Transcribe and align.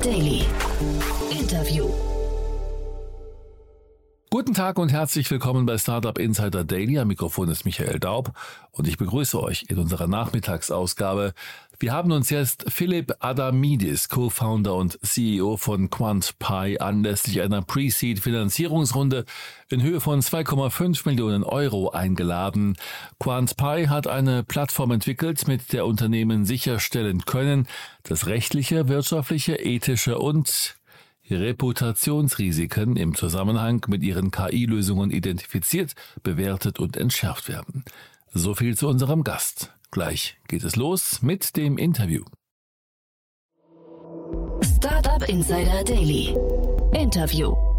Daily. 0.00 0.39
Guten 4.40 4.54
Tag 4.54 4.78
und 4.78 4.90
herzlich 4.90 5.30
willkommen 5.30 5.66
bei 5.66 5.76
Startup 5.76 6.16
Insider 6.16 6.64
Daily. 6.64 6.98
Am 6.98 7.08
Mikrofon 7.08 7.50
ist 7.50 7.66
Michael 7.66 8.00
Daub 8.00 8.32
und 8.70 8.88
ich 8.88 8.96
begrüße 8.96 9.38
euch 9.38 9.66
in 9.68 9.76
unserer 9.76 10.06
Nachmittagsausgabe. 10.06 11.34
Wir 11.78 11.92
haben 11.92 12.10
uns 12.10 12.30
jetzt 12.30 12.64
Philipp 12.68 13.12
Adamidis, 13.20 14.08
Co-Founder 14.08 14.74
und 14.76 14.98
CEO 15.02 15.58
von 15.58 15.90
QuantPy, 15.90 16.78
anlässlich 16.78 17.42
einer 17.42 17.60
Pre-Seed-Finanzierungsrunde 17.60 19.26
in 19.68 19.82
Höhe 19.82 20.00
von 20.00 20.22
2,5 20.22 21.06
Millionen 21.06 21.44
Euro 21.44 21.90
eingeladen. 21.90 22.78
QuantPy 23.18 23.88
hat 23.88 24.06
eine 24.06 24.42
Plattform 24.42 24.92
entwickelt, 24.92 25.48
mit 25.48 25.74
der 25.74 25.84
Unternehmen 25.84 26.46
sicherstellen 26.46 27.26
können, 27.26 27.68
dass 28.04 28.26
rechtliche, 28.26 28.88
wirtschaftliche, 28.88 29.56
ethische 29.56 30.18
und 30.18 30.79
Reputationsrisiken 31.30 32.96
im 32.96 33.14
Zusammenhang 33.14 33.84
mit 33.88 34.02
ihren 34.02 34.30
KI-Lösungen 34.30 35.10
identifiziert, 35.10 35.94
bewertet 36.22 36.78
und 36.78 36.96
entschärft 36.96 37.48
werden. 37.48 37.84
So 38.32 38.54
viel 38.54 38.76
zu 38.76 38.88
unserem 38.88 39.24
Gast. 39.24 39.72
Gleich 39.90 40.38
geht 40.48 40.64
es 40.64 40.76
los 40.76 41.22
mit 41.22 41.56
dem 41.56 41.78
Interview. 41.78 42.24
Startup 44.62 45.28
Insider 45.28 45.84
Daily. 45.84 46.34
Interview. 46.92 47.69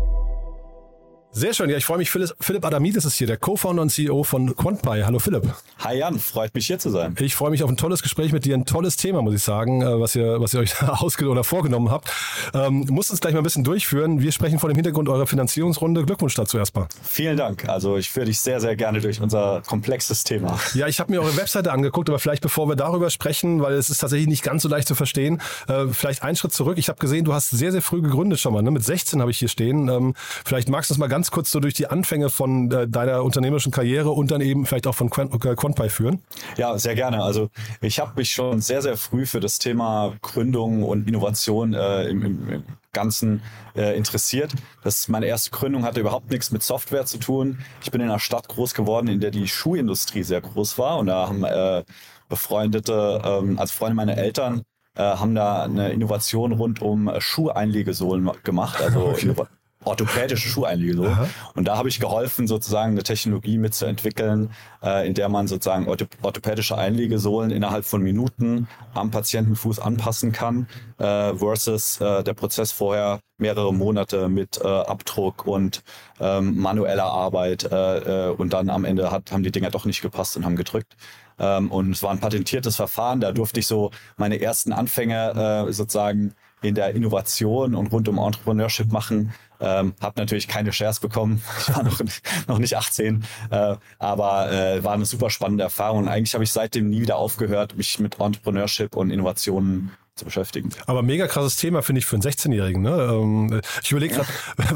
Sehr 1.34 1.54
schön. 1.54 1.70
Ja, 1.70 1.78
ich 1.78 1.86
freue 1.86 1.98
mich. 1.98 2.12
Philipp 2.12 2.66
Adamidis 2.66 3.06
ist 3.06 3.16
hier, 3.16 3.26
der 3.26 3.38
Co-Founder 3.38 3.84
und 3.84 3.90
CEO 3.90 4.24
von 4.24 4.54
QuantPy. 4.54 5.04
Hallo 5.06 5.18
Philipp. 5.18 5.48
Hi 5.80 5.98
Jan, 5.98 6.20
freut 6.20 6.54
mich 6.54 6.68
hier 6.68 6.78
zu 6.78 6.90
sein. 6.90 7.16
Ich 7.22 7.36
freue 7.36 7.52
mich 7.52 7.64
auf 7.64 7.70
ein 7.70 7.78
tolles 7.78 8.04
Gespräch 8.04 8.34
mit 8.34 8.44
dir. 8.44 8.54
Ein 8.54 8.66
tolles 8.66 8.98
Thema, 8.98 9.22
muss 9.22 9.34
ich 9.34 9.42
sagen, 9.42 9.82
äh, 9.82 9.98
was 9.98 10.14
ihr, 10.14 10.42
was 10.42 10.54
ihr 10.54 10.60
euch 10.60 10.84
ausge 10.84 11.30
oder 11.30 11.46
vorgenommen 11.46 11.90
habt. 11.90 12.12
Ähm, 12.54 12.86
musst 12.90 13.12
uns 13.12 13.22
gleich 13.22 13.34
mal 13.34 13.40
ein 13.40 13.46
bisschen 13.46 13.64
durchführen. 13.64 14.20
Wir 14.20 14.34
sprechen 14.34 14.60
vor 14.60 14.70
dem 14.70 14.76
Hintergrund 14.76 15.08
eurer 15.08 15.26
Finanzierungsrunde. 15.26 16.04
Glückwunsch 16.04 16.36
dazu 16.36 16.58
erstmal. 16.58 16.88
Vielen 17.02 17.38
Dank. 17.38 17.68
Also 17.70 17.96
ich 17.96 18.10
führe 18.10 18.26
dich 18.26 18.42
sehr, 18.42 18.60
sehr 18.60 18.76
gerne 18.76 19.00
durch 19.00 19.22
unser 19.22 19.62
komplexes 19.66 20.26
Thema. 20.26 20.60
Ja, 20.74 20.88
ich 20.88 21.00
habe 21.00 21.14
mir 21.14 21.22
eure 21.22 21.38
Webseite 21.38 21.72
angeguckt, 21.72 22.10
aber 22.10 22.20
vielleicht 22.20 22.42
bevor 22.42 22.68
wir 22.68 22.76
darüber 22.76 23.10
sprechen, 23.10 23.62
weil 23.62 23.76
es 23.76 23.90
ist 23.90 24.00
tatsächlich 24.00 24.28
nicht 24.28 24.44
ganz 24.44 24.64
so 24.64 24.68
leicht 24.68 24.88
zu 24.88 24.96
verstehen, 24.96 25.42
äh, 25.70 25.86
vielleicht 25.94 26.24
einen 26.24 26.36
Schritt 26.36 26.52
zurück. 26.52 26.78
Ich 26.78 26.90
habe 26.90 27.00
gesehen, 27.00 27.24
du 27.24 27.34
hast 27.34 27.52
sehr, 27.52 27.72
sehr 27.72 27.82
früh 27.82 28.02
gegründet 28.02 28.42
schon 28.42 28.54
mal. 28.54 28.62
Ne? 28.62 28.72
Mit 28.72 28.84
16 28.84 29.22
habe 29.22 29.32
ich 29.32 29.38
hier 29.38 29.48
stehen. 29.48 29.88
Ähm, 29.88 30.14
vielleicht 30.44 30.68
magst 30.68 30.90
du 30.90 30.94
uns 30.94 31.00
mal 31.00 31.08
ganz 31.08 31.21
kurz 31.30 31.52
so 31.52 31.60
durch 31.60 31.76
die 31.76 31.88
An 31.88 32.02
Anfänge 32.02 32.32
von 32.32 32.72
äh, 32.72 32.88
deiner 32.88 33.24
unternehmerischen 33.24 33.72
Karriere 33.72 34.10
und 34.10 34.32
dann 34.32 34.42
eben 34.42 34.66
vielleicht 34.66 34.88
auch 34.88 34.96
von 34.96 35.08
äh, 35.08 35.56
QuantPy 35.56 35.88
führen? 35.90 36.24
Ja, 36.58 36.76
sehr 36.80 36.96
gerne. 36.96 37.22
Also 37.22 37.50
ich 37.80 38.00
habe 38.00 38.14
mich 38.16 38.32
schon 38.32 38.60
sehr, 38.60 38.82
sehr 38.82 38.98
früh 38.98 39.28
für 39.28 39.40
das 39.40 39.60
Thema 39.60 40.16
Gründung 40.24 40.82
und 40.82 41.08
Innovation 41.08 41.76
äh, 41.76 42.06
im, 42.06 42.26
im, 42.26 42.50
im 42.50 42.64
Ganzen 42.92 43.44
äh, 43.76 43.96
interessiert. 43.96 44.52
Das 44.84 45.10
meine 45.10 45.28
erste 45.28 45.52
Gründung 45.52 45.84
hatte 45.84 46.00
überhaupt 46.00 46.32
nichts 46.32 46.50
mit 46.50 46.64
Software 46.64 47.06
zu 47.06 47.20
tun. 47.20 47.60
Ich 47.84 47.92
bin 47.92 48.02
in 48.02 48.10
einer 48.10 48.20
Stadt 48.20 48.48
groß 48.48 48.74
geworden, 48.74 49.08
in 49.08 49.20
der 49.20 49.30
die 49.30 49.48
Schuhindustrie 49.48 50.24
sehr 50.24 50.42
groß 50.42 50.80
war 50.80 50.98
und 50.98 51.06
da 51.06 51.28
haben 51.28 51.44
äh, 51.44 51.84
befreundete, 52.30 53.22
ähm, 53.24 53.60
also 53.60 53.72
Freunde 53.74 53.96
meiner 53.96 54.18
Eltern, 54.18 54.64
äh, 54.96 55.04
haben 55.04 55.36
da 55.36 55.64
eine 55.66 55.92
Innovation 55.92 56.52
rund 56.52 56.82
um 56.82 57.12
Schuheinlegesohlen 57.20 58.32
gemacht. 58.44 58.82
Also 58.82 59.06
okay 59.10 59.36
orthopädische 59.84 60.50
Schuheinlegung. 60.50 61.18
Und 61.56 61.68
da 61.68 61.78
habe 61.78 61.90
ich 61.90 62.00
geholfen, 62.00 62.48
sozusagen 62.48 62.92
eine 62.92 63.04
Technologie 63.04 63.58
mitzuentwickeln, 63.58 64.52
äh, 64.84 65.08
in 65.08 65.14
der 65.14 65.30
man 65.30 65.48
sozusagen 65.48 65.88
orthopädische 65.88 66.78
Einlegesohlen 66.78 67.52
innerhalb 67.52 67.86
von 67.86 68.02
Minuten 68.02 68.68
am 68.94 69.12
Patientenfuß 69.12 69.80
anpassen 69.80 70.32
kann, 70.32 70.68
äh, 70.98 71.34
versus 71.36 72.00
äh, 72.00 72.24
der 72.24 72.34
Prozess 72.34 72.72
vorher 72.72 73.20
mehrere 73.38 73.74
Monate 73.74 74.30
mit 74.30 74.62
äh, 74.64 74.68
Abdruck 74.68 75.48
und 75.48 75.84
ähm, 76.20 76.60
manueller 76.60 77.06
Arbeit 77.06 77.64
äh, 77.64 78.28
äh, 78.28 78.30
und 78.30 78.54
dann 78.54 78.70
am 78.70 78.86
Ende 78.86 79.12
hat, 79.12 79.32
haben 79.32 79.44
die 79.44 79.52
Dinger 79.52 79.72
doch 79.72 79.86
nicht 79.86 80.02
gepasst 80.02 80.38
und 80.38 80.46
haben 80.46 80.56
gedrückt. 80.56 80.96
Ähm, 81.40 81.72
und 81.72 81.92
es 81.92 82.04
war 82.04 82.12
ein 82.12 82.20
patentiertes 82.20 82.76
Verfahren, 82.76 83.20
da 83.20 83.32
durfte 83.32 83.60
ich 83.60 83.68
so 83.68 83.92
meine 84.16 84.40
ersten 84.40 84.72
Anfänge 84.72 85.66
äh, 85.68 85.74
sozusagen 85.74 86.36
in 86.62 86.76
der 86.76 86.94
Innovation 86.96 87.76
und 87.76 87.88
rund 87.88 88.08
um 88.08 88.18
Entrepreneurship 88.18 88.92
machen. 88.92 89.34
Ähm, 89.60 89.94
habe 90.02 90.20
natürlich 90.20 90.48
keine 90.48 90.74
Shares 90.74 91.00
bekommen. 91.00 91.42
Ich 91.60 91.76
war 91.76 91.84
noch, 91.84 92.02
noch 92.48 92.58
nicht 92.60 92.76
18, 92.76 93.24
äh, 93.52 93.76
aber 94.00 94.52
äh, 94.52 94.84
war 94.84 94.94
eine 94.94 95.06
super 95.06 95.30
spannende 95.30 95.64
Erfahrung. 95.64 96.00
Und 96.04 96.08
eigentlich 96.08 96.34
habe 96.34 96.44
ich 96.44 96.52
seitdem 96.52 96.90
nie 96.90 97.02
wieder 97.02 97.18
aufgehört, 97.18 97.78
mich 97.78 98.00
mit 98.00 98.20
Entrepreneurship 98.20 98.96
und 98.96 99.12
Innovationen 99.12 99.92
zu 100.16 100.26
beschäftigen. 100.26 100.70
Aber 100.88 101.02
mega 101.04 101.28
krasses 101.28 101.58
Thema, 101.58 101.82
finde 101.82 102.00
ich, 102.00 102.06
für 102.06 102.16
einen 102.16 102.24
16-Jährigen. 102.24 102.82
Ne? 102.82 102.92
Ähm, 102.92 103.62
ich 103.84 103.92
überlege 103.92 104.16
gerade, 104.16 104.30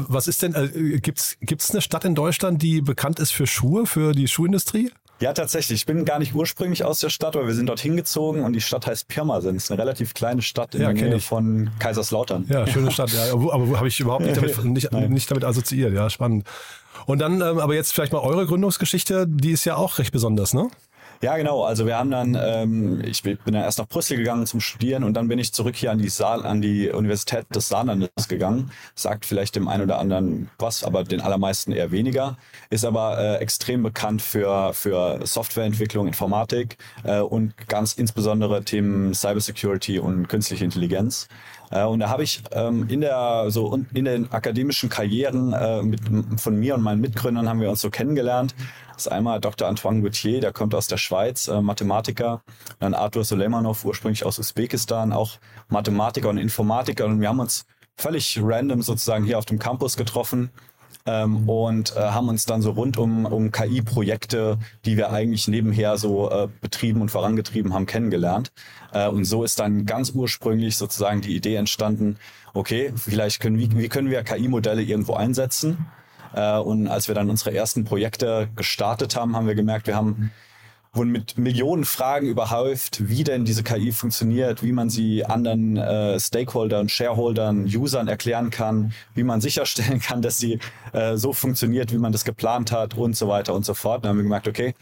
was 0.08 0.28
ist 0.28 0.42
denn, 0.42 0.54
äh, 0.54 0.98
gibt 1.00 1.18
es 1.18 1.70
eine 1.70 1.80
Stadt 1.80 2.04
in 2.04 2.14
Deutschland, 2.14 2.62
die 2.62 2.80
bekannt 2.80 3.18
ist 3.18 3.32
für 3.32 3.46
Schuhe, 3.46 3.86
für 3.86 4.12
die 4.12 4.28
Schuhindustrie? 4.28 4.92
Ja, 5.20 5.32
tatsächlich. 5.32 5.80
Ich 5.80 5.86
bin 5.86 6.04
gar 6.04 6.18
nicht 6.18 6.34
ursprünglich 6.34 6.84
aus 6.84 7.00
der 7.00 7.08
Stadt, 7.08 7.36
aber 7.36 7.46
wir 7.46 7.54
sind 7.54 7.66
dort 7.66 7.80
hingezogen 7.80 8.44
und 8.44 8.52
die 8.52 8.60
Stadt 8.60 8.86
heißt 8.86 9.08
Pirmasens. 9.08 9.70
Eine 9.70 9.80
relativ 9.80 10.12
kleine 10.12 10.42
Stadt 10.42 10.74
in 10.74 10.82
ja, 10.82 10.92
der 10.92 11.08
Nähe 11.08 11.16
ich. 11.16 11.24
von 11.24 11.70
Kaiserslautern. 11.78 12.46
Ja, 12.48 12.66
schöne 12.66 12.90
Stadt. 12.90 13.10
Ja, 13.12 13.32
aber, 13.32 13.54
aber 13.54 13.76
habe 13.78 13.88
ich 13.88 13.98
überhaupt 13.98 14.24
nicht 14.24 14.36
damit, 14.36 14.62
nicht, 14.64 14.92
nicht 14.92 15.30
damit 15.30 15.44
assoziiert. 15.44 15.94
Ja, 15.94 16.10
spannend. 16.10 16.46
Und 17.06 17.20
dann, 17.20 17.40
ähm, 17.40 17.58
aber 17.58 17.74
jetzt 17.74 17.92
vielleicht 17.92 18.12
mal 18.12 18.18
eure 18.18 18.46
Gründungsgeschichte, 18.46 19.26
die 19.28 19.52
ist 19.52 19.64
ja 19.64 19.76
auch 19.76 19.98
recht 19.98 20.12
besonders, 20.12 20.52
ne? 20.52 20.68
Ja, 21.22 21.36
genau. 21.36 21.64
Also 21.64 21.86
wir 21.86 21.96
haben 21.96 22.10
dann, 22.10 22.36
ähm, 22.40 23.02
ich 23.04 23.22
bin 23.22 23.38
dann 23.44 23.54
erst 23.54 23.78
nach 23.78 23.88
Brüssel 23.88 24.18
gegangen 24.18 24.46
zum 24.46 24.60
Studieren 24.60 25.02
und 25.02 25.14
dann 25.14 25.28
bin 25.28 25.38
ich 25.38 25.52
zurück 25.52 25.74
hier 25.74 25.90
an 25.90 25.98
die 25.98 26.08
Saal, 26.10 26.44
an 26.44 26.60
die 26.60 26.90
Universität 26.90 27.46
des 27.54 27.68
Saarlandes 27.68 28.28
gegangen. 28.28 28.70
Sagt 28.94 29.24
vielleicht 29.24 29.56
dem 29.56 29.68
einen 29.68 29.84
oder 29.84 29.98
anderen 29.98 30.50
was, 30.58 30.84
aber 30.84 31.04
den 31.04 31.20
allermeisten 31.20 31.72
eher 31.72 31.90
weniger. 31.90 32.36
Ist 32.68 32.84
aber 32.84 33.18
äh, 33.18 33.36
extrem 33.36 33.82
bekannt 33.82 34.20
für, 34.20 34.74
für 34.74 35.26
Softwareentwicklung, 35.26 36.06
Informatik 36.06 36.76
äh, 37.04 37.20
und 37.20 37.56
ganz 37.68 37.94
insbesondere 37.94 38.62
Themen 38.64 39.14
Cybersecurity 39.14 39.98
und 39.98 40.28
künstliche 40.28 40.64
Intelligenz. 40.64 41.28
Äh, 41.70 41.84
und 41.84 42.00
da 42.00 42.08
habe 42.08 42.22
ich 42.22 42.42
ähm, 42.52 42.86
in 42.88 43.00
der 43.00 43.46
so 43.48 43.78
in 43.92 44.04
den 44.04 44.30
akademischen 44.32 44.88
Karrieren 44.88 45.52
äh, 45.52 45.82
mit, 45.82 46.00
von 46.36 46.58
mir 46.58 46.74
und 46.74 46.82
meinen 46.82 47.00
Mitgründern 47.00 47.48
haben 47.48 47.60
wir 47.60 47.70
uns 47.70 47.80
so 47.80 47.90
kennengelernt. 47.90 48.54
Das 48.96 49.06
ist 49.06 49.12
einmal 49.12 49.40
Dr. 49.40 49.68
Antoine 49.68 50.00
Gauthier, 50.00 50.40
der 50.40 50.54
kommt 50.54 50.74
aus 50.74 50.86
der 50.86 50.96
Schweiz, 50.96 51.48
äh, 51.48 51.60
Mathematiker. 51.60 52.40
Dann 52.78 52.94
Arthur 52.94 53.24
Suleimanov, 53.24 53.84
ursprünglich 53.84 54.24
aus 54.24 54.38
Usbekistan, 54.38 55.12
auch 55.12 55.32
Mathematiker 55.68 56.30
und 56.30 56.38
Informatiker. 56.38 57.04
Und 57.04 57.20
wir 57.20 57.28
haben 57.28 57.40
uns 57.40 57.66
völlig 57.98 58.40
random 58.42 58.80
sozusagen 58.80 59.26
hier 59.26 59.36
auf 59.36 59.44
dem 59.44 59.58
Campus 59.58 59.98
getroffen 59.98 60.50
ähm, 61.04 61.46
und 61.46 61.94
äh, 61.94 62.00
haben 62.00 62.30
uns 62.30 62.46
dann 62.46 62.62
so 62.62 62.70
rund 62.70 62.96
um, 62.96 63.26
um 63.26 63.52
KI-Projekte, 63.52 64.58
die 64.86 64.96
wir 64.96 65.10
eigentlich 65.10 65.46
nebenher 65.46 65.98
so 65.98 66.30
äh, 66.30 66.48
betrieben 66.62 67.02
und 67.02 67.10
vorangetrieben 67.10 67.74
haben, 67.74 67.84
kennengelernt. 67.84 68.50
Äh, 68.94 69.08
und 69.08 69.26
so 69.26 69.44
ist 69.44 69.60
dann 69.60 69.84
ganz 69.84 70.12
ursprünglich 70.12 70.78
sozusagen 70.78 71.20
die 71.20 71.36
Idee 71.36 71.56
entstanden, 71.56 72.16
okay, 72.54 72.94
vielleicht 72.96 73.40
können, 73.40 73.58
wie, 73.58 73.76
wie 73.76 73.90
können 73.90 74.08
wir 74.08 74.22
KI-Modelle 74.22 74.80
irgendwo 74.80 75.12
einsetzen? 75.12 75.86
Äh, 76.36 76.58
und 76.58 76.86
als 76.86 77.08
wir 77.08 77.14
dann 77.14 77.30
unsere 77.30 77.54
ersten 77.54 77.84
Projekte 77.84 78.48
gestartet 78.54 79.16
haben, 79.16 79.34
haben 79.34 79.48
wir 79.48 79.56
gemerkt, 79.56 79.88
wir 79.88 79.96
haben 79.96 80.30
wurden 80.96 81.12
mit 81.12 81.36
Millionen 81.36 81.84
Fragen 81.84 82.26
überhäuft, 82.26 83.08
wie 83.08 83.22
denn 83.22 83.44
diese 83.44 83.62
KI 83.62 83.92
funktioniert, 83.92 84.62
wie 84.62 84.72
man 84.72 84.88
sie 84.88 85.24
anderen 85.24 85.76
äh, 85.76 86.18
Stakeholdern, 86.18 86.88
Shareholdern, 86.88 87.64
Usern 87.66 88.08
erklären 88.08 88.50
kann, 88.50 88.92
wie 89.14 89.22
man 89.22 89.40
sicherstellen 89.40 90.00
kann, 90.06 90.22
dass 90.22 90.38
sie 90.38 90.58
äh, 90.92 91.16
so 91.16 91.32
funktioniert, 91.32 91.92
wie 91.92 91.98
man 91.98 92.12
das 92.12 92.24
geplant 92.24 92.72
hat 92.72 92.94
und 92.94 93.16
so 93.16 93.28
weiter 93.28 93.54
und 93.54 93.64
so 93.64 93.74
fort. 93.74 94.04
Dann 94.04 94.10
haben 94.10 94.16
wir 94.16 94.24
gemerkt, 94.24 94.48
okay, 94.48 94.74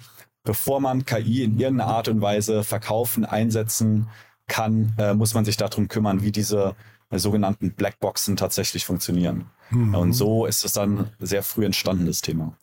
bevor 0.44 0.80
man 0.80 1.04
KI 1.04 1.42
in 1.42 1.58
irgendeiner 1.58 1.90
Art 1.90 2.08
und 2.08 2.20
Weise 2.20 2.62
verkaufen, 2.62 3.24
einsetzen 3.24 4.08
kann, 4.46 4.94
äh, 4.98 5.14
muss 5.14 5.34
man 5.34 5.44
sich 5.44 5.56
darum 5.56 5.88
kümmern, 5.88 6.22
wie 6.22 6.32
diese 6.32 6.76
sogenannten 7.18 7.72
Blackboxen 7.72 8.36
tatsächlich 8.36 8.84
funktionieren. 8.84 9.46
Mhm. 9.70 9.94
Und 9.94 10.12
so 10.12 10.46
ist 10.46 10.64
es 10.64 10.72
dann 10.72 11.10
sehr 11.18 11.42
früh 11.42 11.64
entstanden, 11.64 12.06
das 12.06 12.20
Thema. 12.20 12.56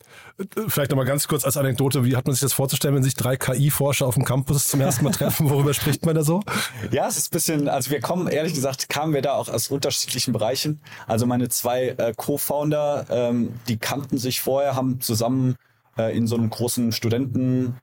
Vielleicht 0.68 0.90
nochmal 0.90 1.06
ganz 1.06 1.28
kurz 1.28 1.44
als 1.44 1.56
Anekdote, 1.56 2.04
wie 2.04 2.16
hat 2.16 2.26
man 2.26 2.34
sich 2.34 2.40
das 2.40 2.52
vorzustellen, 2.52 2.94
wenn 2.94 3.02
sich 3.02 3.14
drei 3.14 3.36
KI-Forscher 3.36 4.06
auf 4.06 4.14
dem 4.14 4.24
Campus 4.24 4.68
zum 4.68 4.80
ersten 4.80 5.04
Mal 5.04 5.10
treffen? 5.10 5.50
Worüber 5.50 5.74
spricht 5.74 6.06
man 6.06 6.14
da 6.14 6.22
so? 6.22 6.40
Ja, 6.90 7.06
es 7.06 7.16
ist 7.16 7.28
ein 7.28 7.34
bisschen, 7.34 7.68
also 7.68 7.90
wir 7.90 8.00
kommen, 8.00 8.28
ehrlich 8.28 8.54
gesagt, 8.54 8.88
kamen 8.88 9.14
wir 9.14 9.22
da 9.22 9.34
auch 9.34 9.48
aus 9.48 9.68
unterschiedlichen 9.68 10.32
Bereichen. 10.32 10.80
Also 11.06 11.26
meine 11.26 11.48
zwei 11.48 11.88
äh, 11.88 12.12
Co-Founder, 12.16 13.06
ähm, 13.10 13.54
die 13.68 13.78
kannten 13.78 14.18
sich 14.18 14.40
vorher, 14.40 14.74
haben 14.74 15.00
zusammen 15.00 15.56
äh, 15.96 16.16
in 16.16 16.26
so 16.26 16.36
einem 16.36 16.50
großen 16.50 16.92
Studenten 16.92 17.76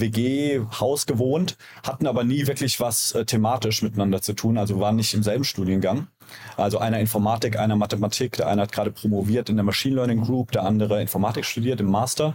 WG-Haus 0.00 1.06
gewohnt, 1.06 1.56
hatten 1.82 2.06
aber 2.06 2.24
nie 2.24 2.46
wirklich 2.46 2.80
was 2.80 3.12
äh, 3.12 3.24
thematisch 3.24 3.82
miteinander 3.82 4.22
zu 4.22 4.32
tun, 4.32 4.58
also 4.58 4.80
waren 4.80 4.96
nicht 4.96 5.14
im 5.14 5.22
selben 5.22 5.44
Studiengang. 5.44 6.08
Also 6.56 6.78
einer 6.78 7.00
Informatik, 7.00 7.58
einer 7.58 7.76
Mathematik, 7.76 8.36
der 8.36 8.48
eine 8.48 8.62
hat 8.62 8.72
gerade 8.72 8.90
promoviert 8.90 9.48
in 9.48 9.56
der 9.56 9.64
Machine 9.64 9.96
Learning 9.96 10.22
Group, 10.22 10.52
der 10.52 10.64
andere 10.64 11.00
Informatik 11.00 11.44
studiert 11.44 11.80
im 11.80 11.90
Master 11.90 12.34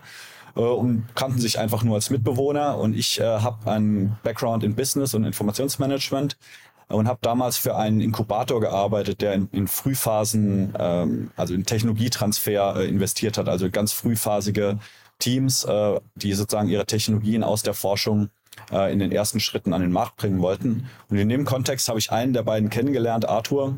äh, 0.56 0.62
und 0.62 1.06
kannten 1.16 1.40
sich 1.40 1.60
einfach 1.60 1.84
nur 1.84 1.96
als 1.96 2.10
Mitbewohner 2.10 2.78
und 2.78 2.96
ich 2.96 3.20
äh, 3.20 3.24
habe 3.24 3.70
einen 3.72 4.18
Background 4.24 4.64
in 4.64 4.76
Business 4.76 5.14
und 5.14 5.24
Informationsmanagement 5.24 6.38
und 6.90 7.08
habe 7.08 7.20
damals 7.22 7.58
für 7.58 7.76
einen 7.76 8.02
Inkubator 8.02 8.60
gearbeitet, 8.60 9.22
der 9.22 9.34
in, 9.34 9.50
in 9.52 9.68
Frühphasen, 9.68 10.74
ähm, 10.78 11.32
also 11.36 11.54
in 11.54 11.66
Technologietransfer 11.66 12.78
äh, 12.78 12.88
investiert 12.88 13.38
hat, 13.38 13.50
also 13.50 13.70
ganz 13.70 13.94
frühphasige 13.94 14.80
Teams, 15.20 15.64
äh, 15.64 16.00
die 16.16 16.34
sozusagen 16.34 16.70
ihre 16.70 16.86
Technologien 16.86 17.44
aus 17.44 17.64
der 17.64 17.74
Forschung 17.74 18.30
äh, 18.72 18.92
in 18.92 19.00
den 19.00 19.12
ersten 19.12 19.40
Schritten 19.40 19.74
an 19.74 19.82
den 19.82 19.92
Markt 19.92 20.18
bringen 20.18 20.42
wollten. 20.42 20.90
Und 21.10 21.18
in 21.18 21.30
dem 21.30 21.46
Kontext 21.46 21.90
habe 21.90 22.00
ich 22.00 22.12
einen 22.12 22.34
der 22.34 22.44
beiden 22.44 22.70
kennengelernt, 22.70 23.28
Arthur. 23.28 23.78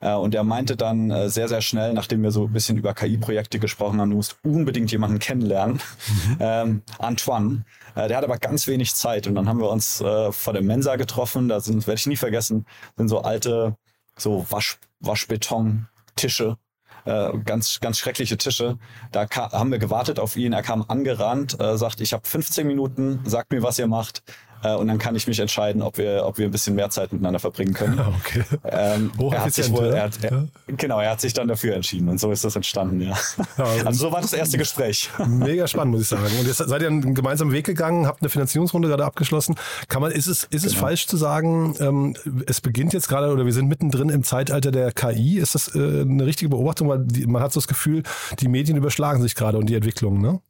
Äh, 0.00 0.14
und 0.14 0.34
er 0.34 0.44
meinte 0.44 0.76
dann 0.76 1.10
äh, 1.10 1.28
sehr, 1.28 1.48
sehr 1.48 1.60
schnell, 1.60 1.92
nachdem 1.92 2.22
wir 2.22 2.30
so 2.30 2.46
ein 2.46 2.52
bisschen 2.52 2.76
über 2.76 2.94
KI-Projekte 2.94 3.58
gesprochen 3.58 4.00
haben, 4.00 4.10
du 4.10 4.16
musst 4.16 4.36
unbedingt 4.42 4.90
jemanden 4.90 5.18
kennenlernen. 5.18 5.74
Mhm. 5.76 6.36
Ähm, 6.40 6.82
Antoine. 6.98 7.64
Äh, 7.94 8.08
der 8.08 8.16
hat 8.16 8.24
aber 8.24 8.38
ganz 8.38 8.66
wenig 8.66 8.94
Zeit. 8.94 9.26
Und 9.26 9.34
dann 9.34 9.48
haben 9.48 9.60
wir 9.60 9.70
uns 9.70 10.02
vor 10.30 10.52
der 10.52 10.62
Mensa 10.62 10.96
getroffen. 10.96 11.48
Da 11.48 11.60
sind, 11.60 11.86
werde 11.86 11.98
ich 11.98 12.06
nie 12.06 12.16
vergessen, 12.16 12.66
sind 12.96 13.08
so 13.08 13.20
alte, 13.20 13.76
so 14.16 14.46
Wasch, 14.50 14.78
Waschbeton-Tische 15.00 16.56
äh, 17.04 17.30
ganz, 17.44 17.80
ganz 17.80 17.98
schreckliche 17.98 18.36
Tische. 18.36 18.78
Da 19.12 19.26
haben 19.30 19.70
wir 19.70 19.78
gewartet 19.78 20.18
auf 20.18 20.36
ihn. 20.36 20.52
Er 20.52 20.62
kam 20.62 20.84
angerannt, 20.88 21.60
äh, 21.60 21.76
sagt, 21.76 22.00
ich 22.00 22.12
habe 22.12 22.26
15 22.26 22.66
Minuten, 22.66 23.20
sagt 23.24 23.52
mir, 23.52 23.62
was 23.62 23.78
ihr 23.78 23.86
macht. 23.86 24.22
Äh, 24.62 24.74
und 24.74 24.88
dann 24.88 24.98
kann 24.98 25.16
ich 25.16 25.26
mich 25.26 25.38
entscheiden, 25.38 25.82
ob 25.82 25.98
wir, 25.98 26.24
ob 26.24 26.38
wir 26.38 26.46
ein 26.46 26.50
bisschen 26.50 26.74
mehr 26.74 26.90
Zeit 26.90 27.12
miteinander 27.12 27.38
verbringen 27.38 27.74
können. 27.74 28.00
Okay. 28.20 28.42
Ähm, 28.64 29.12
er 29.30 29.44
hat 29.44 29.52
sich 29.52 29.70
wohl, 29.70 29.86
er 29.86 30.04
hat, 30.04 30.22
er, 30.22 30.46
Genau, 30.66 31.00
er 31.00 31.10
hat 31.10 31.20
sich 31.20 31.32
dann 31.32 31.48
dafür 31.48 31.74
entschieden 31.74 32.08
und 32.08 32.18
so 32.18 32.30
ist 32.32 32.44
das 32.44 32.56
entstanden, 32.56 33.00
ja. 33.00 33.16
ja 33.56 33.64
also 33.86 33.92
so 34.06 34.12
war 34.12 34.20
das 34.20 34.32
erste 34.32 34.58
Gespräch. 34.58 35.10
Mega 35.26 35.66
spannend, 35.66 35.92
muss 35.94 36.02
ich 36.02 36.08
sagen. 36.08 36.24
Und 36.38 36.46
jetzt 36.46 36.58
seid 36.58 36.82
ihr 36.82 36.88
einen 36.88 37.14
gemeinsamen 37.14 37.52
Weg 37.52 37.66
gegangen, 37.66 38.06
habt 38.06 38.22
eine 38.22 38.28
Finanzierungsrunde 38.28 38.88
gerade 38.88 39.04
abgeschlossen. 39.04 39.54
Kann 39.88 40.02
man, 40.02 40.12
ist 40.12 40.26
es, 40.26 40.44
ist 40.44 40.64
es 40.64 40.72
genau. 40.72 40.86
falsch 40.86 41.06
zu 41.06 41.16
sagen, 41.16 41.74
ähm, 41.80 42.16
es 42.46 42.60
beginnt 42.60 42.92
jetzt 42.92 43.08
gerade 43.08 43.32
oder 43.32 43.46
wir 43.46 43.52
sind 43.52 43.68
mittendrin 43.68 44.08
im 44.08 44.22
Zeitalter 44.22 44.70
der 44.70 44.92
KI? 44.92 45.38
Ist 45.38 45.54
das 45.54 45.74
äh, 45.74 46.02
eine 46.02 46.26
richtige 46.26 46.50
Beobachtung? 46.50 46.88
Weil 46.88 47.00
die, 47.00 47.26
man 47.26 47.42
hat 47.42 47.52
so 47.52 47.60
das 47.60 47.68
Gefühl, 47.68 48.02
die 48.40 48.48
Medien 48.48 48.76
überschlagen 48.76 49.22
sich 49.22 49.34
gerade 49.34 49.58
und 49.58 49.66
die 49.66 49.74
Entwicklung, 49.74 50.20
ne? 50.20 50.40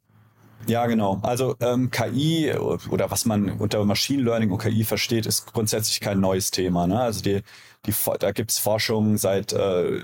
Ja, 0.67 0.85
genau. 0.85 1.19
Also 1.23 1.55
ähm, 1.59 1.91
KI 1.91 2.53
oder 2.89 3.11
was 3.11 3.25
man 3.25 3.49
unter 3.51 3.83
Machine 3.85 4.23
Learning 4.23 4.51
und 4.51 4.59
KI 4.59 4.83
versteht, 4.83 5.25
ist 5.25 5.51
grundsätzlich 5.53 5.99
kein 5.99 6.19
neues 6.19 6.51
Thema. 6.51 6.87
Ne? 6.87 6.99
Also 6.99 7.21
die, 7.21 7.41
die, 7.85 7.93
da 8.19 8.31
gibt's 8.31 8.59
Forschung 8.59 9.17
seit, 9.17 9.53
äh, 9.53 10.01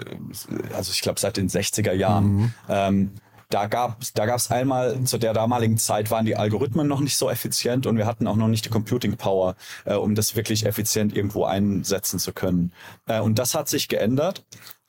also 0.76 0.92
ich 0.92 1.02
glaube 1.02 1.20
seit 1.20 1.38
den 1.38 1.50
60er 1.50 1.94
Jahren. 1.94 2.26
Mhm. 2.26 2.54
Ähm, 2.70 3.12
da 3.50 3.68
gab 3.68 4.02
da 4.14 4.26
gab's 4.26 4.52
einmal 4.52 5.02
zu 5.04 5.18
der 5.18 5.34
damaligen 5.34 5.78
Zeit 5.78 6.12
waren 6.12 6.26
die 6.26 6.36
Algorithmen 6.36 6.86
noch 6.86 7.00
nicht 7.00 7.18
so 7.18 7.30
effizient 7.30 7.86
und 7.86 7.96
wir 7.96 8.06
hatten 8.06 8.28
auch 8.28 8.36
noch 8.36 8.50
nicht 8.50 8.66
die 8.66 8.70
Computing 8.70 9.16
Power, 9.16 9.56
äh, 9.86 9.94
um 9.94 10.16
das 10.16 10.36
wirklich 10.36 10.66
effizient 10.66 11.16
irgendwo 11.16 11.46
einsetzen 11.46 12.20
zu 12.20 12.34
können. 12.34 12.74
Äh, 13.06 13.22
und 13.22 13.40
das 13.40 13.56
hat 13.56 13.70
sich 13.70 13.88
geändert 13.88 14.44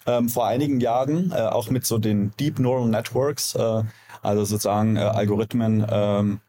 ähm, 0.07 0.29
vor 0.29 0.47
einigen 0.47 0.81
Jahren, 0.81 1.33
äh, 1.33 1.41
auch 1.41 1.71
mit 1.71 1.87
so 1.87 1.99
den 1.99 2.33
Deep 2.39 2.59
Neural 2.59 2.89
Networks. 2.89 3.55
Äh, 3.55 3.83
also 4.23 4.45
sozusagen 4.45 4.97
äh, 4.97 5.01
Algorithmen, 5.01 5.87
ähm, 5.89 6.41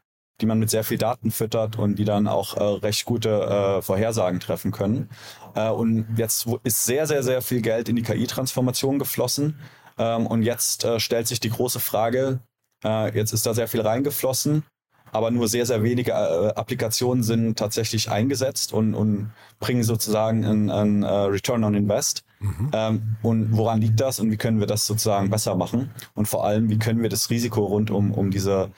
die 0.41 0.45
man 0.45 0.59
mit 0.59 0.69
sehr 0.69 0.83
viel 0.83 0.97
Daten 0.97 1.31
füttert 1.31 1.77
und 1.77 1.95
die 1.95 2.05
dann 2.05 2.27
auch 2.27 2.55
äh, 2.55 2.63
recht 2.63 3.05
gute 3.05 3.29
äh, 3.29 3.81
Vorhersagen 3.81 4.39
treffen 4.39 4.71
können. 4.71 5.09
Äh, 5.55 5.69
und 5.69 6.07
jetzt 6.17 6.47
ist 6.63 6.85
sehr, 6.85 7.05
sehr, 7.07 7.23
sehr 7.23 7.41
viel 7.41 7.61
Geld 7.61 7.89
in 7.89 7.95
die 7.95 8.03
KI-Transformation 8.03 8.99
geflossen. 8.99 9.59
Ähm, 9.97 10.25
und 10.25 10.43
jetzt 10.43 10.87
stellt 10.97 11.27
sich 11.27 11.39
die 11.39 11.49
große 11.49 11.79
Frage, 11.79 12.39
jetzt 12.81 13.33
ist 13.33 13.45
da 13.45 13.53
sehr 13.53 13.67
viel 13.67 13.81
reingeflossen, 13.81 14.63
aber 15.11 15.31
nur 15.31 15.47
sehr, 15.47 15.65
sehr 15.65 15.83
wenige 15.83 16.11
äh, 16.11 16.53
Applikationen 16.55 17.23
sind 17.23 17.57
tatsächlich 17.57 18.09
eingesetzt 18.09 18.73
und, 18.73 18.93
und 18.93 19.31
bringen 19.59 19.83
sozusagen 19.83 20.45
einen, 20.45 20.69
einen 20.69 21.03
uh, 21.03 21.25
Return 21.25 21.63
on 21.63 21.75
Invest. 21.75 22.23
Mhm. 22.39 22.71
Ähm, 22.73 23.01
und 23.21 23.57
woran 23.57 23.81
liegt 23.81 23.99
das 23.99 24.19
und 24.19 24.31
wie 24.31 24.37
können 24.37 24.59
wir 24.59 24.67
das 24.67 24.85
sozusagen 24.87 25.29
besser 25.29 25.55
machen? 25.55 25.91
Und 26.13 26.27
vor 26.27 26.45
allem, 26.45 26.69
wie 26.69 26.79
können 26.79 27.01
wir 27.01 27.09
das 27.09 27.29
Risiko 27.29 27.65
rund 27.65 27.91
um, 27.91 28.11
um 28.13 28.31
diese 28.31 28.71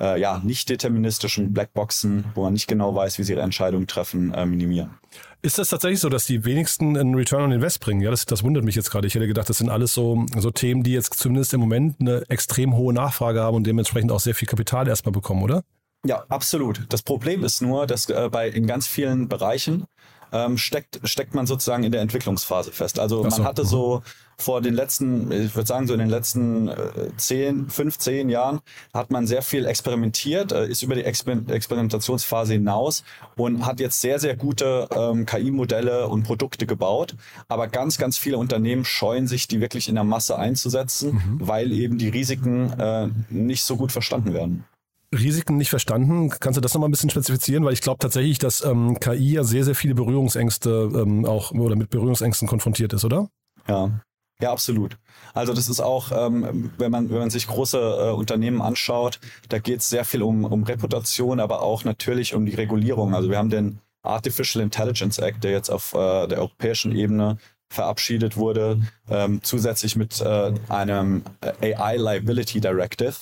äh, 0.00 0.20
ja, 0.20 0.40
nicht 0.44 0.68
deterministischen 0.68 1.52
Blackboxen, 1.52 2.24
wo 2.34 2.44
man 2.44 2.52
nicht 2.52 2.68
genau 2.68 2.94
weiß, 2.94 3.18
wie 3.18 3.24
sie 3.24 3.32
ihre 3.32 3.42
Entscheidungen 3.42 3.86
treffen, 3.86 4.32
äh, 4.32 4.46
minimieren? 4.46 4.90
Ist 5.40 5.58
das 5.58 5.68
tatsächlich 5.68 6.00
so, 6.00 6.08
dass 6.08 6.26
die 6.26 6.44
wenigsten 6.44 6.96
einen 6.96 7.14
Return 7.14 7.42
on 7.42 7.52
Invest 7.52 7.80
bringen? 7.80 8.00
Ja, 8.00 8.10
das, 8.10 8.26
das 8.26 8.42
wundert 8.42 8.64
mich 8.64 8.74
jetzt 8.74 8.90
gerade. 8.90 9.06
Ich 9.06 9.14
hätte 9.14 9.26
gedacht, 9.26 9.48
das 9.48 9.58
sind 9.58 9.70
alles 9.70 9.94
so, 9.94 10.26
so 10.36 10.50
Themen, 10.50 10.82
die 10.82 10.92
jetzt 10.92 11.14
zumindest 11.14 11.54
im 11.54 11.60
Moment 11.60 12.00
eine 12.00 12.24
extrem 12.28 12.76
hohe 12.76 12.92
Nachfrage 12.92 13.40
haben 13.40 13.56
und 13.56 13.66
dementsprechend 13.66 14.10
auch 14.10 14.20
sehr 14.20 14.34
viel 14.34 14.48
Kapital 14.48 14.88
erstmal 14.88 15.12
bekommen, 15.12 15.42
oder? 15.42 15.62
Ja, 16.04 16.24
absolut. 16.28 16.86
Das 16.88 17.02
Problem 17.02 17.44
ist 17.44 17.60
nur, 17.60 17.86
dass 17.86 18.08
äh, 18.08 18.28
bei 18.30 18.48
in 18.48 18.66
ganz 18.66 18.86
vielen 18.86 19.28
Bereichen 19.28 19.84
ähm, 20.32 20.58
steckt, 20.58 21.00
steckt 21.04 21.34
man 21.34 21.46
sozusagen 21.46 21.84
in 21.84 21.92
der 21.92 22.00
Entwicklungsphase 22.00 22.72
fest. 22.72 22.98
Also 22.98 23.22
so. 23.22 23.28
man 23.28 23.44
hatte 23.44 23.64
so 23.64 24.02
vor 24.40 24.60
den 24.60 24.74
letzten, 24.74 25.32
ich 25.32 25.56
würde 25.56 25.66
sagen, 25.66 25.88
so 25.88 25.94
in 25.94 25.98
den 25.98 26.08
letzten 26.08 26.68
äh, 26.68 26.76
10, 27.16 27.68
15 27.68 28.30
Jahren 28.30 28.60
hat 28.94 29.10
man 29.10 29.26
sehr 29.26 29.42
viel 29.42 29.66
experimentiert, 29.66 30.52
äh, 30.52 30.68
ist 30.68 30.82
über 30.82 30.94
die 30.94 31.02
Exper 31.02 31.38
Experimentationsphase 31.48 32.52
hinaus 32.52 33.02
und 33.36 33.66
hat 33.66 33.80
jetzt 33.80 34.00
sehr, 34.00 34.20
sehr 34.20 34.36
gute 34.36 34.88
ähm, 34.94 35.26
KI-Modelle 35.26 36.06
und 36.06 36.22
Produkte 36.22 36.66
gebaut. 36.66 37.16
Aber 37.48 37.66
ganz, 37.66 37.98
ganz 37.98 38.16
viele 38.16 38.38
Unternehmen 38.38 38.84
scheuen 38.84 39.26
sich, 39.26 39.48
die 39.48 39.60
wirklich 39.60 39.88
in 39.88 39.96
der 39.96 40.04
Masse 40.04 40.38
einzusetzen, 40.38 41.14
mhm. 41.14 41.38
weil 41.40 41.72
eben 41.72 41.98
die 41.98 42.08
Risiken 42.08 42.72
äh, 42.78 43.08
nicht 43.30 43.64
so 43.64 43.76
gut 43.76 43.90
verstanden 43.90 44.34
werden. 44.34 44.64
Risiken 45.14 45.56
nicht 45.56 45.70
verstanden. 45.70 46.30
Kannst 46.30 46.56
du 46.56 46.60
das 46.60 46.74
nochmal 46.74 46.88
ein 46.88 46.92
bisschen 46.92 47.10
spezifizieren? 47.10 47.64
Weil 47.64 47.72
ich 47.72 47.80
glaube 47.80 47.98
tatsächlich, 47.98 48.38
dass 48.38 48.64
ähm, 48.64 48.98
KI 49.00 49.32
ja 49.32 49.44
sehr, 49.44 49.64
sehr 49.64 49.74
viele 49.74 49.94
Berührungsängste 49.94 50.90
ähm, 50.94 51.24
auch 51.24 51.52
oder 51.52 51.76
mit 51.76 51.90
Berührungsängsten 51.90 52.46
konfrontiert 52.46 52.92
ist, 52.92 53.04
oder? 53.04 53.28
Ja. 53.66 54.00
Ja, 54.40 54.52
absolut. 54.52 54.96
Also 55.34 55.52
das 55.52 55.68
ist 55.68 55.80
auch, 55.80 56.12
ähm, 56.12 56.70
wenn 56.78 56.92
man 56.92 57.10
wenn 57.10 57.18
man 57.18 57.30
sich 57.30 57.48
große 57.48 57.76
äh, 57.76 58.10
Unternehmen 58.12 58.62
anschaut, 58.62 59.18
da 59.48 59.58
geht 59.58 59.80
es 59.80 59.88
sehr 59.88 60.04
viel 60.04 60.22
um, 60.22 60.44
um 60.44 60.62
Reputation, 60.62 61.40
aber 61.40 61.60
auch 61.62 61.82
natürlich 61.82 62.34
um 62.34 62.46
die 62.46 62.54
Regulierung. 62.54 63.16
Also 63.16 63.30
wir 63.30 63.38
haben 63.38 63.50
den 63.50 63.80
Artificial 64.02 64.62
Intelligence 64.62 65.18
Act, 65.18 65.42
der 65.42 65.50
jetzt 65.50 65.70
auf 65.70 65.92
äh, 65.92 66.28
der 66.28 66.38
europäischen 66.38 66.94
Ebene 66.94 67.38
verabschiedet 67.68 68.36
wurde, 68.36 68.80
ähm, 69.10 69.40
zusätzlich 69.42 69.96
mit 69.96 70.20
äh, 70.20 70.54
einem 70.68 71.22
AI 71.60 71.96
Liability 71.96 72.60
Directive. 72.60 73.16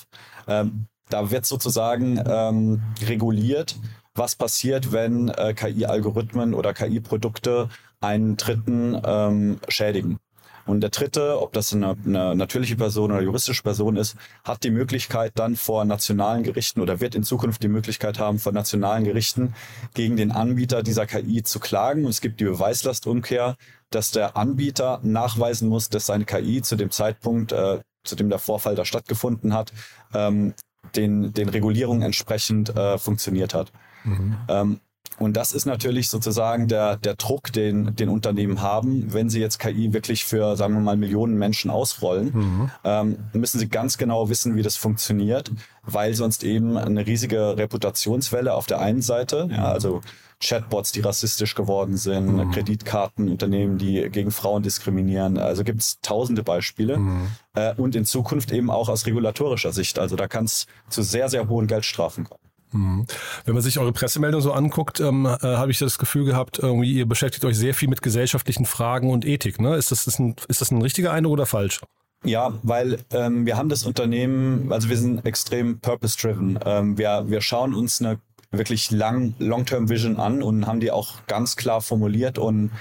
Ähm, 0.47 0.85
da 1.09 1.31
wird 1.31 1.45
sozusagen 1.45 2.21
ähm, 2.27 2.81
reguliert, 3.05 3.77
was 4.13 4.35
passiert, 4.35 4.91
wenn 4.91 5.29
äh, 5.29 5.53
KI-Algorithmen 5.53 6.53
oder 6.53 6.73
KI-Produkte 6.73 7.69
einen 8.01 8.37
Dritten 8.37 8.99
ähm, 9.05 9.59
schädigen. 9.67 10.19
Und 10.67 10.81
der 10.81 10.89
Dritte, 10.89 11.41
ob 11.41 11.53
das 11.53 11.73
eine, 11.73 11.95
eine, 12.05 12.35
natürliche 12.35 12.75
Person 12.75 13.11
oder 13.11 13.21
juristische 13.21 13.63
Person 13.63 13.95
ist, 13.95 14.17
hat 14.43 14.63
die 14.65 14.69
Möglichkeit 14.69 15.31
dann 15.35 15.55
vor 15.55 15.85
nationalen 15.85 16.43
Gerichten 16.43 16.81
oder 16.81 16.99
wird 16.99 17.15
in 17.15 17.23
Zukunft 17.23 17.63
die 17.63 17.69
Möglichkeit 17.69 18.19
haben, 18.19 18.37
vor 18.37 18.51
nationalen 18.51 19.05
Gerichten 19.05 19.55
gegen 19.93 20.17
den 20.17 20.31
Anbieter 20.31 20.83
dieser 20.83 21.05
KI 21.05 21.41
zu 21.41 21.59
klagen. 21.59 22.03
Und 22.03 22.09
es 22.09 22.19
gibt 22.19 22.41
die 22.41 22.45
Beweislastumkehr, 22.45 23.55
dass 23.91 24.11
der 24.11 24.35
Anbieter 24.35 24.99
nachweisen 25.03 25.69
muss, 25.69 25.87
dass 25.87 26.05
seine 26.05 26.25
KI 26.25 26.61
zu 26.61 26.75
dem 26.75 26.91
Zeitpunkt, 26.91 27.53
äh, 27.53 27.79
zu 28.03 28.15
dem 28.17 28.29
der 28.29 28.39
Vorfall 28.39 28.75
da 28.75 28.83
stattgefunden 28.83 29.53
hat, 29.53 29.71
ähm, 30.13 30.53
den, 30.95 31.33
den 31.33 31.49
Regulierungen 31.49 32.01
entsprechend 32.01 32.75
äh, 32.75 32.97
funktioniert 32.97 33.53
hat. 33.53 33.71
Mhm. 34.03 34.37
Ähm, 34.47 34.79
und 35.19 35.35
das 35.35 35.51
ist 35.51 35.65
natürlich 35.65 36.09
sozusagen 36.09 36.67
der, 36.67 36.95
der 36.95 37.15
Druck, 37.15 37.51
den, 37.51 37.95
den 37.95 38.09
Unternehmen 38.09 38.61
haben, 38.61 39.13
wenn 39.13 39.29
sie 39.29 39.39
jetzt 39.39 39.57
KI 39.57 39.91
wirklich 39.91 40.25
für, 40.25 40.55
sagen 40.55 40.75
wir 40.75 40.81
mal, 40.81 40.95
Millionen 40.95 41.37
Menschen 41.37 41.71
ausrollen, 41.71 42.31
mhm. 42.33 42.71
ähm, 42.83 43.17
müssen 43.33 43.57
sie 43.57 43.67
ganz 43.67 43.97
genau 43.97 44.29
wissen, 44.29 44.55
wie 44.55 44.61
das 44.61 44.75
funktioniert, 44.75 45.51
weil 45.83 46.13
sonst 46.13 46.43
eben 46.43 46.77
eine 46.77 47.07
riesige 47.07 47.57
Reputationswelle 47.57 48.53
auf 48.53 48.67
der 48.67 48.79
einen 48.79 49.01
Seite, 49.01 49.49
ja, 49.51 49.71
also 49.71 50.01
Chatbots, 50.39 50.91
die 50.91 51.01
rassistisch 51.01 51.55
geworden 51.55 51.97
sind, 51.97 52.35
mhm. 52.35 52.51
Kreditkartenunternehmen, 52.51 53.77
die 53.77 54.09
gegen 54.09 54.31
Frauen 54.31 54.63
diskriminieren. 54.63 55.37
Also 55.37 55.63
gibt 55.63 55.81
es 55.81 55.99
tausende 56.01 56.43
Beispiele. 56.43 56.97
Mhm. 56.97 57.27
Äh, 57.55 57.73
und 57.75 57.95
in 57.95 58.05
Zukunft 58.05 58.51
eben 58.51 58.69
auch 58.69 58.89
aus 58.89 59.05
regulatorischer 59.05 59.73
Sicht. 59.73 59.97
Also 59.97 60.15
da 60.15 60.27
kann 60.27 60.45
es 60.45 60.67
zu 60.89 61.01
sehr, 61.01 61.29
sehr 61.29 61.49
hohen 61.49 61.67
Geldstrafen 61.67 62.25
kommen. 62.25 62.41
Mhm. 62.71 63.07
Wenn 63.45 63.53
man 63.53 63.63
sich 63.63 63.79
eure 63.79 63.93
Pressemeldung 63.93 64.41
so 64.41 64.51
anguckt, 64.51 64.99
ähm, 64.99 65.25
äh, 65.25 65.37
habe 65.41 65.71
ich 65.71 65.79
das 65.79 65.97
Gefühl 65.97 66.25
gehabt, 66.25 66.59
irgendwie 66.59 66.93
ihr 66.93 67.07
beschäftigt 67.07 67.45
euch 67.45 67.57
sehr 67.57 67.73
viel 67.73 67.89
mit 67.89 68.01
gesellschaftlichen 68.01 68.65
Fragen 68.65 69.09
und 69.09 69.25
Ethik. 69.25 69.59
Ne? 69.59 69.75
Ist, 69.75 69.91
das, 69.91 70.05
ist, 70.05 70.19
ein, 70.19 70.35
ist 70.47 70.61
das 70.61 70.71
ein 70.71 70.81
richtiger 70.81 71.11
Eindruck 71.11 71.33
oder 71.33 71.45
falsch? 71.45 71.81
Ja, 72.23 72.53
weil 72.63 72.99
ähm, 73.11 73.45
wir 73.45 73.57
haben 73.57 73.69
das 73.69 73.85
Unternehmen, 73.85 74.71
also 74.71 74.89
wir 74.89 74.97
sind 74.97 75.25
extrem 75.25 75.79
purpose-driven. 75.79 76.59
Ähm, 76.65 76.97
wir, 76.97 77.25
wir 77.27 77.41
schauen 77.41 77.73
uns 77.73 78.01
eine 78.01 78.19
wirklich 78.51 78.91
lang, 78.91 79.35
Long-Term 79.39 79.89
Vision 79.89 80.17
an 80.17 80.41
und 80.41 80.67
haben 80.67 80.79
die 80.79 80.91
auch 80.91 81.25
ganz 81.27 81.55
klar 81.55 81.81
formuliert 81.81 82.37
und 82.37 82.71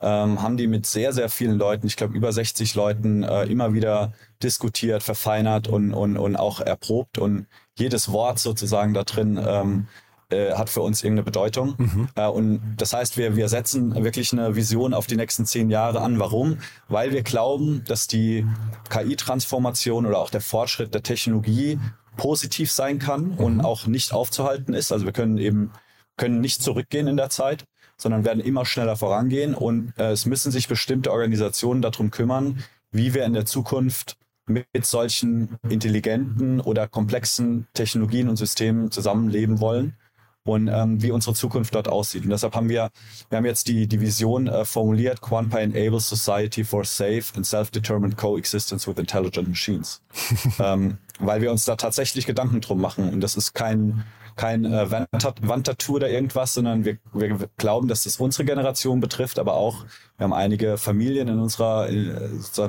ähm, 0.00 0.42
haben 0.42 0.56
die 0.56 0.66
mit 0.66 0.86
sehr, 0.86 1.12
sehr 1.12 1.28
vielen 1.28 1.58
Leuten, 1.58 1.86
ich 1.86 1.96
glaube 1.96 2.16
über 2.16 2.32
60 2.32 2.74
Leuten, 2.74 3.22
äh, 3.22 3.44
immer 3.44 3.72
wieder 3.72 4.12
diskutiert, 4.42 5.02
verfeinert 5.02 5.68
und, 5.68 5.94
und, 5.94 6.18
und 6.18 6.36
auch 6.36 6.60
erprobt. 6.60 7.18
Und 7.18 7.46
jedes 7.78 8.12
Wort 8.12 8.38
sozusagen 8.38 8.92
da 8.92 9.04
drin 9.04 9.40
ähm, 9.42 9.86
äh, 10.28 10.52
hat 10.52 10.68
für 10.68 10.82
uns 10.82 11.02
irgendeine 11.02 11.24
Bedeutung. 11.24 11.74
Mhm. 11.78 12.08
Äh, 12.14 12.26
und 12.26 12.60
das 12.76 12.92
heißt, 12.92 13.16
wir, 13.16 13.36
wir 13.36 13.48
setzen 13.48 13.94
wirklich 14.04 14.32
eine 14.32 14.54
Vision 14.54 14.92
auf 14.92 15.06
die 15.06 15.16
nächsten 15.16 15.46
zehn 15.46 15.70
Jahre 15.70 16.00
an. 16.00 16.18
Warum? 16.18 16.58
Weil 16.88 17.12
wir 17.12 17.22
glauben, 17.22 17.82
dass 17.86 18.06
die 18.06 18.44
KI-Transformation 18.90 20.04
oder 20.04 20.18
auch 20.18 20.30
der 20.30 20.40
Fortschritt 20.40 20.92
der 20.92 21.02
Technologie 21.02 21.78
positiv 22.16 22.72
sein 22.72 22.98
kann 22.98 23.32
mhm. 23.32 23.38
und 23.38 23.60
auch 23.60 23.86
nicht 23.86 24.12
aufzuhalten 24.12 24.74
ist. 24.74 24.92
Also 24.92 25.04
wir 25.04 25.12
können 25.12 25.38
eben 25.38 25.70
können 26.16 26.40
nicht 26.40 26.62
zurückgehen 26.62 27.08
in 27.08 27.16
der 27.16 27.30
Zeit, 27.30 27.64
sondern 27.96 28.24
werden 28.24 28.42
immer 28.42 28.64
schneller 28.64 28.96
vorangehen 28.96 29.54
und 29.54 29.92
äh, 29.98 30.10
es 30.10 30.26
müssen 30.26 30.50
sich 30.50 30.68
bestimmte 30.68 31.12
Organisationen 31.12 31.82
darum 31.82 32.10
kümmern, 32.10 32.64
wie 32.90 33.14
wir 33.14 33.24
in 33.24 33.32
der 33.32 33.46
Zukunft 33.46 34.16
mit 34.46 34.86
solchen 34.86 35.56
intelligenten 35.68 36.60
oder 36.60 36.86
komplexen 36.86 37.66
Technologien 37.74 38.28
und 38.28 38.36
Systemen 38.36 38.90
zusammenleben 38.90 39.60
wollen 39.60 39.96
und 40.44 40.68
ähm, 40.68 41.02
wie 41.02 41.10
unsere 41.10 41.34
Zukunft 41.34 41.74
dort 41.74 41.88
aussieht. 41.88 42.22
Und 42.22 42.30
deshalb 42.30 42.54
haben 42.54 42.68
wir, 42.68 42.90
wir 43.28 43.38
haben 43.38 43.44
jetzt 43.44 43.66
die, 43.66 43.88
die 43.88 44.00
Vision 44.00 44.46
äh, 44.46 44.64
formuliert, 44.64 45.20
Quanpai 45.20 45.62
enables 45.62 46.08
society 46.08 46.62
for 46.62 46.84
safe 46.84 47.24
and 47.34 47.44
self-determined 47.44 48.16
coexistence 48.16 48.86
with 48.86 48.98
intelligent 48.98 49.48
machines. 49.48 50.00
ähm, 50.60 50.98
weil 51.18 51.40
wir 51.40 51.50
uns 51.50 51.64
da 51.64 51.76
tatsächlich 51.76 52.26
Gedanken 52.26 52.60
drum 52.60 52.80
machen. 52.80 53.12
Und 53.12 53.20
das 53.20 53.36
ist 53.36 53.54
kein, 53.54 54.04
kein 54.36 54.64
äh, 54.64 54.90
Wandtattoo 54.90 55.96
oder 55.96 56.10
irgendwas, 56.10 56.54
sondern 56.54 56.84
wir, 56.84 56.98
wir 57.12 57.48
glauben, 57.56 57.88
dass 57.88 58.04
das 58.04 58.18
unsere 58.18 58.44
Generation 58.44 59.00
betrifft, 59.00 59.38
aber 59.38 59.54
auch 59.54 59.84
wir 60.18 60.24
haben 60.24 60.32
einige 60.32 60.78
Familien 60.78 61.28
in 61.28 61.38
unserer 61.38 61.88
äh, 61.90 62.18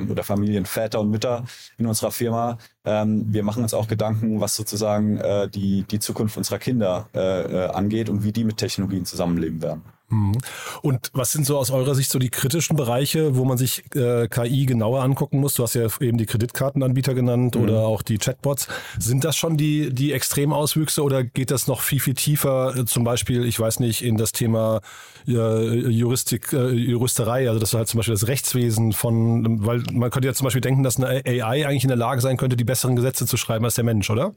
oder 0.09 0.23
Familienväter 0.23 0.99
und 0.99 1.09
Mütter 1.09 1.45
in 1.77 1.87
unserer 1.87 2.11
Firma. 2.11 2.57
Ähm, 2.85 3.25
wir 3.29 3.43
machen 3.43 3.63
uns 3.63 3.73
auch 3.73 3.87
Gedanken, 3.87 4.41
was 4.41 4.55
sozusagen 4.55 5.17
äh, 5.17 5.49
die, 5.49 5.83
die 5.83 5.99
Zukunft 5.99 6.37
unserer 6.37 6.59
Kinder 6.59 7.09
äh, 7.13 7.19
äh 7.19 7.67
angeht 7.67 8.09
und 8.09 8.23
wie 8.23 8.31
die 8.31 8.43
mit 8.43 8.57
Technologien 8.57 9.05
zusammenleben 9.05 9.61
werden. 9.61 9.83
Mhm. 10.09 10.37
Und 10.81 11.09
was 11.13 11.33
sind 11.33 11.45
so 11.45 11.57
aus 11.57 11.69
eurer 11.69 11.93
Sicht 11.93 12.09
so 12.09 12.17
die 12.17 12.29
kritischen 12.29 12.77
Bereiche, 12.77 13.35
wo 13.35 13.43
man 13.43 13.57
sich 13.57 13.83
äh, 13.93 14.27
KI 14.29 14.65
genauer 14.65 15.03
angucken 15.03 15.39
muss? 15.39 15.55
Du 15.55 15.63
hast 15.63 15.73
ja 15.73 15.87
eben 15.99 16.17
die 16.17 16.25
Kreditkartenanbieter 16.25 17.13
genannt 17.13 17.55
mhm. 17.55 17.61
oder 17.61 17.79
auch 17.81 18.01
die 18.01 18.17
Chatbots. 18.17 18.67
Sind 18.97 19.25
das 19.25 19.35
schon 19.35 19.57
die, 19.57 19.93
die 19.93 20.13
Extremauswüchse 20.13 21.03
oder 21.03 21.25
geht 21.25 21.51
das 21.51 21.67
noch 21.67 21.81
viel, 21.81 21.99
viel 21.99 22.13
tiefer? 22.13 22.75
Äh, 22.77 22.85
zum 22.85 23.03
Beispiel, 23.03 23.45
ich 23.45 23.59
weiß 23.59 23.81
nicht, 23.81 24.01
in 24.01 24.15
das 24.15 24.31
Thema 24.31 24.79
äh, 25.27 25.89
Juristik, 25.89 26.53
äh, 26.53 26.69
Juristerei, 26.69 27.49
also 27.49 27.59
das 27.59 27.73
halt 27.73 27.89
zum 27.89 27.97
Beispiel 27.97 28.15
das 28.15 28.27
Rechtswesen 28.27 28.93
von, 28.93 29.65
weil 29.65 29.83
man 29.91 30.09
könnte 30.09 30.27
ja 30.29 30.33
zum 30.33 30.45
Beispiel 30.45 30.61
denken, 30.61 30.83
dass 30.83 30.97
eine 30.97 31.25
AI 31.25 31.67
eigentlich 31.67 31.83
in 31.83 31.89
der 31.89 31.97
Lage 31.97 32.21
sein 32.21 32.37
könnte, 32.37 32.55
die 32.55 32.63
besseren 32.63 32.95
Gesetze 32.95 33.25
zu 33.25 33.35
schreiben 33.35 33.65
als 33.65 33.75
der 33.75 33.83
Mensch, 33.83 34.09
oder? 34.09 34.33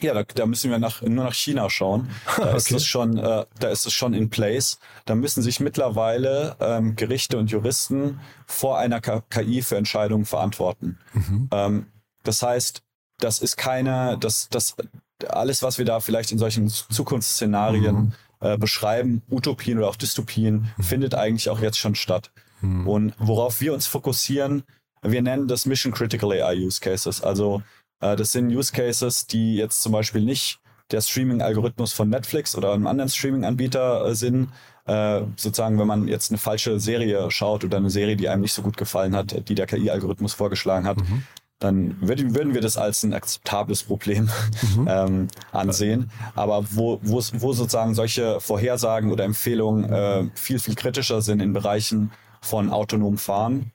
Ja, 0.00 0.14
da, 0.14 0.22
da, 0.22 0.46
müssen 0.46 0.70
wir 0.70 0.78
nach, 0.78 1.02
nur 1.02 1.24
nach 1.24 1.34
China 1.34 1.68
schauen. 1.70 2.08
Da 2.36 2.48
okay. 2.48 2.56
ist 2.56 2.72
es 2.72 2.86
schon, 2.86 3.18
äh, 3.18 3.44
da 3.58 3.68
ist 3.68 3.86
es 3.86 3.92
schon 3.92 4.14
in 4.14 4.30
place. 4.30 4.78
Da 5.04 5.14
müssen 5.14 5.42
sich 5.42 5.60
mittlerweile 5.60 6.56
ähm, 6.60 6.96
Gerichte 6.96 7.38
und 7.38 7.50
Juristen 7.50 8.20
vor 8.46 8.78
einer 8.78 9.00
KI 9.00 9.62
für 9.62 9.76
Entscheidungen 9.76 10.24
verantworten. 10.24 10.98
Mhm. 11.12 11.48
Ähm, 11.52 11.86
das 12.22 12.42
heißt, 12.42 12.82
das 13.18 13.40
ist 13.40 13.56
keine, 13.56 14.16
das, 14.18 14.48
das, 14.48 14.76
alles, 15.28 15.62
was 15.62 15.78
wir 15.78 15.84
da 15.84 16.00
vielleicht 16.00 16.32
in 16.32 16.38
solchen 16.38 16.68
Zukunftsszenarien 16.68 17.96
mhm. 17.96 18.12
äh, 18.40 18.56
beschreiben, 18.58 19.22
Utopien 19.30 19.78
oder 19.78 19.88
auch 19.88 19.96
Dystopien, 19.96 20.72
mhm. 20.76 20.82
findet 20.82 21.14
eigentlich 21.14 21.48
auch 21.50 21.60
jetzt 21.60 21.78
schon 21.78 21.94
statt. 21.94 22.30
Mhm. 22.60 22.88
Und 22.88 23.14
worauf 23.18 23.60
wir 23.60 23.74
uns 23.74 23.86
fokussieren, 23.86 24.64
wir 25.02 25.22
nennen 25.22 25.48
das 25.48 25.66
Mission 25.66 25.92
Critical 25.92 26.30
AI 26.30 26.64
Use 26.64 26.80
Cases. 26.80 27.22
Also 27.22 27.62
das 28.02 28.32
sind 28.32 28.50
Use 28.50 28.72
Cases, 28.72 29.26
die 29.26 29.56
jetzt 29.56 29.82
zum 29.82 29.92
Beispiel 29.92 30.22
nicht 30.22 30.58
der 30.92 31.00
Streaming-Algorithmus 31.00 31.92
von 31.92 32.08
Netflix 32.08 32.56
oder 32.56 32.72
einem 32.72 32.86
anderen 32.86 33.10
Streaming-Anbieter 33.10 34.06
äh, 34.06 34.14
sind. 34.14 34.48
Äh, 34.84 35.22
sozusagen, 35.36 35.78
wenn 35.78 35.86
man 35.86 36.08
jetzt 36.08 36.30
eine 36.30 36.38
falsche 36.38 36.80
Serie 36.80 37.30
schaut 37.30 37.64
oder 37.64 37.76
eine 37.76 37.90
Serie, 37.90 38.16
die 38.16 38.28
einem 38.28 38.42
nicht 38.42 38.52
so 38.52 38.62
gut 38.62 38.76
gefallen 38.76 39.14
hat, 39.14 39.48
die 39.48 39.54
der 39.54 39.66
KI-Algorithmus 39.66 40.34
vorgeschlagen 40.34 40.86
hat, 40.86 40.98
mhm. 40.98 41.22
dann 41.60 41.96
würden, 42.00 42.34
würden 42.34 42.52
wir 42.52 42.60
das 42.60 42.76
als 42.76 43.04
ein 43.04 43.14
akzeptables 43.14 43.84
Problem 43.84 44.28
mhm. 44.76 44.86
ähm, 44.90 45.28
ansehen. 45.52 46.10
Aber 46.34 46.64
wo, 46.70 46.98
wo, 47.02 47.20
sozusagen 47.20 47.94
solche 47.94 48.40
Vorhersagen 48.40 49.12
oder 49.12 49.24
Empfehlungen 49.24 49.90
äh, 49.92 50.24
viel, 50.34 50.58
viel 50.58 50.74
kritischer 50.74 51.22
sind 51.22 51.40
in 51.40 51.52
Bereichen 51.52 52.10
von 52.40 52.70
autonomem 52.70 53.18
Fahren, 53.18 53.70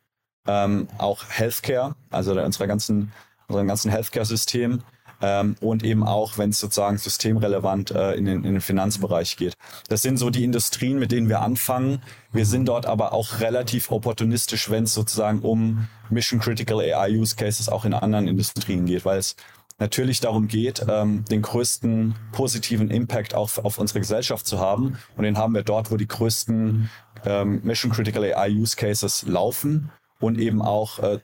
ähm, 0.46 0.90
auch 0.98 1.24
Healthcare, 1.30 1.96
also 2.10 2.40
unserer 2.42 2.68
ganzen 2.68 3.14
unserem 3.48 3.68
ganzen 3.68 3.92
Healthcare-System 3.92 4.84
ähm, 5.22 5.56
und 5.62 5.84
eben 5.84 6.04
auch, 6.04 6.38
wenn 6.38 6.52
es 6.52 6.60
sozusagen 6.60 6.98
systemrelevant 6.98 7.92
äh, 7.92 8.14
in, 8.14 8.26
den, 8.26 8.44
in 8.44 8.54
den 8.54 8.62
Finanzbereich 8.62 9.38
geht. 9.38 9.54
Das 9.90 10.02
sind 10.02 10.18
so 10.18 10.30
die 10.30 10.44
Industrien, 10.44 11.00
mit 11.00 11.12
denen 11.12 11.30
wir 11.30 11.42
anfangen. 11.42 12.02
Wir 12.32 12.46
sind 12.46 12.68
dort 12.68 12.86
aber 12.86 13.14
auch 13.14 13.40
relativ 13.40 13.92
opportunistisch, 13.92 14.70
wenn 14.70 14.84
es 14.84 14.94
sozusagen 14.94 15.42
um 15.42 15.88
Mission 16.10 16.40
Critical 16.40 16.80
AI 16.80 17.18
Use 17.18 17.36
Cases 17.36 17.70
auch 17.70 17.86
in 17.86 17.94
anderen 17.94 18.28
Industrien 18.28 18.86
geht, 18.86 19.06
weil 19.06 19.20
es 19.20 19.36
natürlich 19.80 20.20
darum 20.20 20.48
geht, 20.48 20.86
ähm, 20.88 21.24
den 21.26 21.42
größten 21.42 22.16
positiven 22.32 22.90
Impact 22.90 23.36
auch 23.36 23.58
auf 23.64 23.78
unsere 23.78 24.00
Gesellschaft 24.00 24.46
zu 24.48 24.60
haben. 24.60 24.98
Und 25.16 25.24
den 25.24 25.38
haben 25.38 25.54
wir 25.54 25.64
dort, 25.64 25.92
wo 25.92 25.98
die 25.98 26.08
größten 26.08 26.90
ähm, 27.26 27.62
Mission 27.64 27.92
Critical 27.92 28.24
AI 28.24 28.52
Use 28.52 28.76
Cases 28.76 29.24
laufen 29.28 29.92
und 30.20 30.40
eben 30.40 30.62
auch 30.62 31.00
äh, 31.00 31.20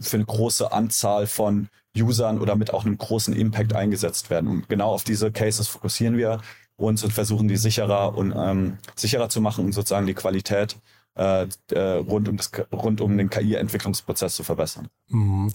für 0.00 0.16
eine 0.16 0.24
große 0.24 0.72
Anzahl 0.72 1.26
von 1.26 1.68
Usern 1.96 2.40
oder 2.40 2.56
mit 2.56 2.74
auch 2.74 2.84
einem 2.84 2.98
großen 2.98 3.34
Impact 3.34 3.74
eingesetzt 3.74 4.30
werden. 4.30 4.48
Und 4.48 4.68
genau 4.68 4.90
auf 4.90 5.04
diese 5.04 5.32
Cases 5.32 5.66
fokussieren 5.66 6.16
wir 6.16 6.40
uns 6.76 7.02
und 7.02 7.12
versuchen 7.12 7.48
die 7.48 7.56
sicherer 7.56 8.16
und 8.16 8.34
ähm, 8.36 8.78
sicherer 8.94 9.28
zu 9.28 9.40
machen 9.40 9.64
und 9.64 9.72
sozusagen 9.72 10.06
die 10.06 10.14
Qualität 10.14 10.76
äh, 11.16 11.46
äh, 11.72 11.80
rund, 11.80 12.28
um 12.28 12.36
das, 12.36 12.50
rund 12.72 13.00
um 13.00 13.16
den 13.16 13.30
KI-Entwicklungsprozess 13.30 14.36
zu 14.36 14.44
verbessern. 14.44 14.88
Mhm. 15.08 15.50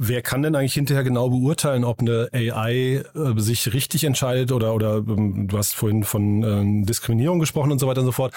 Wer 0.00 0.22
kann 0.22 0.42
denn 0.42 0.54
eigentlich 0.54 0.74
hinterher 0.74 1.02
genau 1.02 1.28
beurteilen, 1.28 1.82
ob 1.82 2.00
eine 2.00 2.28
AI 2.32 3.02
äh, 3.02 3.02
sich 3.38 3.72
richtig 3.72 4.04
entscheidet 4.04 4.52
oder, 4.52 4.72
oder 4.74 4.98
ähm, 4.98 5.48
du 5.48 5.58
hast 5.58 5.74
vorhin 5.74 6.04
von 6.04 6.42
äh, 6.44 6.86
Diskriminierung 6.86 7.40
gesprochen 7.40 7.72
und 7.72 7.80
so 7.80 7.88
weiter 7.88 8.00
und 8.00 8.06
so 8.06 8.12
fort. 8.12 8.32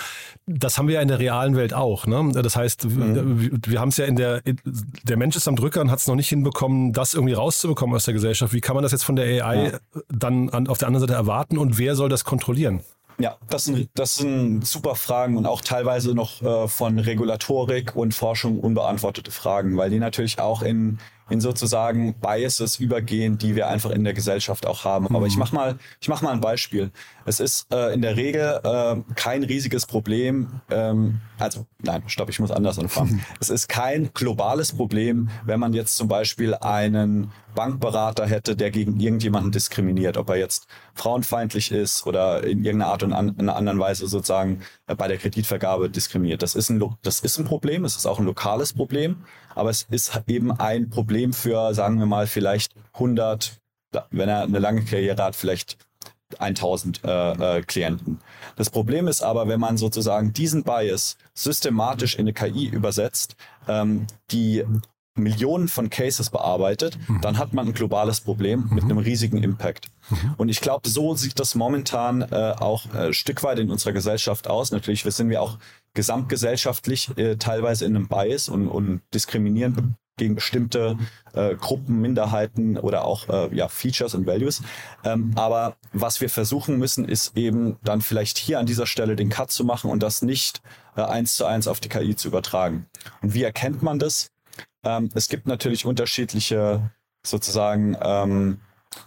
Das 0.48 0.78
haben 0.78 0.88
wir 0.88 0.96
ja 0.96 1.02
in 1.02 1.08
der 1.08 1.20
realen 1.20 1.56
Welt 1.56 1.74
auch. 1.74 2.08
Ne? 2.08 2.32
Das 2.34 2.56
heißt, 2.56 2.86
mhm. 2.86 3.60
wir 3.64 3.80
haben 3.80 3.90
es 3.90 3.98
ja 3.98 4.06
in 4.06 4.16
der, 4.16 4.42
der 5.04 5.18
Mensch 5.18 5.36
ist 5.36 5.48
am 5.48 5.56
Drücker 5.56 5.82
und 5.82 5.92
hat 5.92 6.00
es 6.00 6.08
noch 6.08 6.16
nicht 6.16 6.30
hinbekommen, 6.30 6.94
das 6.94 7.14
irgendwie 7.14 7.34
rauszubekommen 7.34 7.96
aus 7.96 8.06
der 8.06 8.16
Gesellschaft. 8.16 8.54
Wie 8.54 8.62
kann 8.62 8.76
man 8.76 8.82
das 8.82 8.92
jetzt 8.92 9.04
von 9.04 9.16
der 9.16 9.46
AI 9.46 9.72
ja. 9.72 9.80
dann 10.10 10.50
an, 10.50 10.68
auf 10.68 10.80
der 10.80 10.88
anderen 10.88 11.08
Seite 11.08 11.14
erwarten 11.14 11.60
und 11.60 11.78
wer 11.78 11.96
soll 11.96 12.10
das 12.10 12.24
kontrollieren? 12.24 12.82
Ja, 13.22 13.38
das 13.50 13.66
sind, 13.66 13.90
das 13.94 14.16
sind 14.16 14.66
super 14.66 14.96
Fragen 14.96 15.38
und 15.38 15.46
auch 15.46 15.62
teilweise 15.62 16.16
noch 16.16 16.42
äh, 16.42 16.68
von 16.68 16.98
Regulatorik 16.98 17.96
und 17.96 18.16
Forschung 18.16 18.60
unbeantwortete 18.60 19.30
Fragen, 19.30 19.78
weil 19.78 19.92
die 19.92 20.00
natürlich 20.00 20.40
auch 20.40 20.64
in 20.64 20.98
in 21.32 21.40
sozusagen 21.40 22.14
Biases 22.16 22.80
übergehen, 22.80 23.38
die 23.38 23.56
wir 23.56 23.70
einfach 23.70 23.90
in 23.92 24.04
der 24.04 24.14
Gesellschaft 24.14 24.66
auch 24.66 24.84
haben. 24.84 25.08
Mhm. 25.10 25.16
Aber 25.16 25.28
ich 25.28 25.34
mhm. 25.34 25.40
mach 25.40 25.52
mal, 25.54 25.80
ich 26.02 26.10
mach 26.10 26.22
mal 26.22 26.32
ein 26.32 26.42
Beispiel. 26.42 26.92
Es 27.26 27.40
ist 27.40 27.72
äh, 27.74 27.94
in 27.94 28.02
der 28.02 28.18
Regel 28.18 28.60
äh, 28.64 28.98
kein 29.16 29.44
riesiges 29.44 29.86
Problem. 29.86 30.62
Ähm, 30.70 31.22
also 31.40 31.66
nein, 31.80 32.04
stopp, 32.08 32.30
ich 32.30 32.40
muss 32.40 32.52
anders 32.52 32.78
anfangen. 32.78 33.24
es 33.40 33.50
ist 33.50 33.70
kein 33.70 34.12
globales 34.14 34.74
Problem, 34.74 35.30
wenn 35.46 35.60
man 35.60 35.74
jetzt 35.74 35.96
zum 35.96 36.10
Beispiel 36.10 36.54
einen 36.56 37.32
Bankberater 37.56 38.28
hätte, 38.28 38.56
der 38.56 38.72
gegen 38.72 39.00
irgendjemanden 39.00 39.52
diskriminiert, 39.52 40.18
ob 40.18 40.30
er 40.30 40.38
jetzt 40.38 40.68
frauenfeindlich 40.96 41.72
ist 41.72 42.06
oder 42.06 42.44
in 42.44 42.64
irgendeiner 42.64 42.92
Art 42.92 43.04
und 43.04 43.14
an, 43.14 43.30
in 43.30 43.42
einer 43.42 43.56
anderen 43.56 43.80
Weise 43.80 44.08
sozusagen 44.08 44.62
äh, 44.88 44.96
bei 44.96 45.08
der 45.08 45.18
Kreditvergabe 45.18 45.90
diskriminiert. 45.90 46.42
Das 46.42 46.56
ist 46.56 46.70
ein, 46.70 46.84
das 47.04 47.22
ist 47.22 47.38
ein 47.38 47.46
Problem. 47.46 47.86
Es 47.86 47.96
ist 47.96 48.06
auch 48.06 48.20
ein 48.20 48.26
lokales 48.26 48.74
Problem 48.74 49.24
aber 49.56 49.70
es 49.70 49.84
ist 49.90 50.22
eben 50.28 50.52
ein 50.52 50.90
Problem 50.90 51.21
für, 51.30 51.74
sagen 51.74 52.00
wir 52.00 52.06
mal, 52.06 52.28
vielleicht 52.28 52.74
100, 52.94 53.60
wenn 54.10 54.30
er 54.30 54.44
eine 54.44 54.60
lange 54.60 54.84
Karriere 54.84 55.24
hat, 55.24 55.36
vielleicht 55.36 55.78
1000 56.40 57.02
äh, 57.04 57.58
äh, 57.58 57.62
Klienten. 57.62 58.20
Das 58.56 58.70
Problem 58.70 59.08
ist 59.08 59.22
aber, 59.22 59.48
wenn 59.48 59.60
man 59.60 59.78
sozusagen 59.78 60.34
diesen 60.34 60.64
Bias 60.64 61.18
systematisch 61.34 62.16
in 62.16 62.22
eine 62.22 62.34
KI 62.34 62.68
übersetzt, 62.68 63.36
ähm, 63.68 64.08
die 64.32 64.64
Millionen 65.16 65.68
von 65.68 65.90
Cases 65.90 66.30
bearbeitet, 66.30 66.98
mhm. 67.08 67.20
dann 67.22 67.38
hat 67.38 67.54
man 67.54 67.68
ein 67.68 67.74
globales 67.74 68.22
Problem 68.22 68.70
mit 68.72 68.86
einem 68.86 68.98
riesigen 68.98 69.44
Impact. 69.44 69.88
Mhm. 70.10 70.36
Und 70.38 70.50
ich 70.50 70.62
glaube, 70.62 70.88
so 70.88 71.16
sieht 71.16 71.40
das 71.40 71.54
momentan 71.54 72.22
äh, 72.22 72.54
auch 72.58 72.94
äh, 72.94 73.12
Stück 73.12 73.44
weit 73.44 73.60
in 73.60 73.70
unserer 73.70 73.92
Gesellschaft 73.92 74.48
aus. 74.48 74.72
Natürlich 74.72 75.04
sind 75.04 75.30
wir 75.30 75.42
auch 75.42 75.58
gesamtgesellschaftlich 75.94 77.16
äh, 77.18 77.36
teilweise 77.36 77.86
in 77.86 77.96
einem 77.96 78.08
Bias 78.08 78.48
und, 78.48 78.70
und 78.70 79.02
diskriminieren 79.14 79.96
gegen 80.22 80.36
bestimmte 80.36 81.00
äh, 81.34 81.56
Gruppen, 81.56 82.00
Minderheiten 82.00 82.78
oder 82.78 83.06
auch 83.06 83.28
äh, 83.28 83.56
ja, 83.56 83.68
Features 83.68 84.14
und 84.14 84.28
Values. 84.28 84.62
Ähm, 85.04 85.32
aber 85.34 85.78
was 85.94 86.22
wir 86.22 86.30
versuchen 86.30 86.78
müssen, 86.78 87.06
ist 87.06 87.36
eben 87.36 87.80
dann 87.84 88.02
vielleicht 88.02 88.38
hier 88.38 88.60
an 88.60 88.68
dieser 88.68 88.86
Stelle 88.86 89.16
den 89.16 89.30
Cut 89.30 89.50
zu 89.50 89.66
machen 89.66 89.90
und 89.90 90.04
das 90.04 90.22
nicht 90.22 90.62
äh, 90.96 91.02
eins 91.02 91.36
zu 91.36 91.46
eins 91.46 91.68
auf 91.68 91.80
die 91.80 91.90
KI 91.90 92.16
zu 92.16 92.28
übertragen. 92.28 92.86
Und 93.24 93.34
wie 93.34 93.42
erkennt 93.42 93.82
man 93.82 93.98
das? 93.98 94.30
Ähm, 94.86 95.10
es 95.16 95.28
gibt 95.28 95.48
natürlich 95.48 95.88
unterschiedliche 95.88 96.92
sozusagen 97.26 97.98
ähm, 98.00 98.60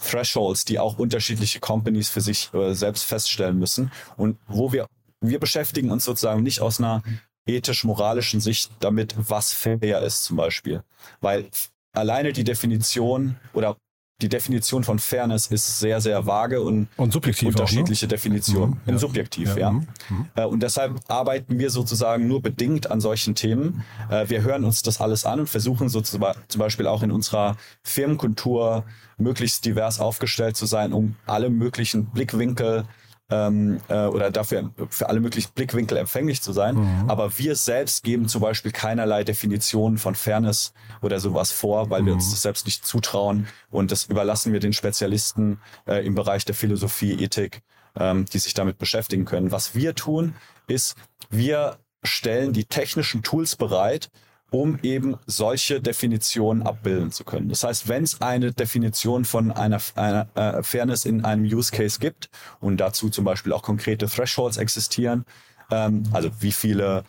Thresholds, 0.05 0.65
die 0.65 0.81
auch 0.81 0.99
unterschiedliche 0.99 1.61
Companies 1.61 2.09
für 2.09 2.23
sich 2.23 2.53
äh, 2.55 2.75
selbst 2.75 3.05
feststellen 3.05 3.61
müssen 3.61 3.93
und 4.17 4.37
wo 4.49 4.73
wir 4.73 4.87
wir 5.21 5.39
beschäftigen 5.39 5.91
uns 5.91 6.05
sozusagen 6.05 6.43
nicht 6.43 6.61
aus 6.61 6.81
einer 6.81 7.03
ethisch-moralischen 7.47 8.41
Sicht 8.41 8.71
damit, 8.81 9.15
was 9.17 9.53
fair 9.53 10.03
ist 10.03 10.25
zum 10.25 10.37
Beispiel. 10.37 10.83
Weil 11.21 11.47
alleine 11.93 12.33
die 12.33 12.45
Definition 12.45 13.37
oder 13.53 13.77
die 14.23 14.29
Definition 14.29 14.85
von 14.85 15.01
Fairness 15.01 15.49
ist 15.49 15.81
sehr, 15.81 16.01
sehr 16.01 16.25
vage 16.25 16.63
und, 16.63 16.87
und 16.97 17.13
subjektiv 17.13 17.49
unterschiedliche 17.49 18.07
auch, 18.07 18.09
ne? 18.11 18.15
Definition. 18.17 18.71
Mhm, 18.71 18.93
ja. 18.93 18.99
Subjektiv, 18.99 19.49
ja. 19.51 19.57
Ja, 19.59 19.71
mhm, 19.73 19.89
mhm. 20.09 20.29
Äh, 20.37 20.45
Und 20.45 20.63
deshalb 20.63 21.01
arbeiten 21.09 21.59
wir 21.59 21.69
sozusagen 21.69 22.29
nur 22.29 22.41
bedingt 22.41 22.91
an 22.93 23.01
solchen 23.01 23.35
Themen. 23.35 23.83
Äh, 24.09 24.29
Wir 24.29 24.43
hören 24.43 24.65
uns 24.65 24.83
das 24.83 25.01
alles 25.01 25.25
an 25.27 25.41
und 25.41 25.49
versuchen 25.49 25.89
so 25.89 26.01
zu- 26.01 26.21
zum 26.47 26.59
Beispiel 26.61 26.87
auch 26.87 27.03
in 27.03 27.11
unserer 27.11 27.57
Firmenkultur 27.83 28.85
möglichst 29.19 29.65
divers 29.65 29.99
aufgestellt 29.99 30.57
zu 30.57 30.67
sein, 30.67 30.93
um 30.93 31.17
alle 31.27 31.51
möglichen 31.51 32.07
Blickwinkel 32.07 32.85
ähm, 33.31 33.81
äh, 33.89 34.05
oder 34.07 34.31
dafür 34.31 34.71
für 34.91 35.09
alle 35.09 35.21
möglichen 35.21 35.51
Blickwinkel 35.55 35.97
empfänglich 35.97 36.43
zu 36.43 36.53
sein. 36.53 36.77
Mhm. 36.77 37.11
Aber 37.11 37.39
wir 37.39 37.57
selbst 37.57 38.05
geben 38.05 38.29
zum 38.29 38.43
Beispiel 38.43 38.71
keinerlei 38.71 39.25
Definitionen 39.25 39.99
von 39.99 40.15
Fairness 40.15 40.73
oder 41.01 41.21
sowas 41.21 41.51
vor, 41.51 41.91
weil 41.91 42.05
wir 42.05 42.13
Mhm. 42.13 42.19
uns 42.19 42.31
das 42.31 42.43
selbst 42.43 42.67
nicht 42.67 42.85
zutrauen. 42.87 43.47
Und 43.71 43.91
das 43.93 44.05
überlassen 44.05 44.53
wir 44.53 44.61
den 44.61 44.73
Spezialisten 44.75 45.59
äh, 45.87 46.05
im 46.07 46.15
Bereich 46.15 46.45
der 46.45 46.55
Philosophie, 46.55 47.13
Ethik, 47.13 47.63
ähm, 47.99 48.27
die 48.27 48.39
sich 48.39 48.55
damit 48.55 48.79
beschäftigen 48.79 49.25
können. 49.25 49.53
Was 49.53 49.75
wir 49.75 49.95
tun, 49.95 50.35
ist, 50.67 50.95
wir 51.31 51.79
stellen 52.03 52.53
die 52.53 52.67
technischen 52.67 53.23
Tools 53.23 53.57
bereit, 53.57 54.11
um 54.55 54.79
eben 54.85 55.17
solche 55.27 55.81
Definitionen 55.81 56.63
abbilden 56.63 57.11
zu 57.11 57.25
können. 57.25 57.49
Das 57.49 57.65
heißt, 57.65 57.89
wenn 57.89 58.05
es 58.05 58.21
eine 58.21 58.53
Definition 58.53 59.25
von 59.25 59.51
einer, 59.51 59.81
einer 59.97 60.29
äh, 60.37 60.63
Fairness 60.63 61.07
in 61.07 61.25
einem 61.25 61.43
Use 61.45 61.73
Case 61.73 61.99
gibt 61.99 62.31
und 62.61 62.77
dazu 62.77 63.11
zum 63.11 63.25
Beispiel 63.25 63.53
auch 63.53 63.63
konkrete 63.63 64.07
Thresholds 64.07 64.57
existieren, 64.57 65.25
ähm, 65.73 66.05
also 66.13 66.31
wie 66.39 66.53
viele 66.53 67.03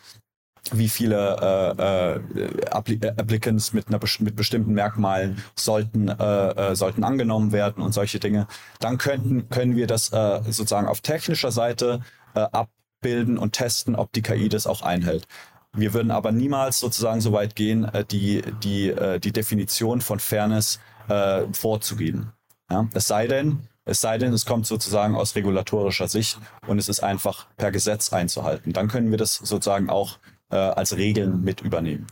wie 0.72 0.88
viele 0.88 1.36
äh, 1.40 2.40
äh, 2.40 2.40
äh, 2.42 3.08
Applicants 3.16 3.72
mit, 3.72 3.86
einer, 3.86 4.00
mit 4.18 4.34
bestimmten 4.34 4.72
Merkmalen 4.72 5.40
sollten, 5.54 6.08
äh, 6.08 6.72
äh, 6.72 6.74
sollten 6.74 7.04
angenommen 7.04 7.52
werden 7.52 7.80
und 7.80 7.92
solche 7.92 8.18
Dinge, 8.18 8.48
dann 8.80 8.98
könnten, 8.98 9.48
können 9.48 9.76
wir 9.76 9.86
das 9.86 10.12
äh, 10.12 10.40
sozusagen 10.46 10.88
auf 10.88 11.00
technischer 11.00 11.52
Seite 11.52 12.00
abbilden 12.34 13.38
und 13.38 13.52
testen, 13.52 13.94
ob 13.94 14.12
die 14.12 14.22
KI 14.22 14.48
das 14.48 14.66
auch 14.66 14.82
einhält. 14.82 15.28
Wir 15.76 15.94
würden 15.94 16.10
aber 16.10 16.32
niemals 16.32 16.80
sozusagen 16.80 17.20
so 17.20 17.32
weit 17.32 17.54
gehen, 17.54 17.84
äh, 17.84 18.04
die, 18.04 18.42
die, 18.62 18.88
äh, 18.88 19.20
die 19.20 19.32
Definition 19.32 20.00
von 20.00 20.18
Fairness 20.18 20.80
äh, 21.08 21.42
vorzugeben. 21.52 22.32
Ja? 22.70 22.88
Es 22.94 23.06
sei 23.06 23.26
denn, 23.26 23.60
es 23.84 24.00
sei 24.00 24.18
denn, 24.18 24.32
es 24.32 24.46
kommt 24.46 24.66
sozusagen 24.66 25.14
aus 25.14 25.36
regulatorischer 25.36 26.08
Sicht 26.08 26.38
und 26.66 26.78
es 26.78 26.88
ist 26.88 27.00
einfach 27.00 27.46
per 27.56 27.70
Gesetz 27.70 28.12
einzuhalten. 28.12 28.72
Dann 28.72 28.88
können 28.88 29.10
wir 29.10 29.18
das 29.18 29.34
sozusagen 29.34 29.90
auch 29.90 30.18
äh, 30.50 30.56
als 30.56 30.96
Regeln 30.96 31.42
mit 31.42 31.60
übernehmen. 31.60 32.06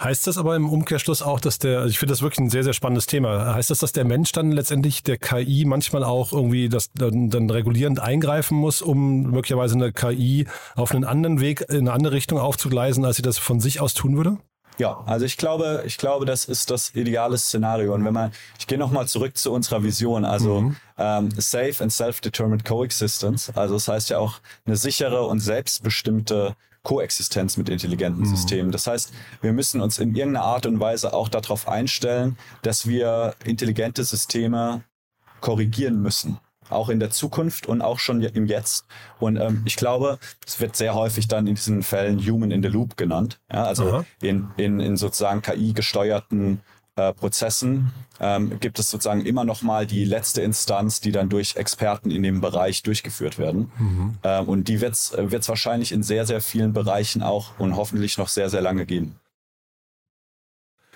Heißt 0.00 0.26
das 0.26 0.38
aber 0.38 0.56
im 0.56 0.68
Umkehrschluss 0.68 1.22
auch, 1.22 1.38
dass 1.38 1.58
der, 1.58 1.78
also 1.78 1.90
ich 1.90 1.98
finde 1.98 2.12
das 2.12 2.22
wirklich 2.22 2.40
ein 2.40 2.50
sehr, 2.50 2.64
sehr 2.64 2.72
spannendes 2.72 3.06
Thema. 3.06 3.54
Heißt 3.54 3.70
das, 3.70 3.78
dass 3.78 3.92
der 3.92 4.04
Mensch 4.04 4.32
dann 4.32 4.50
letztendlich 4.50 5.04
der 5.04 5.18
KI 5.18 5.64
manchmal 5.64 6.02
auch 6.02 6.32
irgendwie 6.32 6.68
das 6.68 6.90
dann, 6.92 7.30
dann 7.30 7.48
regulierend 7.48 8.00
eingreifen 8.00 8.58
muss, 8.58 8.82
um 8.82 9.22
möglicherweise 9.22 9.76
eine 9.76 9.92
KI 9.92 10.46
auf 10.74 10.90
einen 10.90 11.04
anderen 11.04 11.40
Weg, 11.40 11.60
in 11.68 11.78
eine 11.78 11.92
andere 11.92 12.12
Richtung 12.14 12.38
aufzugleisen, 12.38 13.04
als 13.04 13.16
sie 13.16 13.22
das 13.22 13.38
von 13.38 13.60
sich 13.60 13.80
aus 13.80 13.94
tun 13.94 14.16
würde? 14.16 14.38
Ja, 14.78 15.02
also 15.06 15.24
ich 15.24 15.36
glaube, 15.36 15.84
ich 15.86 15.98
glaube, 15.98 16.24
das 16.24 16.46
ist 16.46 16.70
das 16.70 16.94
ideale 16.94 17.38
Szenario. 17.38 17.94
Und 17.94 18.04
wenn 18.04 18.14
man, 18.14 18.32
ich 18.58 18.66
gehe 18.66 18.78
nochmal 18.78 19.06
zurück 19.06 19.36
zu 19.36 19.52
unserer 19.52 19.84
Vision, 19.84 20.24
also 20.24 20.72
ähm, 20.98 21.30
Safe 21.36 21.74
and 21.78 21.92
Self-Determined 21.92 22.64
Coexistence. 22.64 23.52
Also 23.54 23.74
das 23.74 23.86
heißt 23.86 24.10
ja 24.10 24.18
auch 24.18 24.40
eine 24.66 24.76
sichere 24.76 25.22
und 25.24 25.38
selbstbestimmte 25.38 26.56
Koexistenz 26.84 27.56
mit 27.56 27.68
intelligenten 27.68 28.24
Systemen. 28.26 28.70
Das 28.70 28.86
heißt, 28.86 29.12
wir 29.40 29.52
müssen 29.52 29.80
uns 29.80 29.98
in 29.98 30.14
irgendeiner 30.14 30.44
Art 30.44 30.66
und 30.66 30.78
Weise 30.78 31.12
auch 31.12 31.28
darauf 31.28 31.66
einstellen, 31.66 32.36
dass 32.62 32.86
wir 32.86 33.34
intelligente 33.44 34.04
Systeme 34.04 34.84
korrigieren 35.40 36.00
müssen. 36.00 36.38
Auch 36.70 36.88
in 36.88 37.00
der 37.00 37.10
Zukunft 37.10 37.66
und 37.66 37.82
auch 37.82 37.98
schon 37.98 38.22
im 38.22 38.46
Jetzt. 38.46 38.86
Und 39.18 39.36
ähm, 39.36 39.62
ich 39.66 39.76
glaube, 39.76 40.18
es 40.46 40.60
wird 40.60 40.76
sehr 40.76 40.94
häufig 40.94 41.28
dann 41.28 41.46
in 41.46 41.56
diesen 41.56 41.82
Fällen 41.82 42.18
Human 42.18 42.50
in 42.50 42.62
the 42.62 42.68
Loop 42.68 42.96
genannt. 42.96 43.40
Ja, 43.52 43.64
also 43.64 43.86
Aha. 43.86 44.04
in, 44.22 44.48
in, 44.56 44.80
in 44.80 44.96
sozusagen 44.96 45.42
KI-gesteuerten 45.42 46.60
äh, 46.96 47.12
Prozessen 47.12 47.92
ähm, 48.20 48.58
gibt 48.60 48.78
es 48.78 48.90
sozusagen 48.90 49.26
immer 49.26 49.44
noch 49.44 49.62
mal 49.62 49.86
die 49.86 50.04
letzte 50.04 50.42
Instanz, 50.42 51.00
die 51.00 51.12
dann 51.12 51.28
durch 51.28 51.56
Experten 51.56 52.10
in 52.10 52.22
dem 52.22 52.40
Bereich 52.40 52.82
durchgeführt 52.82 53.38
werden. 53.38 53.72
Ähm, 54.22 54.48
und 54.48 54.68
die 54.68 54.80
wird 54.80 54.94
es 54.94 55.48
wahrscheinlich 55.48 55.92
in 55.92 56.02
sehr, 56.02 56.26
sehr 56.26 56.40
vielen 56.40 56.72
Bereichen 56.72 57.22
auch 57.22 57.58
und 57.58 57.76
hoffentlich 57.76 58.18
noch 58.18 58.28
sehr, 58.28 58.50
sehr 58.50 58.60
lange 58.60 58.86
geben. 58.86 59.16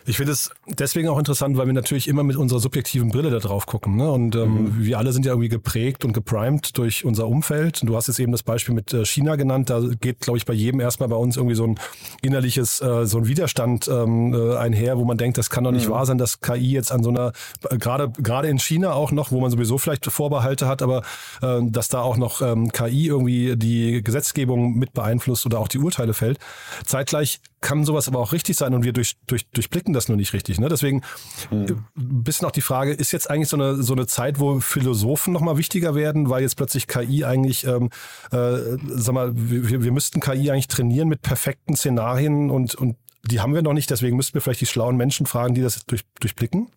Ich 0.08 0.16
finde 0.16 0.32
es 0.32 0.50
deswegen 0.66 1.08
auch 1.08 1.18
interessant, 1.18 1.58
weil 1.58 1.66
wir 1.66 1.74
natürlich 1.74 2.08
immer 2.08 2.22
mit 2.22 2.36
unserer 2.36 2.60
subjektiven 2.60 3.10
Brille 3.10 3.28
da 3.28 3.40
drauf 3.40 3.66
gucken. 3.66 3.96
Ne? 3.96 4.10
Und 4.10 4.36
ähm, 4.36 4.74
wir 4.78 4.96
alle 4.96 5.12
sind 5.12 5.26
ja 5.26 5.32
irgendwie 5.32 5.50
geprägt 5.50 6.02
und 6.02 6.14
geprimed 6.14 6.78
durch 6.78 7.04
unser 7.04 7.28
Umfeld. 7.28 7.82
Und 7.82 7.88
du 7.88 7.94
hast 7.96 8.06
jetzt 8.06 8.18
eben 8.18 8.32
das 8.32 8.42
Beispiel 8.42 8.74
mit 8.74 8.94
äh, 8.94 9.04
China 9.04 9.36
genannt. 9.36 9.68
Da 9.68 9.82
geht, 10.00 10.20
glaube 10.20 10.38
ich, 10.38 10.46
bei 10.46 10.54
jedem 10.54 10.80
erstmal 10.80 11.10
bei 11.10 11.16
uns 11.16 11.36
irgendwie 11.36 11.54
so 11.54 11.64
ein 11.64 11.78
innerliches, 12.22 12.80
äh, 12.80 13.04
so 13.04 13.18
ein 13.18 13.28
Widerstand 13.28 13.86
ähm, 13.86 14.32
äh, 14.32 14.56
einher, 14.56 14.96
wo 14.96 15.04
man 15.04 15.18
denkt, 15.18 15.36
das 15.36 15.50
kann 15.50 15.64
doch 15.64 15.72
nicht 15.72 15.90
wahr 15.90 16.06
sein, 16.06 16.16
dass 16.16 16.40
KI 16.40 16.72
jetzt 16.72 16.90
an 16.90 17.02
so 17.02 17.10
einer, 17.10 17.32
äh, 17.68 17.76
gerade 17.76 18.10
gerade 18.16 18.48
in 18.48 18.58
China 18.58 18.94
auch 18.94 19.12
noch, 19.12 19.30
wo 19.30 19.40
man 19.40 19.50
sowieso 19.50 19.76
vielleicht 19.76 20.06
Vorbehalte 20.06 20.66
hat, 20.66 20.80
aber 20.80 21.02
äh, 21.42 21.60
dass 21.64 21.88
da 21.88 22.00
auch 22.00 22.16
noch 22.16 22.40
ähm, 22.40 22.72
KI 22.72 23.08
irgendwie 23.08 23.56
die 23.56 24.02
Gesetzgebung 24.02 24.72
mit 24.72 24.94
beeinflusst 24.94 25.44
oder 25.44 25.58
auch 25.58 25.68
die 25.68 25.78
Urteile 25.78 26.14
fällt. 26.14 26.38
Zeitgleich 26.86 27.40
kann 27.60 27.84
sowas 27.84 28.08
aber 28.08 28.18
auch 28.20 28.32
richtig 28.32 28.56
sein 28.56 28.74
und 28.74 28.84
wir 28.84 28.92
durch, 28.92 29.16
durch, 29.26 29.48
durchblicken 29.50 29.92
das 29.92 30.08
nur 30.08 30.16
nicht 30.16 30.32
richtig. 30.32 30.60
Ne? 30.60 30.68
Deswegen 30.68 31.02
äh, 31.50 31.54
ein 31.54 31.84
bisschen 31.94 32.46
auch 32.46 32.52
die 32.52 32.60
Frage, 32.60 32.92
ist 32.92 33.12
jetzt 33.12 33.30
eigentlich 33.30 33.48
so 33.48 33.56
eine, 33.56 33.82
so 33.82 33.94
eine 33.94 34.06
Zeit, 34.06 34.38
wo 34.38 34.60
Philosophen 34.60 35.32
nochmal 35.32 35.56
wichtiger 35.56 35.94
werden, 35.94 36.30
weil 36.30 36.42
jetzt 36.42 36.56
plötzlich 36.56 36.86
KI 36.86 37.24
eigentlich, 37.24 37.66
ähm, 37.66 37.90
äh, 38.30 38.76
sag 38.86 39.14
mal, 39.14 39.32
wir, 39.34 39.82
wir 39.82 39.92
müssten 39.92 40.20
KI 40.20 40.50
eigentlich 40.50 40.68
trainieren 40.68 41.08
mit 41.08 41.22
perfekten 41.22 41.76
Szenarien 41.76 42.50
und, 42.50 42.74
und 42.74 42.96
die 43.24 43.40
haben 43.40 43.54
wir 43.54 43.62
noch 43.62 43.72
nicht, 43.72 43.90
deswegen 43.90 44.16
müssten 44.16 44.34
wir 44.34 44.40
vielleicht 44.40 44.60
die 44.60 44.66
schlauen 44.66 44.96
Menschen 44.96 45.26
fragen, 45.26 45.54
die 45.54 45.62
das 45.62 45.84
durch, 45.86 46.02
durchblicken. 46.20 46.70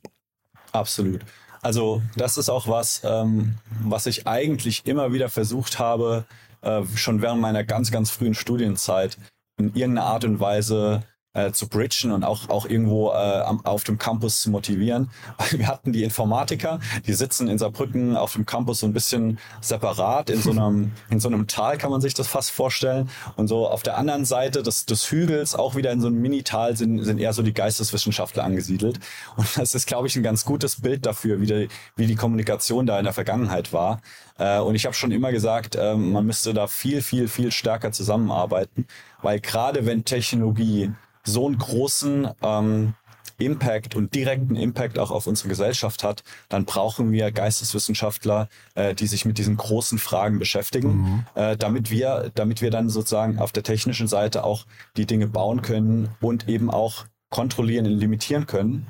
Absolut. 0.72 1.22
Also 1.62 2.02
das 2.16 2.38
ist 2.38 2.50
auch 2.50 2.68
was, 2.68 3.02
ähm, 3.04 3.56
was 3.84 4.08
ich 4.08 4.26
eigentlich 4.28 4.86
immer 4.86 5.14
wieder 5.14 5.30
versucht 5.30 5.78
habe, 5.78 6.26
äh, 6.62 6.84
schon 6.96 7.22
während 7.22 7.42
meiner 7.42 7.64
ganz, 7.64 7.92
ganz 7.92 8.10
frühen 8.10 8.34
Studienzeit 8.34 9.18
in 9.62 9.76
irgendeiner 9.76 10.08
Art 10.08 10.26
und 10.26 10.40
Weise 10.40 11.04
äh, 11.34 11.52
zu 11.52 11.68
bridgen 11.68 12.12
und 12.12 12.24
auch, 12.24 12.50
auch 12.50 12.66
irgendwo 12.66 13.10
äh, 13.12 13.14
am, 13.14 13.66
auf 13.66 13.84
dem 13.84 13.98
Campus 13.98 14.42
zu 14.42 14.50
motivieren. 14.50 15.10
Wir 15.52 15.68
hatten 15.68 15.94
die 15.94 16.04
Informatiker, 16.04 16.80
die 17.08 17.14
sitzen 17.14 17.48
in 17.48 17.58
Saarbrücken 17.58 18.18
auf 18.18 18.34
dem 18.34 18.46
Campus 18.46 18.82
so 18.82 18.88
ein 18.88 18.94
bisschen 18.94 19.40
separat 19.62 20.30
in 20.30 20.42
so 20.42 20.52
einem, 20.52 20.92
in 21.10 21.20
so 21.20 21.30
einem 21.30 21.48
Tal, 21.48 21.78
kann 21.78 21.92
man 21.92 22.02
sich 22.02 22.14
das 22.14 22.28
fast 22.28 22.52
vorstellen. 22.52 23.10
Und 23.36 23.48
so 23.48 23.68
auf 23.68 23.84
der 23.84 23.98
anderen 23.98 24.26
Seite 24.26 24.64
des, 24.64 24.86
des 24.86 25.10
Hügels, 25.10 25.56
auch 25.56 25.76
wieder 25.76 25.92
in 25.92 26.02
so 26.02 26.08
einem 26.08 26.22
Mini-Tal, 26.22 26.76
sind, 26.76 27.04
sind 27.04 27.20
eher 27.20 27.34
so 27.34 27.44
die 27.44 27.54
Geisteswissenschaftler 27.54 28.44
angesiedelt. 28.44 29.00
Und 29.38 29.58
das 29.58 29.76
ist, 29.76 29.88
glaube 29.88 30.08
ich, 30.08 30.16
ein 30.16 30.24
ganz 30.24 30.46
gutes 30.46 30.82
Bild 30.82 31.06
dafür, 31.06 31.40
wie 31.40 31.46
die, 31.46 31.68
wie 31.96 32.08
die 32.08 32.16
Kommunikation 32.16 32.86
da 32.86 32.98
in 32.98 33.06
der 33.06 33.14
Vergangenheit 33.14 33.74
war. 33.74 34.02
Äh, 34.38 34.60
und 34.60 34.76
ich 34.76 34.86
habe 34.86 34.96
schon 34.96 35.12
immer 35.12 35.32
gesagt, 35.32 35.76
äh, 35.76 35.96
man 35.96 36.26
müsste 36.26 36.54
da 36.54 36.68
viel, 36.68 37.02
viel, 37.02 37.28
viel 37.28 37.52
stärker 37.52 37.92
zusammenarbeiten, 37.92 38.88
weil 39.22 39.40
gerade 39.40 39.86
wenn 39.86 40.04
Technologie 40.04 40.92
so 41.24 41.46
einen 41.48 41.58
großen 41.58 42.30
ähm, 42.42 42.94
Impact 43.38 43.96
und 43.96 44.14
direkten 44.14 44.56
Impact 44.56 45.00
auch 45.00 45.12
auf 45.12 45.28
unsere 45.28 45.50
Gesellschaft 45.50 46.04
hat, 46.04 46.24
dann 46.50 46.66
brauchen 46.66 47.12
wir 47.12 47.32
Geisteswissenschaftler, 47.32 48.48
äh, 48.76 48.94
die 48.94 49.08
sich 49.08 49.26
mit 49.26 49.38
diesen 49.38 49.58
großen 49.58 49.98
Fragen 49.98 50.40
beschäftigen, 50.40 51.26
äh, 51.36 51.58
damit 51.58 51.92
wir, 51.92 52.32
damit 52.36 52.62
wir 52.62 52.72
dann 52.72 52.90
sozusagen 52.90 53.40
auf 53.40 53.52
der 53.52 53.64
technischen 53.64 54.08
Seite 54.08 54.44
auch 54.44 54.66
die 54.98 55.06
Dinge 55.06 55.28
bauen 55.28 55.62
können 55.62 56.10
und 56.22 56.48
eben 56.48 56.70
auch 56.70 57.06
kontrollieren 57.30 57.86
und 57.86 57.94
limitieren 57.94 58.46
können, 58.46 58.88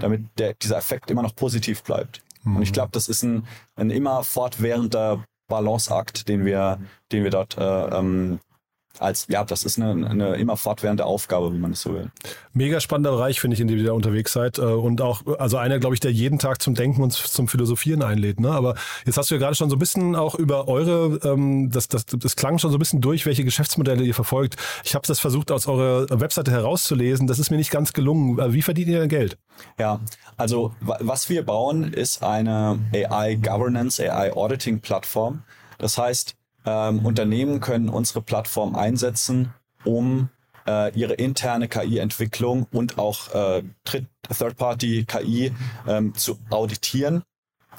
damit 0.00 0.22
der, 0.38 0.54
dieser 0.54 0.78
Effekt 0.78 1.10
immer 1.10 1.22
noch 1.22 1.36
positiv 1.36 1.82
bleibt. 1.82 2.22
Und 2.44 2.62
ich 2.62 2.72
glaube, 2.72 2.90
das 2.92 3.08
ist 3.08 3.22
ein, 3.22 3.46
ein 3.76 3.90
immer 3.90 4.24
fortwährender 4.24 5.24
Balanceakt, 5.48 6.28
den 6.28 6.44
wir, 6.44 6.80
den 7.12 7.22
wir 7.22 7.30
dort 7.30 7.56
äh, 7.56 7.98
ähm, 7.98 8.40
als, 8.98 9.26
ja, 9.28 9.44
das 9.44 9.64
ist 9.64 9.80
eine, 9.80 10.08
eine 10.08 10.36
immer 10.36 10.56
fortwährende 10.56 11.04
Aufgabe, 11.04 11.52
wie 11.52 11.58
man 11.58 11.72
es 11.72 11.82
so 11.82 11.94
will. 11.94 12.10
Mega 12.52 12.80
spannender 12.80 13.12
Bereich, 13.12 13.40
finde 13.40 13.54
ich, 13.54 13.60
in 13.60 13.68
dem 13.68 13.78
ihr 13.78 13.84
da 13.84 13.92
unterwegs 13.92 14.32
seid. 14.32 14.58
Äh, 14.58 14.62
und 14.62 15.00
auch, 15.00 15.22
also 15.38 15.56
einer, 15.56 15.78
glaube 15.78 15.94
ich, 15.94 16.00
der 16.00 16.12
jeden 16.12 16.38
Tag 16.38 16.62
zum 16.62 16.74
Denken 16.74 17.02
und 17.02 17.12
zum 17.12 17.48
Philosophieren 17.48 18.02
einlädt. 18.02 18.40
Ne? 18.40 18.50
Aber 18.50 18.74
jetzt 19.06 19.16
hast 19.16 19.30
du 19.30 19.34
ja 19.34 19.40
gerade 19.40 19.54
schon 19.54 19.70
so 19.70 19.76
ein 19.76 19.78
bisschen 19.78 20.14
auch 20.14 20.34
über 20.34 20.68
eure, 20.68 21.18
ähm, 21.24 21.70
das, 21.70 21.88
das, 21.88 22.06
das 22.06 22.36
klang 22.36 22.58
schon 22.58 22.70
so 22.70 22.76
ein 22.76 22.80
bisschen 22.80 23.00
durch, 23.00 23.26
welche 23.26 23.44
Geschäftsmodelle 23.44 24.04
ihr 24.04 24.14
verfolgt. 24.14 24.56
Ich 24.84 24.94
habe 24.94 25.06
das 25.06 25.20
versucht, 25.20 25.50
aus 25.50 25.66
eurer 25.66 26.20
Webseite 26.20 26.50
herauszulesen. 26.50 27.26
Das 27.26 27.38
ist 27.38 27.50
mir 27.50 27.56
nicht 27.56 27.70
ganz 27.70 27.92
gelungen. 27.92 28.38
Äh, 28.38 28.52
wie 28.52 28.62
verdient 28.62 28.88
ihr 28.88 29.00
denn 29.00 29.08
Geld? 29.08 29.38
Ja, 29.78 30.00
also 30.36 30.74
was 30.80 31.28
wir 31.28 31.44
bauen, 31.44 31.92
ist 31.92 32.22
eine 32.22 32.78
AI 32.92 33.36
Governance, 33.36 34.02
AI 34.02 34.32
Auditing 34.32 34.80
Plattform. 34.80 35.42
Das 35.78 35.98
heißt, 35.98 36.36
ähm, 36.64 37.04
Unternehmen 37.04 37.60
können 37.60 37.88
unsere 37.88 38.22
Plattform 38.22 38.74
einsetzen, 38.74 39.52
um 39.84 40.28
äh, 40.66 40.96
ihre 40.98 41.14
interne 41.14 41.68
KI-Entwicklung 41.68 42.66
und 42.72 42.98
auch 42.98 43.34
äh, 43.34 43.62
Third-Party-KI 43.84 45.52
ähm, 45.86 46.14
zu 46.14 46.38
auditieren, 46.50 47.22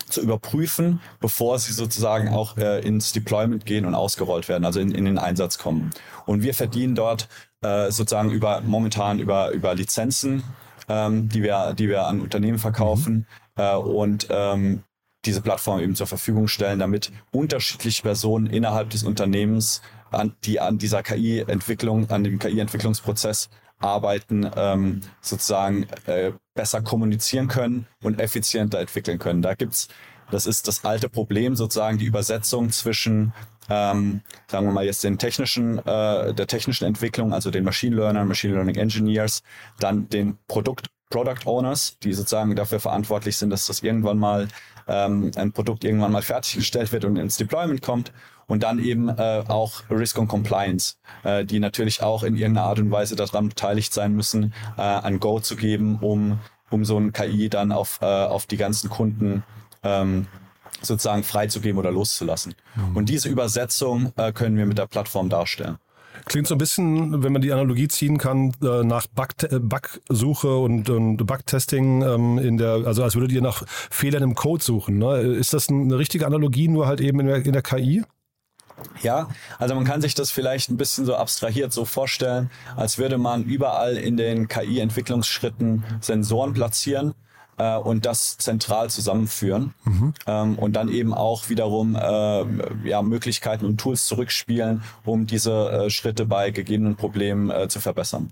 zu 0.09 0.21
überprüfen, 0.21 0.99
bevor 1.19 1.59
sie 1.59 1.73
sozusagen 1.73 2.29
auch 2.29 2.57
äh, 2.57 2.79
ins 2.81 3.13
Deployment 3.13 3.65
gehen 3.65 3.85
und 3.85 3.95
ausgerollt 3.95 4.49
werden, 4.49 4.65
also 4.65 4.79
in, 4.79 4.91
in 4.91 5.05
den 5.05 5.17
Einsatz 5.17 5.57
kommen. 5.57 5.91
Und 6.25 6.43
wir 6.43 6.53
verdienen 6.53 6.95
dort 6.95 7.29
äh, 7.61 7.91
sozusagen 7.91 8.31
über 8.31 8.61
momentan 8.61 9.19
über, 9.19 9.51
über 9.51 9.75
Lizenzen, 9.75 10.43
ähm, 10.89 11.29
die, 11.29 11.43
wir, 11.43 11.73
die 11.73 11.87
wir 11.87 12.05
an 12.07 12.21
Unternehmen 12.21 12.59
verkaufen. 12.59 13.27
Mhm. 13.55 13.63
Äh, 13.63 13.75
und 13.75 14.27
ähm, 14.29 14.83
diese 15.25 15.41
Plattform 15.41 15.79
eben 15.79 15.95
zur 15.95 16.07
Verfügung 16.07 16.47
stellen, 16.47 16.79
damit 16.79 17.11
unterschiedliche 17.31 18.01
Personen 18.03 18.47
innerhalb 18.47 18.89
des 18.89 19.03
Unternehmens, 19.03 19.81
an, 20.11 20.35
die 20.43 20.59
an 20.59 20.77
dieser 20.77 21.01
KI-Entwicklung, 21.01 22.09
an 22.09 22.23
dem 22.23 22.39
KI-Entwicklungsprozess 22.39 23.49
arbeiten, 23.79 24.49
ähm, 24.55 25.01
sozusagen 25.21 25.87
äh, 26.05 26.31
besser 26.53 26.81
kommunizieren 26.81 27.47
können 27.47 27.87
und 28.01 28.19
effizienter 28.19 28.79
entwickeln 28.79 29.19
können. 29.19 29.41
Da 29.41 29.55
gibt's, 29.55 29.87
das 30.31 30.45
ist 30.45 30.67
das 30.67 30.85
alte 30.85 31.09
Problem, 31.09 31.55
sozusagen 31.55 31.97
die 31.97 32.05
Übersetzung 32.05 32.69
zwischen 32.69 33.33
ähm, 33.69 34.21
sagen 34.47 34.65
wir 34.67 34.73
mal 34.73 34.85
jetzt 34.85 35.03
den 35.03 35.17
technischen, 35.17 35.79
äh, 35.79 36.33
der 36.33 36.47
technischen 36.47 36.85
Entwicklung, 36.85 37.33
also 37.33 37.51
den 37.51 37.63
Machine 37.63 37.95
Learner, 37.95 38.25
Machine 38.25 38.53
Learning 38.53 38.75
Engineers, 38.75 39.41
dann 39.79 40.09
den 40.09 40.37
Produkt 40.47 40.87
Product 41.13 41.45
Owners, 41.45 41.97
die 41.99 42.11
sozusagen 42.13 42.55
dafür 42.55 42.79
verantwortlich 42.79 43.37
sind, 43.37 43.51
dass 43.51 43.67
das 43.67 43.83
irgendwann 43.83 44.17
mal 44.17 44.47
ähm, 44.87 45.31
ein 45.35 45.51
Produkt 45.51 45.83
irgendwann 45.83 46.11
mal 46.11 46.23
fertiggestellt 46.23 46.91
wird 46.91 47.05
und 47.05 47.17
ins 47.17 47.37
Deployment 47.37 47.81
kommt. 47.81 48.11
Und 48.45 48.63
dann 48.63 48.79
eben 48.79 49.07
äh, 49.07 49.43
auch 49.47 49.83
Risk 49.89 50.17
und 50.17 50.27
Compliance, 50.27 50.95
äh, 51.23 51.45
die 51.45 51.59
natürlich 51.59 52.03
auch 52.03 52.23
in 52.23 52.35
irgendeiner 52.35 52.67
Art 52.67 52.79
und 52.79 52.91
Weise 52.91 53.15
daran 53.15 53.47
beteiligt 53.47 53.93
sein 53.93 54.13
müssen, 54.13 54.53
äh, 54.77 54.81
ein 54.81 55.21
Go 55.21 55.39
zu 55.39 55.55
geben, 55.55 55.99
um, 56.01 56.39
um 56.69 56.83
so 56.83 56.97
ein 56.97 57.13
KI 57.13 57.47
dann 57.47 57.71
auf, 57.71 57.99
äh, 58.01 58.05
auf 58.05 58.45
die 58.45 58.57
ganzen 58.57 58.89
Kunden 58.89 59.43
ähm, 59.81 60.27
sozusagen 60.81 61.23
freizugeben 61.23 61.79
oder 61.79 61.91
loszulassen. 61.91 62.53
Mhm. 62.75 62.97
Und 62.97 63.07
diese 63.07 63.29
Übersetzung 63.29 64.11
äh, 64.17 64.33
können 64.33 64.57
wir 64.57 64.65
mit 64.65 64.77
der 64.77 64.87
Plattform 64.87 65.29
darstellen. 65.29 65.77
Klingt 66.25 66.47
so 66.47 66.55
ein 66.55 66.57
bisschen, 66.57 67.23
wenn 67.23 67.33
man 67.33 67.41
die 67.41 67.51
Analogie 67.51 67.87
ziehen 67.87 68.17
kann, 68.17 68.53
äh, 68.61 68.83
nach 68.83 69.07
Bug, 69.07 69.29
Bugsuche 69.61 70.55
und, 70.55 70.89
und 70.89 71.17
Bugtesting 71.17 72.01
ähm, 72.01 72.37
in 72.37 72.57
der, 72.57 72.85
also 72.85 73.03
als 73.03 73.15
würdet 73.15 73.31
ihr 73.31 73.41
nach 73.41 73.63
Fehlern 73.67 74.23
im 74.23 74.35
Code 74.35 74.63
suchen. 74.63 74.99
Ne? 74.99 75.17
Ist 75.19 75.53
das 75.53 75.69
eine 75.69 75.97
richtige 75.97 76.25
Analogie, 76.25 76.67
nur 76.67 76.87
halt 76.87 77.01
eben 77.01 77.19
in 77.19 77.27
der, 77.27 77.45
in 77.45 77.53
der 77.53 77.61
KI? 77.61 78.03
Ja, 79.01 79.29
also 79.59 79.75
man 79.75 79.83
kann 79.83 80.01
sich 80.01 80.15
das 80.15 80.31
vielleicht 80.31 80.69
ein 80.69 80.77
bisschen 80.77 81.05
so 81.05 81.15
abstrahiert 81.15 81.71
so 81.73 81.85
vorstellen, 81.85 82.49
als 82.75 82.97
würde 82.97 83.17
man 83.17 83.43
überall 83.43 83.97
in 83.97 84.17
den 84.17 84.47
KI-Entwicklungsschritten 84.47 85.83
Sensoren 86.01 86.53
platzieren 86.53 87.13
äh, 87.57 87.77
und 87.77 88.05
das 88.05 88.37
zentral 88.37 88.89
zusammenführen 88.89 89.73
mhm. 89.85 90.13
ähm, 90.27 90.59
und 90.59 90.73
dann 90.73 90.89
eben 90.89 91.13
auch 91.13 91.49
wiederum 91.49 91.95
äh, 91.95 92.89
ja, 92.89 93.01
Möglichkeiten 93.01 93.65
und 93.65 93.79
Tools 93.79 94.05
zurückspielen, 94.05 94.83
um 95.05 95.27
diese 95.27 95.69
äh, 95.69 95.89
Schritte 95.89 96.25
bei 96.25 96.51
gegebenen 96.51 96.95
Problemen 96.95 97.49
äh, 97.49 97.67
zu 97.67 97.79
verbessern. 97.79 98.31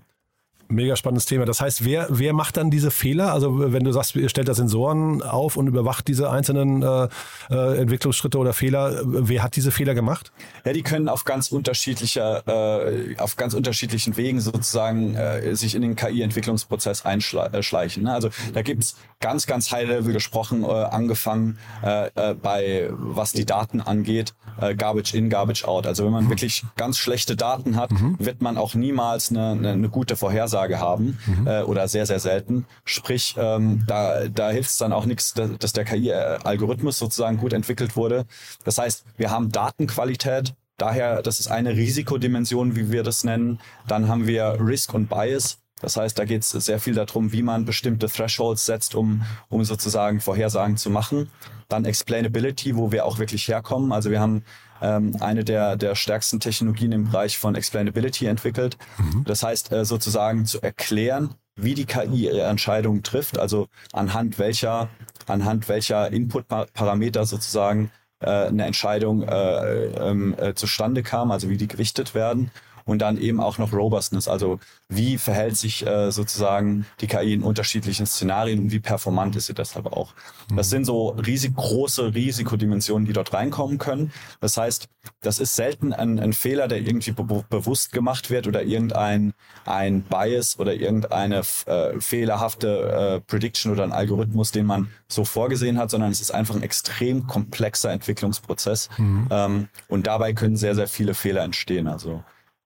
Mega 0.72 0.96
spannendes 0.96 1.26
Thema. 1.26 1.44
Das 1.44 1.60
heißt, 1.60 1.84
wer, 1.84 2.06
wer 2.08 2.32
macht 2.32 2.56
dann 2.56 2.70
diese 2.70 2.90
Fehler? 2.90 3.32
Also 3.32 3.72
wenn 3.72 3.84
du 3.84 3.92
sagst, 3.92 4.16
ihr 4.16 4.30
stellt 4.30 4.48
da 4.48 4.54
Sensoren 4.54 5.20
auf 5.20 5.56
und 5.58 5.66
überwacht 5.66 6.08
diese 6.08 6.30
einzelnen 6.30 6.82
äh, 6.82 7.08
äh, 7.50 7.78
Entwicklungsschritte 7.78 8.38
oder 8.38 8.54
Fehler, 8.54 9.02
wer 9.04 9.42
hat 9.42 9.54
diese 9.56 9.70
Fehler 9.70 9.94
gemacht? 9.94 10.32
Ja, 10.64 10.72
die 10.72 10.82
können 10.82 11.10
auf 11.10 11.24
ganz 11.24 11.52
unterschiedlicher, 11.52 12.42
äh, 12.88 13.16
auf 13.18 13.36
ganz 13.36 13.52
unterschiedlichen 13.52 14.16
Wegen 14.16 14.40
sozusagen 14.40 15.14
äh, 15.14 15.54
sich 15.54 15.74
in 15.74 15.82
den 15.82 15.94
KI-Entwicklungsprozess 15.94 17.04
einschleichen. 17.04 18.04
Ne? 18.04 18.14
Also 18.14 18.30
da 18.54 18.62
gibt's 18.62 18.96
ganz, 19.20 19.46
ganz 19.46 19.70
high-level 19.70 20.14
gesprochen, 20.14 20.64
äh, 20.64 20.68
angefangen 20.68 21.58
äh, 21.84 22.06
äh, 22.14 22.34
bei 22.34 22.88
was 22.92 23.32
die 23.32 23.44
Daten 23.44 23.82
angeht, 23.82 24.32
äh, 24.58 24.74
Garbage 24.74 25.12
in, 25.12 25.28
Garbage 25.28 25.64
out. 25.64 25.86
Also 25.86 26.06
wenn 26.06 26.12
man 26.12 26.24
mhm. 26.24 26.30
wirklich 26.30 26.64
ganz 26.76 26.96
schlechte 26.96 27.36
Daten 27.36 27.76
hat, 27.76 27.90
mhm. 27.90 28.16
wird 28.18 28.40
man 28.40 28.56
auch 28.56 28.74
niemals 28.74 29.30
eine, 29.30 29.50
eine, 29.50 29.72
eine 29.72 29.88
gute 29.90 30.16
Vorhersage 30.16 30.61
Aussage 30.62 30.80
haben 30.80 31.18
mhm. 31.26 31.46
äh, 31.46 31.62
oder 31.62 31.88
sehr, 31.88 32.06
sehr 32.06 32.20
selten. 32.20 32.66
Sprich, 32.84 33.34
ähm, 33.38 33.84
da, 33.86 34.28
da 34.28 34.50
hilft 34.50 34.70
es 34.70 34.78
dann 34.78 34.92
auch 34.92 35.04
nichts, 35.04 35.34
dass, 35.34 35.50
dass 35.58 35.72
der 35.72 35.84
KI-Algorithmus 35.84 36.98
sozusagen 36.98 37.38
gut 37.38 37.52
entwickelt 37.52 37.96
wurde. 37.96 38.24
Das 38.64 38.78
heißt, 38.78 39.04
wir 39.16 39.30
haben 39.30 39.50
Datenqualität, 39.50 40.54
Daher, 40.78 41.22
das 41.22 41.38
ist 41.38 41.48
eine 41.48 41.76
Risikodimension, 41.76 42.74
wie 42.74 42.90
wir 42.90 43.04
das 43.04 43.22
nennen. 43.22 43.60
Dann 43.86 44.08
haben 44.08 44.26
wir 44.26 44.56
Risk 44.58 44.94
und 44.94 45.08
Bias. 45.08 45.58
Das 45.80 45.96
heißt, 45.96 46.18
da 46.18 46.24
geht 46.24 46.42
es 46.42 46.50
sehr 46.50 46.80
viel 46.80 46.94
darum, 46.94 47.30
wie 47.30 47.42
man 47.42 47.64
bestimmte 47.64 48.08
Thresholds 48.08 48.66
setzt, 48.66 48.96
um, 48.96 49.22
um 49.48 49.62
sozusagen 49.62 50.20
Vorhersagen 50.20 50.76
zu 50.76 50.90
machen. 50.90 51.30
Dann 51.68 51.84
Explainability, 51.84 52.74
wo 52.74 52.90
wir 52.90 53.04
auch 53.04 53.18
wirklich 53.18 53.46
herkommen. 53.46 53.92
Also 53.92 54.10
wir 54.10 54.18
haben 54.18 54.44
ähm, 54.82 55.16
eine 55.20 55.44
der, 55.44 55.76
der 55.76 55.94
stärksten 55.94 56.40
Technologien 56.40 56.92
im 56.92 57.04
Bereich 57.04 57.38
von 57.38 57.54
Explainability 57.54 58.26
entwickelt. 58.26 58.76
Mhm. 58.98 59.24
Das 59.24 59.42
heißt, 59.42 59.72
äh, 59.72 59.84
sozusagen 59.84 60.44
zu 60.44 60.60
erklären, 60.60 61.34
wie 61.56 61.74
die 61.74 61.86
KI 61.86 62.24
ihre 62.24 62.42
Entscheidungen 62.42 63.02
trifft, 63.02 63.38
also 63.38 63.68
anhand 63.92 64.38
welcher, 64.38 64.88
anhand 65.26 65.68
welcher 65.68 66.10
Input-Parameter 66.10 67.24
sozusagen 67.24 67.90
äh, 68.20 68.30
eine 68.30 68.64
Entscheidung 68.64 69.22
äh, 69.22 69.84
ähm, 69.86 70.34
äh, 70.38 70.54
zustande 70.54 71.02
kam, 71.02 71.30
also 71.30 71.48
wie 71.48 71.56
die 71.56 71.68
gewichtet 71.68 72.14
werden 72.14 72.50
und 72.92 73.00
dann 73.00 73.18
eben 73.18 73.40
auch 73.40 73.58
noch 73.58 73.72
Robustness, 73.72 74.28
also 74.28 74.60
wie 74.88 75.18
verhält 75.18 75.56
sich 75.56 75.86
äh, 75.86 76.12
sozusagen 76.12 76.86
die 77.00 77.06
KI 77.06 77.32
in 77.32 77.42
unterschiedlichen 77.42 78.06
Szenarien 78.06 78.60
und 78.60 78.70
wie 78.70 78.80
performant 78.80 79.34
ist 79.34 79.46
sie 79.46 79.54
deshalb 79.54 79.86
auch. 79.86 80.14
Das 80.54 80.70
sind 80.70 80.84
so 80.84 81.08
riesig 81.10 81.56
große 81.56 82.14
Risikodimensionen, 82.14 83.06
die 83.06 83.12
dort 83.12 83.32
reinkommen 83.32 83.78
können. 83.78 84.12
Das 84.40 84.56
heißt, 84.56 84.88
das 85.22 85.38
ist 85.38 85.56
selten 85.56 85.92
ein, 85.92 86.20
ein 86.20 86.32
Fehler, 86.32 86.68
der 86.68 86.78
irgendwie 86.78 87.12
be 87.12 87.44
bewusst 87.48 87.92
gemacht 87.92 88.30
wird 88.30 88.46
oder 88.46 88.62
irgendein 88.62 89.32
ein 89.64 90.02
Bias 90.02 90.58
oder 90.58 90.74
irgendeine 90.74 91.42
äh, 91.66 92.00
fehlerhafte 92.00 92.68
äh, 92.68 93.20
Prediction 93.20 93.72
oder 93.72 93.84
ein 93.84 93.92
Algorithmus, 93.92 94.52
den 94.52 94.66
man 94.66 94.88
so 95.08 95.24
vorgesehen 95.24 95.78
hat, 95.78 95.90
sondern 95.90 96.10
es 96.10 96.20
ist 96.20 96.32
einfach 96.32 96.54
ein 96.54 96.62
extrem 96.62 97.26
komplexer 97.26 97.90
Entwicklungsprozess. 97.90 98.90
Mhm. 98.98 99.28
Ähm, 99.30 99.68
und 99.88 100.06
dabei 100.06 100.34
können 100.34 100.56
sehr, 100.56 100.74
sehr 100.74 100.88
viele 100.88 101.14
Fehler 101.14 101.42
entstehen. 101.42 101.86
Also 101.86 102.22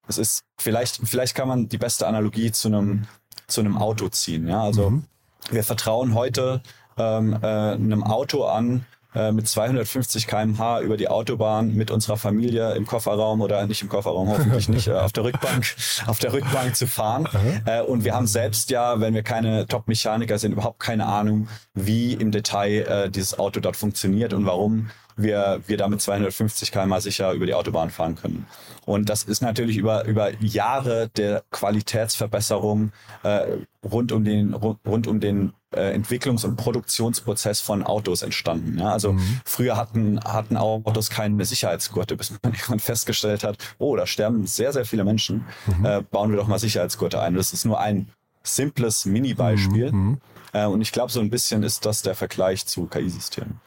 es 0.08 0.18
ist 0.18 0.44
vielleicht, 0.58 1.00
vielleicht 1.04 1.34
kann 1.34 1.48
man 1.48 1.68
die 1.68 1.78
beste 1.78 2.06
Analogie 2.06 2.52
zu 2.52 2.68
einem, 2.68 3.06
zu 3.46 3.60
einem 3.60 3.76
Auto 3.76 4.08
ziehen. 4.08 4.48
Ja, 4.48 4.62
also 4.62 4.90
mhm. 4.90 5.04
wir 5.50 5.64
vertrauen 5.64 6.14
heute 6.14 6.62
ähm, 6.96 7.38
äh, 7.42 7.46
einem 7.46 8.04
Auto 8.04 8.44
an, 8.44 8.86
äh, 9.16 9.32
mit 9.32 9.48
250 9.48 10.26
km/h 10.26 10.80
über 10.80 10.96
die 10.96 11.08
Autobahn 11.08 11.74
mit 11.74 11.90
unserer 11.90 12.18
Familie 12.18 12.74
im 12.74 12.86
Kofferraum 12.86 13.40
oder 13.40 13.66
nicht 13.66 13.80
im 13.80 13.88
Kofferraum, 13.88 14.28
hoffentlich 14.28 14.68
nicht, 14.68 14.88
äh, 14.88 14.92
auf 14.92 15.12
der 15.12 15.24
Rückbank, 15.24 15.64
auf 16.06 16.18
der 16.18 16.32
Rückbank 16.34 16.76
zu 16.76 16.86
fahren. 16.86 17.26
Äh, 17.64 17.80
und 17.80 18.04
wir 18.04 18.14
haben 18.14 18.26
selbst 18.26 18.70
ja, 18.70 19.00
wenn 19.00 19.14
wir 19.14 19.22
keine 19.22 19.66
Top-Mechaniker 19.66 20.38
sind, 20.38 20.52
überhaupt 20.52 20.80
keine 20.80 21.06
Ahnung, 21.06 21.48
wie 21.72 22.12
im 22.12 22.30
Detail 22.30 22.82
äh, 22.82 23.10
dieses 23.10 23.38
Auto 23.38 23.60
dort 23.60 23.76
funktioniert 23.76 24.34
und 24.34 24.44
warum 24.44 24.90
wir, 25.16 25.60
wir 25.66 25.76
damit 25.76 26.00
250 26.00 26.70
km 26.70 26.98
sicher 27.00 27.32
über 27.32 27.46
die 27.46 27.54
Autobahn 27.54 27.90
fahren 27.90 28.16
können. 28.16 28.46
Und 28.84 29.08
das 29.08 29.24
ist 29.24 29.40
natürlich 29.40 29.78
über, 29.78 30.04
über 30.04 30.32
Jahre 30.40 31.08
der 31.16 31.42
Qualitätsverbesserung 31.50 32.92
äh, 33.22 33.46
rund 33.84 34.12
um 34.12 34.24
den, 34.24 34.54
rund 34.54 35.06
um 35.06 35.18
den 35.18 35.52
äh, 35.72 35.96
Entwicklungs- 35.96 36.44
und 36.44 36.56
Produktionsprozess 36.56 37.60
von 37.60 37.82
Autos 37.82 38.22
entstanden. 38.22 38.78
Ja, 38.78 38.92
also 38.92 39.14
mhm. 39.14 39.40
früher 39.44 39.76
hatten, 39.76 40.20
hatten 40.22 40.56
Autos 40.56 41.10
keine 41.10 41.44
Sicherheitsgurte, 41.44 42.16
bis 42.16 42.30
man 42.30 42.40
irgendwann 42.44 42.78
festgestellt 42.78 43.42
hat, 43.42 43.58
oh, 43.78 43.96
da 43.96 44.06
sterben 44.06 44.46
sehr, 44.46 44.72
sehr 44.72 44.84
viele 44.84 45.04
Menschen. 45.04 45.44
Mhm. 45.66 45.84
Äh, 45.84 46.02
bauen 46.02 46.30
wir 46.30 46.36
doch 46.36 46.48
mal 46.48 46.58
Sicherheitsgurte 46.58 47.20
ein. 47.20 47.34
Das 47.34 47.52
ist 47.52 47.64
nur 47.64 47.80
ein 47.80 48.08
simples 48.42 49.06
Mini-Beispiel. 49.06 49.92
Mhm. 49.92 50.18
Äh, 50.52 50.66
und 50.66 50.80
ich 50.80 50.92
glaube, 50.92 51.12
so 51.12 51.20
ein 51.20 51.30
bisschen 51.30 51.62
ist 51.62 51.86
das 51.86 52.02
der 52.02 52.14
Vergleich 52.14 52.66
zu 52.66 52.86
KI-Systemen. 52.86 53.60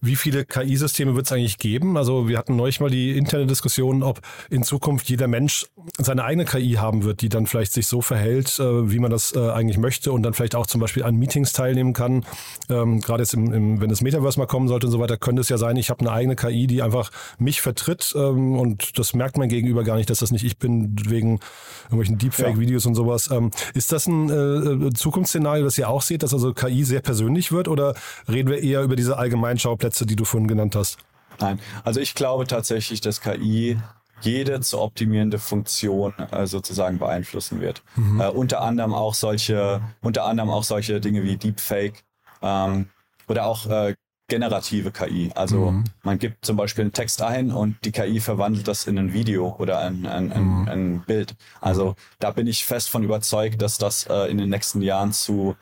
Wie 0.00 0.16
viele 0.16 0.44
KI-Systeme 0.44 1.14
wird 1.14 1.26
es 1.26 1.32
eigentlich 1.32 1.58
geben? 1.58 1.96
Also 1.96 2.28
wir 2.28 2.38
hatten 2.38 2.56
neulich 2.56 2.80
mal 2.80 2.90
die 2.90 3.16
interne 3.16 3.46
Diskussion, 3.46 4.02
ob 4.02 4.20
in 4.48 4.62
Zukunft 4.62 5.08
jeder 5.08 5.28
Mensch 5.28 5.66
seine 5.98 6.24
eigene 6.24 6.44
KI 6.44 6.74
haben 6.74 7.04
wird, 7.04 7.22
die 7.22 7.28
dann 7.28 7.46
vielleicht 7.46 7.72
sich 7.72 7.86
so 7.86 8.00
verhält, 8.00 8.58
äh, 8.58 8.90
wie 8.90 8.98
man 8.98 9.10
das 9.10 9.34
äh, 9.34 9.50
eigentlich 9.50 9.78
möchte 9.78 10.12
und 10.12 10.22
dann 10.22 10.34
vielleicht 10.34 10.54
auch 10.54 10.66
zum 10.66 10.80
Beispiel 10.80 11.04
an 11.04 11.16
Meetings 11.16 11.52
teilnehmen 11.52 11.92
kann. 11.92 12.24
Ähm, 12.68 13.00
Gerade 13.00 13.22
jetzt, 13.22 13.34
im, 13.34 13.52
im, 13.52 13.80
wenn 13.80 13.88
das 13.88 14.00
Metaverse 14.00 14.38
mal 14.38 14.46
kommen 14.46 14.68
sollte 14.68 14.86
und 14.86 14.92
so 14.92 15.00
weiter, 15.00 15.16
könnte 15.16 15.40
es 15.40 15.48
ja 15.48 15.58
sein, 15.58 15.76
ich 15.76 15.90
habe 15.90 16.00
eine 16.00 16.12
eigene 16.12 16.36
KI, 16.36 16.66
die 16.66 16.82
einfach 16.82 17.10
mich 17.38 17.60
vertritt 17.60 18.14
ähm, 18.16 18.58
und 18.58 18.98
das 18.98 19.14
merkt 19.14 19.36
mein 19.36 19.48
Gegenüber 19.48 19.84
gar 19.84 19.96
nicht, 19.96 20.10
dass 20.10 20.20
das 20.20 20.30
nicht 20.30 20.44
ich 20.44 20.58
bin, 20.58 20.96
wegen 21.08 21.40
irgendwelchen 21.84 22.18
Deepfake-Videos 22.18 22.84
ja. 22.84 22.88
und 22.88 22.94
sowas. 22.94 23.30
Ähm, 23.30 23.50
ist 23.74 23.92
das 23.92 24.06
ein 24.06 24.94
Zukunftsszenario, 24.94 25.64
das 25.64 25.78
ihr 25.78 25.88
auch 25.88 26.02
seht, 26.02 26.19
dass 26.22 26.32
also 26.32 26.52
KI 26.52 26.84
sehr 26.84 27.00
persönlich 27.00 27.52
wird 27.52 27.68
oder 27.68 27.94
reden 28.28 28.50
wir 28.50 28.62
eher 28.62 28.82
über 28.82 28.96
diese 28.96 29.18
Allgemeinschauplätze, 29.18 30.06
die 30.06 30.16
du 30.16 30.24
vorhin 30.24 30.48
genannt 30.48 30.76
hast? 30.76 30.98
Nein, 31.40 31.58
also 31.84 32.00
ich 32.00 32.14
glaube 32.14 32.46
tatsächlich, 32.46 33.00
dass 33.00 33.20
KI 33.20 33.78
jede 34.22 34.60
zu 34.60 34.80
optimierende 34.80 35.38
Funktion 35.38 36.12
äh, 36.30 36.46
sozusagen 36.46 36.98
beeinflussen 36.98 37.60
wird. 37.60 37.82
Mhm. 37.96 38.20
Äh, 38.20 38.28
unter 38.28 38.60
anderem 38.60 38.94
auch 38.94 39.14
solche, 39.14 39.80
unter 40.02 40.24
anderem 40.24 40.50
auch 40.50 40.64
solche 40.64 41.00
Dinge 41.00 41.22
wie 41.22 41.36
Deepfake 41.36 42.04
ähm, 42.42 42.88
oder 43.28 43.46
auch 43.46 43.66
äh, 43.66 43.94
generative 44.28 44.92
KI. 44.92 45.30
Also 45.34 45.72
mhm. 45.72 45.84
man 46.02 46.18
gibt 46.18 46.44
zum 46.44 46.56
Beispiel 46.56 46.82
einen 46.82 46.92
Text 46.92 47.20
ein 47.20 47.50
und 47.50 47.76
die 47.84 47.92
KI 47.92 48.20
verwandelt 48.20 48.68
das 48.68 48.86
in 48.86 48.98
ein 48.98 49.12
Video 49.12 49.56
oder 49.58 49.80
ein, 49.80 50.06
ein, 50.06 50.32
ein, 50.32 50.44
mhm. 50.44 50.68
ein 50.68 51.00
Bild. 51.06 51.34
Also 51.60 51.96
da 52.18 52.30
bin 52.30 52.46
ich 52.46 52.64
fest 52.64 52.88
von 52.88 53.02
überzeugt, 53.02 53.60
dass 53.60 53.76
das 53.76 54.06
äh, 54.06 54.30
in 54.30 54.38
den 54.38 54.48
nächsten 54.48 54.82
Jahren 54.82 55.12
zu 55.12 55.56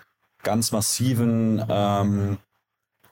ganz 0.49 0.73
massiven 0.73 1.63
ähm, 1.69 2.39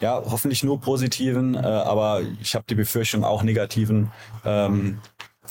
ja, 0.01 0.23
hoffentlich 0.25 0.65
nur 0.65 0.81
positiven, 0.81 1.55
äh, 1.55 1.59
aber 1.59 2.23
ich 2.41 2.55
habe 2.55 2.65
die 2.67 2.75
Befürchtung 2.75 3.25
auch 3.25 3.43
negativen 3.43 4.11
ähm, 4.47 5.01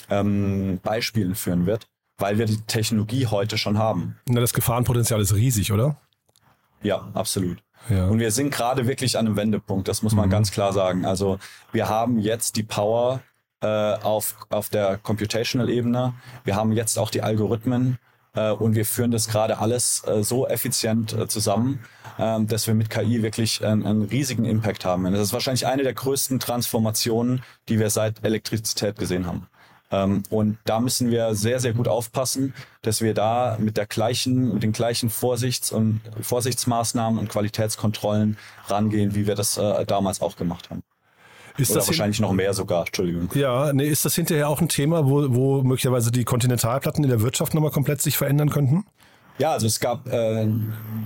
ähm, 0.09 0.79
Beispielen 0.81 1.35
führen 1.35 1.67
wird, 1.67 1.87
weil 2.17 2.39
wir 2.39 2.47
die 2.47 2.59
Technologie 2.61 3.27
heute 3.27 3.59
schon 3.59 3.77
haben. 3.77 4.17
Na, 4.27 4.41
das 4.41 4.53
Gefahrenpotenzial 4.53 5.21
ist 5.21 5.35
riesig, 5.35 5.71
oder? 5.71 5.97
Ja, 6.81 7.07
absolut. 7.13 7.59
Ja. 7.87 8.07
Und 8.07 8.17
wir 8.17 8.31
sind 8.31 8.49
gerade 8.49 8.87
wirklich 8.87 9.15
an 9.15 9.27
einem 9.27 9.35
Wendepunkt, 9.35 9.87
das 9.87 10.01
muss 10.01 10.15
man 10.15 10.25
mhm. 10.25 10.31
ganz 10.31 10.49
klar 10.49 10.73
sagen. 10.73 11.05
Also 11.05 11.37
wir 11.71 11.87
haben 11.87 12.17
jetzt 12.17 12.55
die 12.55 12.63
Power 12.63 13.21
äh, 13.61 13.67
auf, 13.67 14.47
auf 14.49 14.69
der 14.69 14.97
Computational-Ebene. 14.97 16.15
Wir 16.45 16.55
haben 16.55 16.71
jetzt 16.71 16.97
auch 16.97 17.11
die 17.11 17.21
Algorithmen 17.21 17.99
äh, 18.35 18.51
und 18.51 18.75
wir 18.75 18.85
führen 18.85 19.11
das 19.11 19.27
gerade 19.27 19.59
alles 19.59 20.03
äh, 20.05 20.23
so 20.23 20.47
effizient 20.47 21.13
äh, 21.13 21.27
zusammen, 21.27 21.79
ähm, 22.19 22.47
dass 22.47 22.67
wir 22.67 22.73
mit 22.73 22.89
KI 22.89 23.23
wirklich 23.23 23.65
einen, 23.65 23.85
einen 23.85 24.03
riesigen 24.03 24.45
Impact 24.45 24.85
haben. 24.85 25.03
Das 25.11 25.21
ist 25.21 25.33
wahrscheinlich 25.33 25.67
eine 25.67 25.83
der 25.83 25.93
größten 25.93 26.39
Transformationen, 26.39 27.43
die 27.69 27.79
wir 27.79 27.89
seit 27.89 28.23
Elektrizität 28.23 28.97
gesehen 28.97 29.25
haben. 29.25 29.47
Ähm, 29.91 30.23
und 30.29 30.57
da 30.65 30.79
müssen 30.79 31.11
wir 31.11 31.35
sehr, 31.35 31.59
sehr 31.59 31.73
gut 31.73 31.87
aufpassen, 31.87 32.53
dass 32.81 33.01
wir 33.01 33.13
da 33.13 33.57
mit 33.59 33.77
der 33.77 33.85
gleichen, 33.85 34.53
mit 34.53 34.63
den 34.63 34.71
gleichen 34.71 35.09
Vorsichts- 35.09 35.71
und 35.71 36.01
Vorsichtsmaßnahmen 36.21 37.19
und 37.19 37.29
Qualitätskontrollen 37.29 38.37
rangehen, 38.67 39.15
wie 39.15 39.27
wir 39.27 39.35
das 39.35 39.57
äh, 39.57 39.85
damals 39.85 40.21
auch 40.21 40.35
gemacht 40.35 40.69
haben. 40.69 40.81
Ist 41.57 41.71
Oder 41.71 41.79
das 41.79 41.87
wahrscheinlich 41.87 42.19
noch 42.19 42.33
mehr 42.33 42.53
sogar, 42.53 42.85
Entschuldigung. 42.85 43.29
Ja, 43.33 43.71
nee, 43.71 43.87
ist 43.87 44.03
das 44.03 44.15
hinterher 44.15 44.49
auch 44.49 44.61
ein 44.61 44.67
Thema, 44.67 45.05
wo, 45.05 45.33
wo 45.33 45.61
möglicherweise 45.63 46.11
die 46.11 46.25
Kontinentalplatten 46.25 47.03
in 47.03 47.09
der 47.09 47.21
Wirtschaft 47.21 47.53
nochmal 47.53 47.71
komplett 47.71 48.01
sich 48.01 48.17
verändern 48.17 48.49
könnten? 48.49 48.85
Ja, 49.37 49.51
also 49.51 49.67
es 49.67 49.79
gab 49.81 50.07
äh, 50.07 50.45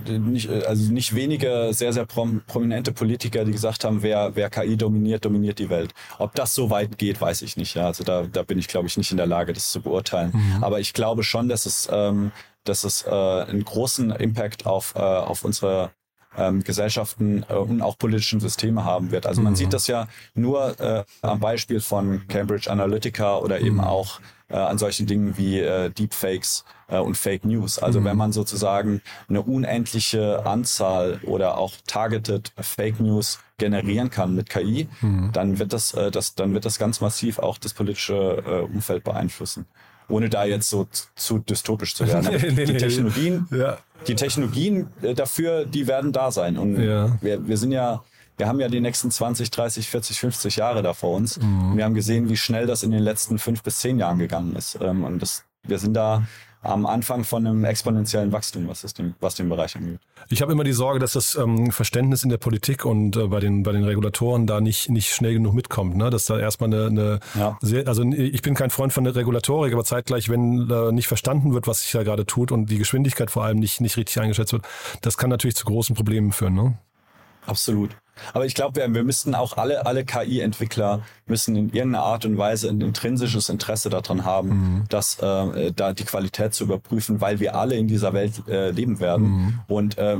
nicht, 0.07 0.49
also 0.49 0.91
nicht 0.91 1.15
wenige 1.15 1.69
sehr, 1.71 1.93
sehr 1.93 2.05
prom 2.05 2.41
prominente 2.45 2.91
Politiker, 2.91 3.43
die 3.43 3.51
gesagt 3.51 3.83
haben, 3.83 4.03
wer, 4.03 4.35
wer 4.35 4.49
KI 4.51 4.77
dominiert, 4.77 5.25
dominiert 5.25 5.57
die 5.57 5.69
Welt. 5.69 5.93
Ob 6.19 6.35
das 6.35 6.53
so 6.53 6.69
weit 6.69 6.99
geht, 6.99 7.19
weiß 7.19 7.41
ich 7.41 7.57
nicht. 7.57 7.75
Ja, 7.75 7.87
also 7.87 8.03
da, 8.03 8.27
da 8.31 8.43
bin 8.43 8.59
ich, 8.59 8.67
glaube 8.67 8.87
ich, 8.87 8.97
nicht 8.97 9.09
in 9.11 9.17
der 9.17 9.25
Lage, 9.25 9.53
das 9.53 9.71
zu 9.71 9.81
beurteilen. 9.81 10.31
Mhm. 10.33 10.63
Aber 10.63 10.79
ich 10.79 10.93
glaube 10.93 11.23
schon, 11.23 11.49
dass 11.49 11.65
es, 11.65 11.89
ähm, 11.91 12.31
dass 12.65 12.83
es 12.83 13.03
äh, 13.03 13.09
einen 13.09 13.63
großen 13.63 14.11
Impact 14.11 14.67
auf, 14.67 14.93
äh, 14.95 14.99
auf 14.99 15.43
unsere 15.43 15.91
ähm, 16.37 16.63
Gesellschaften 16.63 17.45
äh, 17.49 17.53
und 17.53 17.81
auch 17.81 17.97
politischen 17.97 18.39
Systeme 18.39 18.85
haben 18.85 19.11
wird. 19.11 19.25
Also 19.25 19.41
man 19.41 19.53
mhm. 19.53 19.57
sieht 19.57 19.73
das 19.73 19.87
ja 19.87 20.07
nur 20.33 20.79
äh, 20.79 21.03
am 21.21 21.39
Beispiel 21.39 21.79
von 21.79 22.27
Cambridge 22.27 22.69
Analytica 22.69 23.37
oder 23.37 23.59
eben 23.59 23.75
mhm. 23.75 23.83
auch 23.83 24.19
äh, 24.49 24.55
an 24.55 24.77
solchen 24.77 25.07
Dingen 25.07 25.37
wie 25.37 25.59
äh, 25.59 25.89
Deepfakes 25.89 26.65
äh, 26.87 26.97
und 26.97 27.17
Fake 27.17 27.45
News. 27.45 27.79
Also 27.79 27.99
mhm. 27.99 28.05
wenn 28.05 28.17
man 28.17 28.31
sozusagen 28.31 29.01
eine 29.27 29.41
unendliche 29.41 30.45
Anzahl 30.45 31.19
oder 31.23 31.57
auch 31.57 31.73
targeted 31.87 32.51
Fake 32.59 32.99
News 32.99 33.39
generieren 33.57 34.09
kann 34.09 34.35
mit 34.35 34.49
KI, 34.49 34.87
mhm. 35.01 35.31
dann 35.33 35.59
wird 35.59 35.73
das, 35.73 35.93
äh, 35.93 36.11
das, 36.11 36.35
dann 36.35 36.53
wird 36.53 36.65
das 36.65 36.79
ganz 36.79 37.01
massiv 37.01 37.39
auch 37.39 37.57
das 37.57 37.73
politische 37.73 38.43
äh, 38.45 38.73
Umfeld 38.73 39.03
beeinflussen 39.03 39.65
ohne 40.09 40.29
da 40.29 40.45
jetzt 40.45 40.69
so 40.69 40.87
zu 41.15 41.39
dystopisch 41.39 41.95
zu 41.95 42.07
werden. 42.07 42.29
nee, 42.55 42.65
die 42.65 42.77
Technologien, 42.77 43.47
ja. 43.51 43.77
die 44.07 44.15
Technologien 44.15 44.87
äh, 45.01 45.13
dafür, 45.13 45.65
die 45.65 45.87
werden 45.87 46.11
da 46.11 46.31
sein. 46.31 46.57
Und 46.57 46.81
ja. 46.81 47.17
wir, 47.21 47.47
wir 47.47 47.57
sind 47.57 47.71
ja, 47.71 48.03
wir 48.37 48.47
haben 48.47 48.59
ja 48.59 48.67
die 48.67 48.81
nächsten 48.81 49.11
20, 49.11 49.51
30, 49.51 49.87
40, 49.87 50.19
50 50.19 50.55
Jahre 50.57 50.81
da 50.81 50.93
vor 50.93 51.15
uns. 51.15 51.39
Mhm. 51.39 51.71
Und 51.71 51.77
wir 51.77 51.85
haben 51.85 51.93
gesehen, 51.93 52.29
wie 52.29 52.37
schnell 52.37 52.65
das 52.67 52.83
in 52.83 52.91
den 52.91 53.03
letzten 53.03 53.37
fünf 53.37 53.63
bis 53.63 53.79
zehn 53.79 53.99
Jahren 53.99 54.19
gegangen 54.19 54.55
ist. 54.55 54.77
Ähm, 54.81 55.03
und 55.03 55.19
das, 55.19 55.45
wir 55.63 55.79
sind 55.79 55.93
da 55.93 56.23
am 56.61 56.85
Anfang 56.85 57.23
von 57.23 57.47
einem 57.47 57.63
exponentiellen 57.63 58.31
Wachstum, 58.31 58.67
was, 58.67 58.83
es 58.83 58.93
den, 58.93 59.15
was 59.21 59.35
den 59.35 59.47
Bereich 59.47 59.75
angeht. 59.77 59.99
Ich 60.29 60.41
habe 60.41 60.51
immer 60.51 60.65
die 60.65 60.73
Sorge, 60.73 60.99
dass 60.99 61.13
das 61.13 61.35
ähm, 61.35 61.71
Verständnis 61.71 62.23
in 62.23 62.29
der 62.29 62.37
Politik 62.37 62.85
und 62.85 63.15
äh, 63.15 63.27
bei, 63.27 63.39
den, 63.39 63.63
bei 63.63 63.71
den 63.71 63.85
Regulatoren 63.85 64.45
da 64.45 64.59
nicht, 64.59 64.89
nicht 64.89 65.09
schnell 65.09 65.33
genug 65.33 65.53
mitkommt. 65.53 65.95
Ne? 65.95 66.09
Dass 66.09 66.25
da 66.25 66.37
erstmal 66.37 66.73
eine, 66.73 66.87
eine 66.87 67.19
ja. 67.35 67.57
sehr, 67.61 67.87
also 67.87 68.03
ich 68.03 68.41
bin 68.41 68.55
kein 68.55 68.71
Freund 68.71 68.91
von 68.91 69.05
der 69.05 69.15
Regulatorik, 69.15 69.71
aber 69.73 69.85
zeitgleich, 69.85 70.27
wenn 70.27 70.69
äh, 70.69 70.91
nicht 70.91 71.07
verstanden 71.07 71.53
wird, 71.53 71.67
was 71.67 71.81
sich 71.81 71.91
da 71.91 72.03
gerade 72.03 72.25
tut 72.25 72.51
und 72.51 72.69
die 72.69 72.77
Geschwindigkeit 72.77 73.31
vor 73.31 73.45
allem 73.45 73.59
nicht, 73.59 73.79
nicht 73.79 73.95
richtig 73.95 74.19
eingeschätzt 74.19 74.51
wird, 74.51 74.65
das 75.01 75.17
kann 75.17 75.29
natürlich 75.29 75.55
zu 75.55 75.65
großen 75.65 75.95
Problemen 75.95 76.33
führen. 76.33 76.55
Ne? 76.55 76.77
Absolut. 77.49 77.95
Aber 78.33 78.45
ich 78.45 78.53
glaube, 78.53 78.79
wir, 78.79 78.93
wir 78.93 79.03
müssten 79.03 79.35
auch 79.35 79.57
alle, 79.57 79.85
alle 79.85 80.05
KI-Entwickler 80.05 81.01
müssen 81.25 81.55
in 81.55 81.69
irgendeiner 81.69 82.03
Art 82.03 82.25
und 82.25 82.37
Weise 82.37 82.69
ein 82.69 82.81
intrinsisches 82.81 83.49
Interesse 83.49 83.89
daran 83.89 84.25
haben, 84.25 84.49
mhm. 84.49 84.83
dass 84.89 85.19
äh, 85.19 85.71
da 85.71 85.93
die 85.93 86.03
Qualität 86.03 86.53
zu 86.53 86.65
überprüfen, 86.65 87.21
weil 87.21 87.39
wir 87.39 87.55
alle 87.55 87.75
in 87.75 87.87
dieser 87.87 88.13
Welt 88.13 88.47
äh, 88.47 88.71
leben 88.71 88.99
werden. 88.99 89.29
Mhm. 89.29 89.59
Und 89.67 89.97
äh, 89.97 90.17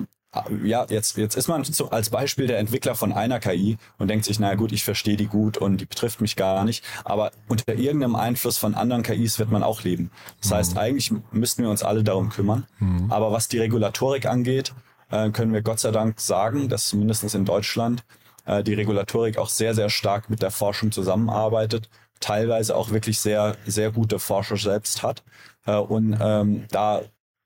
ja, 0.63 0.85
jetzt, 0.89 1.17
jetzt 1.17 1.35
ist 1.35 1.47
man 1.47 1.63
so 1.63 1.89
als 1.89 2.11
Beispiel 2.11 2.45
der 2.45 2.59
Entwickler 2.59 2.93
von 2.93 3.11
einer 3.11 3.39
KI 3.39 3.77
und 3.97 4.09
denkt 4.09 4.25
sich, 4.25 4.39
naja 4.39 4.55
gut, 4.55 4.71
ich 4.71 4.83
verstehe 4.83 5.17
die 5.17 5.25
gut 5.25 5.57
und 5.57 5.81
die 5.81 5.85
betrifft 5.85 6.21
mich 6.21 6.35
gar 6.35 6.63
nicht. 6.65 6.83
Aber 7.03 7.31
unter 7.47 7.73
irgendeinem 7.73 8.15
Einfluss 8.15 8.57
von 8.57 8.75
anderen 8.75 9.01
KIs 9.01 9.39
wird 9.39 9.49
man 9.49 9.63
auch 9.63 9.83
leben. 9.83 10.11
Das 10.39 10.51
mhm. 10.51 10.55
heißt, 10.55 10.77
eigentlich 10.77 11.11
müssten 11.31 11.63
wir 11.63 11.69
uns 11.71 11.81
alle 11.81 12.03
darum 12.03 12.29
kümmern. 12.29 12.67
Mhm. 12.77 13.11
Aber 13.11 13.31
was 13.31 13.47
die 13.47 13.57
Regulatorik 13.57 14.27
angeht, 14.27 14.73
äh, 15.11 15.29
können 15.29 15.53
wir 15.53 15.61
Gott 15.61 15.79
sei 15.79 15.91
Dank 15.91 16.19
sagen, 16.19 16.69
dass 16.69 16.93
mindestens 16.93 17.33
in 17.33 17.45
Deutschland 17.45 18.03
äh, 18.45 18.63
die 18.63 18.73
Regulatorik 18.73 19.37
auch 19.37 19.49
sehr, 19.49 19.73
sehr 19.73 19.89
stark 19.89 20.29
mit 20.29 20.41
der 20.41 20.51
Forschung 20.51 20.91
zusammenarbeitet, 20.91 21.89
teilweise 22.19 22.75
auch 22.75 22.91
wirklich 22.91 23.19
sehr, 23.19 23.55
sehr 23.65 23.91
gute 23.91 24.19
Forscher 24.19 24.57
selbst 24.57 25.03
hat 25.03 25.23
äh, 25.65 25.75
und 25.75 26.17
ähm, 26.21 26.65
da 26.71 27.01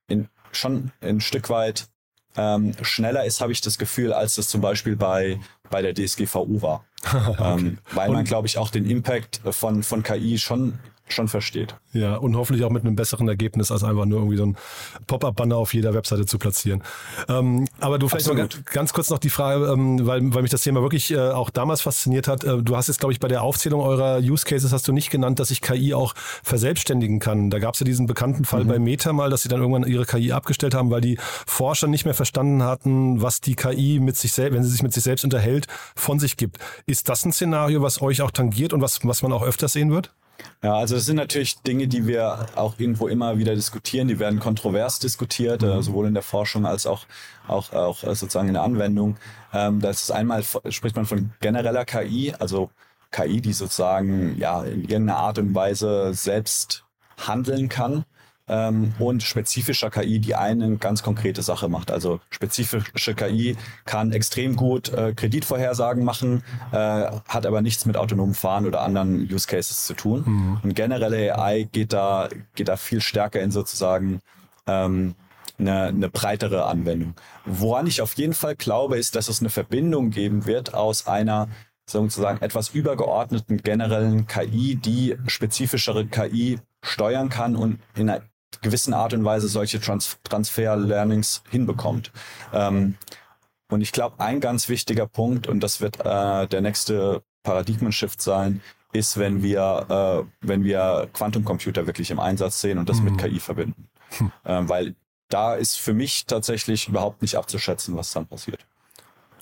in, 0.08 0.28
schon 0.52 0.92
ein 1.02 1.22
Stück 1.22 1.50
weit 1.50 1.88
ähm, 2.36 2.74
schneller 2.82 3.26
ist, 3.26 3.42
habe 3.42 3.52
ich 3.52 3.62
das 3.62 3.78
Gefühl, 3.78 4.14
als 4.14 4.36
das 4.36 4.48
zum 4.48 4.62
Beispiel 4.62 4.96
bei, 4.96 5.40
bei 5.70 5.82
der 5.82 5.94
DSGVO 5.94 6.62
war. 6.62 6.86
okay. 7.04 7.60
ähm, 7.60 7.78
weil 7.94 8.10
man, 8.10 8.26
glaube 8.26 8.48
ich, 8.48 8.58
auch 8.58 8.70
den 8.70 8.90
Impact 8.90 9.42
von, 9.52 9.84
von 9.84 10.04
KI 10.04 10.40
schon 10.40 10.80
schon 11.14 11.28
versteht. 11.28 11.76
Ja, 11.94 12.16
und 12.16 12.36
hoffentlich 12.36 12.66
auch 12.66 12.70
mit 12.70 12.84
einem 12.84 12.96
besseren 12.96 13.28
Ergebnis, 13.28 13.72
als 13.72 13.84
einfach 13.84 14.06
nur 14.06 14.20
irgendwie 14.20 14.38
so 14.38 14.46
ein 14.46 14.58
Pop-up-Banner 15.08 15.56
auf 15.56 15.74
jeder 15.74 15.94
Webseite 15.94 16.26
zu 16.26 16.38
platzieren. 16.38 16.84
Ähm, 17.30 17.68
aber 17.80 18.00
du 18.00 18.10
vielleicht 18.10 18.34
mal 18.34 18.50
ganz 18.66 18.94
kurz 18.94 19.10
noch 19.10 19.20
die 19.20 19.30
Frage, 19.30 19.66
ähm, 19.72 20.06
weil, 20.06 20.34
weil 20.34 20.42
mich 20.42 20.52
das 20.52 20.62
Thema 20.62 20.82
wirklich 20.82 21.12
äh, 21.12 21.20
auch 21.20 21.50
damals 21.50 21.82
fasziniert 21.82 22.28
hat. 22.28 22.44
Äh, 22.44 22.62
du 22.62 22.76
hast 22.76 22.88
jetzt, 22.88 23.00
glaube 23.00 23.14
ich, 23.14 23.20
bei 23.20 23.28
der 23.28 23.44
Aufzählung 23.44 23.82
eurer 23.82 24.20
Use 24.20 24.46
Cases 24.46 24.72
hast 24.72 24.88
du 24.88 24.92
nicht 24.92 25.10
genannt, 25.10 25.40
dass 25.40 25.50
sich 25.50 25.62
KI 25.62 25.94
auch 25.94 26.14
verselbstständigen 26.16 27.20
kann. 27.20 27.50
Da 27.50 27.60
gab 27.60 27.76
es 27.76 27.80
ja 27.80 27.86
diesen 27.86 28.08
bekannten 28.08 28.46
Fall 28.46 28.64
mhm. 28.64 28.70
bei 28.70 28.80
Meta 28.80 29.14
mal, 29.14 29.30
dass 29.30 29.44
sie 29.44 29.50
dann 29.50 29.60
irgendwann 29.60 29.84
ihre 29.84 30.06
KI 30.06 30.32
abgestellt 30.32 30.74
haben, 30.74 30.90
weil 30.92 31.02
die 31.02 31.18
Forscher 31.46 31.88
nicht 31.88 32.06
mehr 32.06 32.14
verstanden 32.14 32.64
hatten, 32.64 33.22
was 33.22 33.42
die 33.42 33.56
KI 33.56 34.00
mit 34.00 34.18
sich 34.18 34.32
selbst, 34.32 34.56
wenn 34.56 34.64
sie 34.64 34.70
sich 34.70 34.84
mit 34.84 34.94
sich 34.94 35.04
selbst 35.04 35.24
unterhält, 35.24 35.68
von 35.96 36.20
sich 36.20 36.38
gibt. 36.38 36.58
Ist 36.86 37.10
das 37.10 37.26
ein 37.26 37.32
Szenario, 37.32 37.82
was 37.82 38.02
euch 38.02 38.22
auch 38.22 38.32
tangiert 38.32 38.74
und 38.74 38.82
was, 38.82 39.00
was 39.04 39.22
man 39.22 39.32
auch 39.32 39.44
öfters 39.44 39.74
sehen 39.74 39.92
wird? 39.92 40.14
Ja, 40.62 40.76
also 40.76 40.96
das 40.96 41.06
sind 41.06 41.18
natürlich 41.18 41.62
Dinge, 41.62 41.88
die 41.88 42.08
wir 42.08 42.48
auch 42.56 42.76
irgendwo 42.80 43.08
immer 43.08 43.38
wieder 43.38 43.54
diskutieren. 43.56 44.08
Die 44.08 44.20
werden 44.20 44.40
kontrovers 44.40 45.00
diskutiert, 45.00 45.62
mhm. 45.62 45.70
äh, 45.70 45.82
sowohl 45.84 46.08
in 46.08 46.14
der 46.14 46.24
Forschung 46.24 46.66
als 46.66 46.88
auch, 46.88 47.06
auch, 47.48 47.74
auch 47.74 48.04
äh, 48.04 48.16
sozusagen 48.16 48.48
in 48.48 48.54
der 48.54 48.64
Anwendung. 48.64 49.18
Ähm, 49.54 49.80
das 49.82 50.04
ist 50.04 50.12
einmal, 50.12 50.44
spricht 50.70 50.96
man 50.96 51.06
von 51.06 51.32
genereller 51.42 51.86
KI, 51.86 52.34
also 52.40 52.70
KI, 53.12 53.42
die 53.42 53.54
sozusagen 53.54 54.38
ja 54.38 54.64
in 54.64 54.82
irgendeiner 54.82 55.18
Art 55.18 55.38
und 55.38 55.54
Weise 55.54 56.14
selbst 56.14 56.86
handeln 57.18 57.70
kann. 57.70 58.06
Ähm, 58.48 58.94
und 59.00 59.24
spezifischer 59.24 59.90
KI, 59.90 60.20
die 60.20 60.36
eine 60.36 60.78
ganz 60.78 61.04
konkrete 61.04 61.42
Sache 61.42 61.70
macht. 61.70 61.92
Also 61.92 62.20
spezifische 62.30 63.16
KI 63.16 63.56
kann 63.86 64.12
extrem 64.12 64.56
gut 64.56 64.90
äh, 64.90 65.14
Kreditvorhersagen 65.14 66.04
machen, 66.04 66.44
äh, 66.72 66.76
hat 67.28 67.46
aber 67.46 67.62
nichts 67.62 67.86
mit 67.86 67.98
autonomem 67.98 68.36
Fahren 68.36 68.66
oder 68.66 68.82
anderen 68.82 69.30
Use 69.32 69.48
Cases 69.48 69.86
zu 69.86 69.94
tun. 69.94 70.24
Mhm. 70.26 70.60
Und 70.64 70.76
generelle 70.76 71.38
AI 71.38 71.68
geht 71.72 71.94
da, 71.94 72.30
geht 72.56 72.68
da 72.68 72.76
viel 72.76 73.02
stärker 73.02 73.42
in 73.42 73.52
sozusagen 73.52 74.20
ähm, 74.68 75.16
eine, 75.58 75.84
eine 75.84 76.10
breitere 76.10 76.66
Anwendung. 76.66 77.14
Woran 77.46 77.88
ich 77.88 78.02
auf 78.02 78.14
jeden 78.16 78.34
Fall 78.34 78.56
glaube, 78.56 78.98
ist, 78.98 79.16
dass 79.16 79.30
es 79.30 79.40
eine 79.40 79.50
Verbindung 79.50 80.10
geben 80.10 80.46
wird 80.46 80.74
aus 80.74 81.08
einer 81.08 81.48
sozusagen 81.86 82.42
etwas 82.42 82.70
übergeordneten 82.70 83.58
generellen 83.58 84.26
KI, 84.26 84.76
die 84.76 85.18
spezifischere 85.28 86.06
KI 86.06 86.60
steuern 86.82 87.30
kann 87.30 87.56
und 87.56 87.80
in 87.96 88.10
einer 88.10 88.22
gewissen 88.64 88.94
Art 88.94 89.14
und 89.14 89.24
Weise 89.24 89.48
solche 89.48 89.80
Trans 89.80 90.18
Transfer-Learnings 90.24 91.44
hinbekommt. 91.50 92.12
Ähm, 92.52 92.96
und 93.70 93.82
ich 93.82 93.92
glaube, 93.92 94.20
ein 94.20 94.40
ganz 94.40 94.70
wichtiger 94.70 95.08
Punkt, 95.08 95.48
und 95.48 95.62
das 95.62 95.82
wird 95.82 96.00
äh, 96.00 96.48
der 96.48 96.62
nächste 96.62 97.24
Paradigmen-Shift 97.44 98.22
sein, 98.22 98.62
ist, 98.94 99.18
wenn 99.18 99.42
wir, 99.42 100.26
äh, 100.30 100.48
wenn 100.48 100.64
wir 100.64 101.10
Quantumcomputer 101.14 101.88
wirklich 101.88 102.12
im 102.12 102.20
Einsatz 102.20 102.62
sehen 102.62 102.78
und 102.78 102.90
das 102.90 103.00
mhm. 103.00 103.06
mit 103.06 103.18
KI 103.18 103.40
verbinden. 103.40 103.90
Hm. 104.18 104.32
Ähm, 104.46 104.70
weil 104.70 104.96
da 105.30 105.56
ist 105.56 105.80
für 105.80 105.94
mich 105.94 106.26
tatsächlich 106.28 106.88
überhaupt 106.88 107.22
nicht 107.24 107.36
abzuschätzen, 107.36 107.98
was 107.98 108.12
dann 108.12 108.28
passiert. 108.28 108.66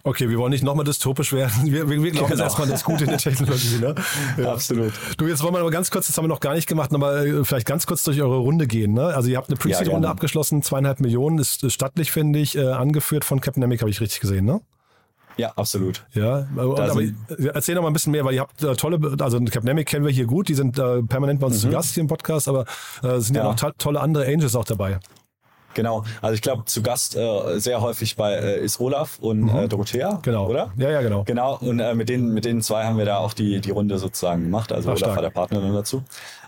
Okay, 0.04 0.30
wir 0.30 0.38
wollen 0.38 0.52
nicht 0.52 0.64
nochmal 0.64 0.86
dystopisch 0.86 1.34
werden. 1.34 1.54
Wir, 1.66 1.90
wir, 1.90 2.02
wir 2.02 2.12
glauben 2.12 2.32
genau. 2.32 2.44
erstmal 2.44 2.68
das 2.68 2.84
Gute 2.84 3.04
in 3.04 3.10
der 3.10 3.20
Technologie. 3.20 3.78
Ne? 3.80 3.96
Ja. 4.38 4.54
Absolut. 4.54 4.94
Du, 5.18 5.28
jetzt 5.28 5.44
wollen 5.44 5.54
wir 5.54 5.60
aber 5.60 5.72
ganz 5.72 5.92
kurz, 5.92 6.08
das 6.08 6.18
haben 6.18 6.26
wir 6.26 6.30
noch 6.30 6.40
gar 6.40 6.54
nicht 6.54 6.68
gemacht, 6.68 6.92
nochmal 6.92 7.28
äh, 7.28 7.44
vielleicht 7.44 7.66
ganz 7.66 7.86
kurz 7.86 8.04
durch 8.04 8.22
eure 8.22 8.38
Runde 8.38 8.68
gehen. 8.68 8.94
Ne? 8.94 9.06
Also 9.06 9.30
ihr 9.30 9.38
habt 9.38 9.50
eine 9.50 9.58
Pre-Seed-Runde 9.58 10.08
ja, 10.08 10.12
abgeschlossen, 10.12 10.64
zweieinhalb 10.64 11.00
Millionen, 11.00 11.38
ist, 11.38 11.64
ist 11.64 11.74
stattlich, 11.74 12.12
finde 12.12 12.40
ich, 12.40 12.58
äh, 12.58 12.66
angeführt 12.68 13.26
von 13.26 13.42
Capnemic, 13.42 13.82
habe 13.82 13.90
ich 13.90 14.02
richtig 14.02 14.22
gesehen, 14.22 14.46
ne? 14.46 14.62
Ja, 15.38 15.54
absolut. 15.56 16.04
Ja, 16.14 16.48
aber 16.56 17.04
erzähl 17.54 17.76
noch 17.76 17.82
mal 17.82 17.90
ein 17.90 17.94
bisschen 17.94 18.12
mehr, 18.12 18.26
weil 18.26 18.36
ihr 18.36 18.42
habt 18.42 18.62
äh, 18.64 18.76
tolle, 18.76 19.00
also 19.20 19.40
Capnemic 19.40 19.88
kennen 19.88 20.06
wir 20.06 20.12
hier 20.12 20.26
gut, 20.26 20.50
die 20.50 20.56
sind 20.56 20.78
äh, 20.78 21.02
permanent 21.04 21.40
bei 21.40 21.48
uns 21.48 21.58
mhm. 21.58 21.70
zu 21.70 21.70
Gast 21.70 21.94
hier 21.94 22.02
im 22.02 22.08
Podcast, 22.08 22.48
aber 22.48 22.66
äh, 23.02 23.20
sind 23.20 23.36
ja, 23.36 23.44
ja 23.44 23.52
noch 23.52 23.72
tolle 23.78 24.02
andere 24.02 24.26
Angels 24.26 24.56
auch 24.56 24.66
dabei. 24.66 25.00
Genau, 25.74 26.04
also 26.22 26.34
ich 26.34 26.42
glaube, 26.42 26.66
zu 26.66 26.82
Gast 26.82 27.16
äh, 27.16 27.60
sehr 27.60 27.82
häufig 27.82 28.16
bei 28.16 28.34
äh, 28.34 28.64
ist 28.64 28.80
Olaf 28.80 29.20
und 29.20 29.42
mhm. 29.42 29.56
äh, 29.56 29.68
Dorothea, 29.68 30.20
genau. 30.22 30.48
oder? 30.48 30.72
Ja, 30.78 30.90
ja, 30.90 31.02
genau. 31.02 31.24
Genau, 31.24 31.58
und 31.58 31.80
äh, 31.80 31.94
mit, 31.94 32.10
denen, 32.10 32.34
mit 32.34 32.46
denen 32.46 32.62
zwei 32.62 32.86
haben 32.86 32.98
wir 32.98 33.06
da 33.06 33.18
auch 33.18 33.34
die, 33.34 33.62
die 33.62 33.72
Runde 33.72 33.98
sozusagen 33.98 34.44
gemacht. 34.44 34.72
Also 34.72 34.92
Ach, 34.92 34.96
Olaf 34.96 35.16
war 35.16 35.22
der 35.22 35.30
Partner 35.30 35.62
dann 35.62 35.74
dazu. 35.74 36.04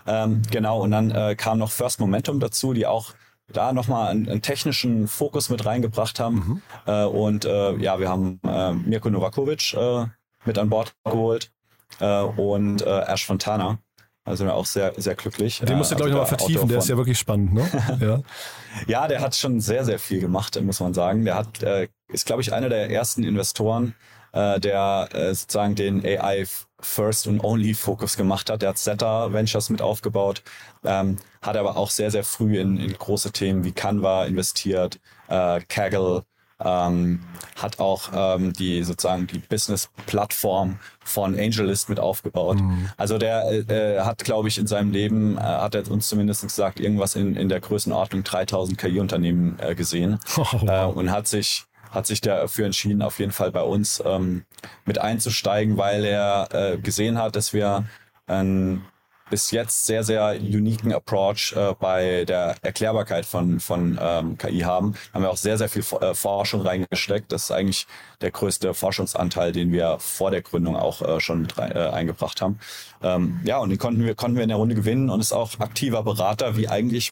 Ähm, 0.06 0.42
genau, 0.50 0.80
und 0.80 0.90
dann 0.90 1.10
äh, 1.10 1.34
kam 1.36 1.58
noch 1.58 1.70
First 1.70 2.00
Momentum 2.00 2.40
dazu, 2.40 2.72
die 2.74 2.86
auch 2.86 3.14
da 3.52 3.72
nochmal 3.72 4.10
einen, 4.10 4.28
einen 4.28 4.42
technischen 4.42 5.08
Fokus 5.08 5.50
mit 5.50 5.64
reingebracht 5.64 6.18
haben. 6.20 6.34
Mhm. 6.34 6.62
Äh, 6.86 7.04
und 7.04 7.44
äh, 7.44 7.76
ja, 7.76 7.98
wir 7.98 8.08
haben 8.08 8.40
äh, 8.46 8.72
Mirko 8.72 9.10
Novakovic 9.10 9.74
äh, 9.74 10.06
mit 10.44 10.58
an 10.58 10.70
Bord 10.70 10.94
geholt 11.04 11.50
äh, 12.00 12.20
und 12.20 12.82
äh, 12.82 13.00
Ash 13.06 13.26
Fontana. 13.26 13.78
Also 14.26 14.50
auch 14.50 14.64
sehr, 14.64 14.94
sehr 14.96 15.14
glücklich. 15.14 15.60
Den 15.60 15.76
musst 15.76 15.90
du, 15.90 15.96
glaube 15.96 16.08
ich, 16.08 16.14
nochmal 16.14 16.28
vertiefen, 16.28 16.66
der 16.68 16.78
ist 16.78 16.88
ja 16.88 16.96
wirklich 16.96 17.18
spannend, 17.18 17.52
ne? 17.52 17.68
ja. 18.00 18.22
ja, 18.86 19.08
der 19.08 19.20
hat 19.20 19.36
schon 19.36 19.60
sehr, 19.60 19.84
sehr 19.84 19.98
viel 19.98 20.20
gemacht, 20.20 20.58
muss 20.62 20.80
man 20.80 20.94
sagen. 20.94 21.26
Der 21.26 21.34
hat, 21.34 21.62
äh, 21.62 21.88
ist, 22.08 22.24
glaube 22.24 22.40
ich, 22.40 22.52
einer 22.54 22.70
der 22.70 22.90
ersten 22.90 23.22
Investoren, 23.22 23.94
äh, 24.32 24.58
der 24.60 25.10
äh, 25.12 25.34
sozusagen 25.34 25.74
den 25.74 26.04
AI 26.04 26.46
First 26.80 27.26
und 27.26 27.44
Only 27.44 27.74
Fokus 27.74 28.16
gemacht 28.16 28.48
hat. 28.48 28.62
Der 28.62 28.70
hat 28.70 28.78
Zeta 28.78 29.32
Ventures 29.32 29.68
mit 29.68 29.82
aufgebaut, 29.82 30.42
ähm, 30.84 31.18
hat 31.42 31.58
aber 31.58 31.76
auch 31.76 31.90
sehr, 31.90 32.10
sehr 32.10 32.24
früh 32.24 32.58
in, 32.58 32.78
in 32.78 32.94
große 32.94 33.30
Themen 33.30 33.62
wie 33.64 33.72
Canva 33.72 34.24
investiert, 34.24 35.00
äh, 35.28 35.60
Kaggle, 35.68 36.24
ähm, 36.62 37.20
hat 37.56 37.78
auch 37.78 38.10
ähm, 38.14 38.52
die 38.52 38.82
sozusagen 38.84 39.26
die 39.26 39.38
Business-Plattform 39.38 40.78
von 41.04 41.34
AngelList 41.34 41.88
mit 41.88 42.00
aufgebaut. 42.00 42.60
Mhm. 42.60 42.90
Also 42.96 43.18
der 43.18 43.68
äh, 43.68 44.00
hat, 44.00 44.24
glaube 44.24 44.48
ich, 44.48 44.58
in 44.58 44.66
seinem 44.66 44.90
Leben, 44.90 45.36
äh, 45.36 45.40
hat 45.40 45.74
er 45.74 45.90
uns 45.90 46.08
zumindest 46.08 46.42
gesagt, 46.42 46.80
irgendwas 46.80 47.16
in, 47.16 47.36
in 47.36 47.48
der 47.48 47.60
Größenordnung 47.60 48.24
3000 48.24 48.78
KI-Unternehmen 48.78 49.58
äh, 49.58 49.74
gesehen 49.74 50.18
oh, 50.36 50.46
wow. 50.52 50.62
äh, 50.68 50.98
und 50.98 51.10
hat 51.10 51.28
sich 51.28 51.64
hat 51.90 52.08
sich 52.08 52.20
dafür 52.20 52.66
entschieden, 52.66 53.02
auf 53.02 53.20
jeden 53.20 53.30
Fall 53.30 53.52
bei 53.52 53.62
uns 53.62 54.02
ähm, 54.04 54.44
mit 54.84 54.98
einzusteigen, 54.98 55.76
weil 55.76 56.04
er 56.04 56.48
äh, 56.50 56.76
gesehen 56.76 57.18
hat, 57.18 57.36
dass 57.36 57.52
wir 57.52 57.84
ein 58.26 58.84
bis 59.30 59.50
jetzt 59.50 59.86
sehr, 59.86 60.04
sehr 60.04 60.36
uniken 60.40 60.92
Approach 60.92 61.54
äh, 61.56 61.74
bei 61.78 62.24
der 62.24 62.56
Erklärbarkeit 62.62 63.26
von, 63.26 63.60
von 63.60 63.98
ähm, 64.00 64.38
KI 64.38 64.60
haben. 64.60 64.94
Haben 65.12 65.22
wir 65.22 65.30
auch 65.30 65.36
sehr, 65.36 65.58
sehr 65.58 65.68
viel 65.68 65.84
äh, 66.00 66.14
Forschung 66.14 66.62
reingesteckt. 66.62 67.32
Das 67.32 67.44
ist 67.44 67.50
eigentlich 67.50 67.86
der 68.20 68.30
größte 68.30 68.74
Forschungsanteil, 68.74 69.52
den 69.52 69.72
wir 69.72 69.98
vor 69.98 70.30
der 70.30 70.42
Gründung 70.42 70.76
auch 70.76 71.02
äh, 71.02 71.20
schon 71.20 71.42
mit 71.42 71.58
rein, 71.58 71.72
äh, 71.72 71.88
eingebracht 71.88 72.40
haben. 72.40 72.58
Ähm, 73.02 73.40
ja, 73.44 73.58
und 73.58 73.70
den 73.70 73.78
konnten 73.78 74.04
wir, 74.04 74.14
konnten 74.14 74.36
wir 74.36 74.42
in 74.42 74.50
der 74.50 74.58
Runde 74.58 74.74
gewinnen 74.74 75.10
und 75.10 75.20
ist 75.20 75.32
auch 75.32 75.58
aktiver 75.58 76.02
Berater, 76.02 76.56
wie 76.56 76.68
eigentlich 76.68 77.10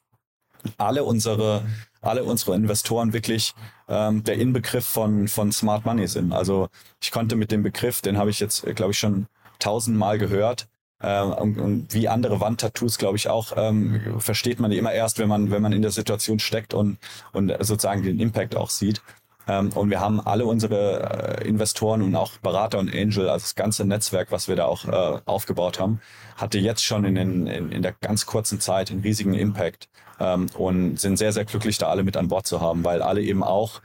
alle 0.79 1.05
unsere 1.05 1.63
alle 2.03 2.25
unsere 2.25 2.55
Investoren 2.57 3.13
wirklich 3.13 3.55
ähm, 3.89 4.25
der 4.25 4.35
Inbegriff 4.35 4.85
von, 4.85 5.29
von 5.29 5.53
Smart 5.53 5.87
Money 5.87 6.09
sind. 6.09 6.33
Also 6.33 6.69
ich 7.01 7.13
konnte 7.13 7.37
mit 7.37 7.53
dem 7.53 7.63
Begriff, 7.63 8.03
den 8.03 8.19
habe 8.19 8.31
ich 8.31 8.41
jetzt, 8.41 8.67
glaube 8.75 8.91
ich, 8.91 8.99
schon 8.99 9.27
tausendmal 9.61 10.19
gehört, 10.19 10.67
und, 11.03 11.59
und, 11.59 11.95
wie 11.95 12.09
andere 12.09 12.41
Wandtattoos, 12.41 12.99
glaube 12.99 13.17
ich 13.17 13.29
auch, 13.29 13.53
ähm, 13.57 14.19
versteht 14.19 14.61
man 14.61 14.71
die 14.71 14.79
immer 14.79 14.93
erst, 14.93 15.19
wenn 15.19 15.29
man, 15.29 15.51
wenn 15.51 15.63
man 15.63 15.73
in 15.73 15.83
der 15.83 15.91
Situation 15.91 16.39
steckt 16.39 16.75
und, 16.75 16.99
und 17.33 17.53
sozusagen 17.61 18.03
den 18.03 18.21
Impact 18.21 18.57
auch 18.57 18.71
sieht. 18.71 19.03
Ähm, 19.49 19.71
und 19.75 19.91
wir 19.91 20.01
haben 20.01 20.21
alle 20.21 20.47
unsere 20.47 21.41
äh, 21.41 21.49
Investoren 21.49 22.03
und 22.03 22.15
auch 22.15 22.39
Berater 22.39 22.79
und 22.79 22.95
Angel, 22.95 23.29
also 23.29 23.43
das 23.43 23.55
ganze 23.55 23.85
Netzwerk, 23.85 24.31
was 24.31 24.49
wir 24.49 24.57
da 24.57 24.67
auch 24.67 24.87
äh, 24.87 25.21
aufgebaut 25.25 25.81
haben, 25.81 26.01
hatte 26.37 26.59
jetzt 26.59 26.85
schon 26.85 27.05
in, 27.05 27.15
den, 27.17 27.47
in, 27.47 27.73
in 27.73 27.83
der 27.83 27.95
ganz 28.01 28.27
kurzen 28.27 28.61
Zeit 28.61 28.91
einen 28.91 29.01
riesigen 29.01 29.35
Impact 29.35 29.89
ähm, 30.21 30.47
und 30.57 31.01
sind 31.01 31.17
sehr, 31.17 31.33
sehr 31.33 31.45
glücklich, 31.45 31.79
da 31.79 31.89
alle 31.89 32.05
mit 32.05 32.17
an 32.17 32.29
Bord 32.29 32.47
zu 32.47 32.61
haben, 32.61 32.85
weil 32.85 33.03
alle 33.03 33.23
eben 33.23 33.43
auch 33.43 33.81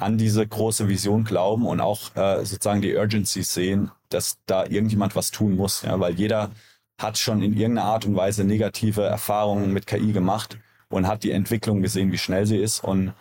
an 0.00 0.18
diese 0.18 0.46
große 0.46 0.88
Vision 0.88 1.24
glauben 1.24 1.66
und 1.66 1.80
auch 1.80 2.14
äh, 2.16 2.44
sozusagen 2.44 2.82
die 2.82 2.96
Urgency 2.96 3.42
sehen, 3.42 3.90
dass 4.08 4.38
da 4.46 4.64
irgendjemand 4.64 5.14
was 5.14 5.30
tun 5.30 5.56
muss, 5.56 5.82
ja, 5.82 5.98
weil 6.00 6.14
jeder 6.14 6.50
hat 6.98 7.18
schon 7.18 7.42
in 7.42 7.56
irgendeiner 7.56 7.88
Art 7.88 8.06
und 8.06 8.16
Weise 8.16 8.44
negative 8.44 9.02
Erfahrungen 9.02 9.72
mit 9.72 9.86
KI 9.86 10.12
gemacht 10.12 10.58
und 10.88 11.06
hat 11.06 11.22
die 11.22 11.30
Entwicklung 11.30 11.82
gesehen, 11.82 12.12
wie 12.12 12.18
schnell 12.18 12.46
sie 12.46 12.58
ist 12.58 12.82
und 12.82 13.12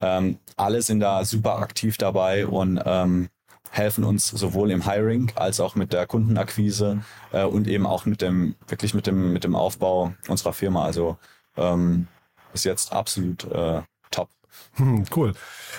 ähm, 0.00 0.38
alle 0.56 0.82
sind 0.82 1.00
da 1.00 1.24
super 1.24 1.58
aktiv 1.58 1.96
dabei 1.96 2.46
und 2.46 2.80
ähm, 2.84 3.28
helfen 3.70 4.04
uns 4.04 4.28
sowohl 4.28 4.70
im 4.70 4.88
Hiring 4.88 5.32
als 5.34 5.60
auch 5.60 5.74
mit 5.74 5.92
der 5.92 6.06
Kundenakquise 6.06 7.02
äh, 7.32 7.44
und 7.44 7.66
eben 7.66 7.86
auch 7.86 8.04
mit 8.06 8.22
dem 8.22 8.54
wirklich 8.68 8.94
mit 8.94 9.06
dem 9.06 9.32
mit 9.32 9.44
dem 9.44 9.56
Aufbau 9.56 10.14
unserer 10.28 10.52
Firma. 10.52 10.84
Also 10.84 11.16
ähm, 11.56 12.06
ist 12.52 12.64
jetzt 12.64 12.92
absolut 12.92 13.44
äh. 13.50 13.82
Hm, 14.76 15.04
cool. 15.14 15.34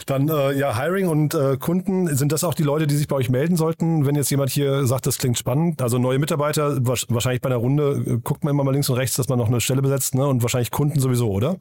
Dann 0.05 0.29
äh, 0.29 0.53
ja, 0.53 0.77
Hiring 0.77 1.07
und 1.07 1.33
äh, 1.33 1.57
Kunden, 1.57 2.15
sind 2.15 2.31
das 2.31 2.43
auch 2.43 2.53
die 2.53 2.63
Leute, 2.63 2.87
die 2.87 2.95
sich 2.95 3.07
bei 3.07 3.15
euch 3.15 3.29
melden 3.29 3.57
sollten, 3.57 4.05
wenn 4.05 4.15
jetzt 4.15 4.29
jemand 4.29 4.51
hier 4.51 4.85
sagt, 4.85 5.05
das 5.05 5.17
klingt 5.17 5.37
spannend? 5.37 5.81
Also 5.81 5.97
neue 5.97 6.19
Mitarbeiter, 6.19 6.77
wahrscheinlich 6.85 7.41
bei 7.41 7.49
einer 7.49 7.57
Runde 7.57 8.03
äh, 8.05 8.17
guckt 8.23 8.43
man 8.43 8.51
immer 8.51 8.63
mal 8.63 8.71
links 8.71 8.89
und 8.89 8.95
rechts, 8.95 9.15
dass 9.15 9.27
man 9.27 9.37
noch 9.37 9.47
eine 9.47 9.61
Stelle 9.61 9.81
besetzt, 9.81 10.15
ne? 10.15 10.25
Und 10.27 10.41
wahrscheinlich 10.41 10.71
Kunden 10.71 10.99
sowieso, 10.99 11.29
oder? 11.29 11.57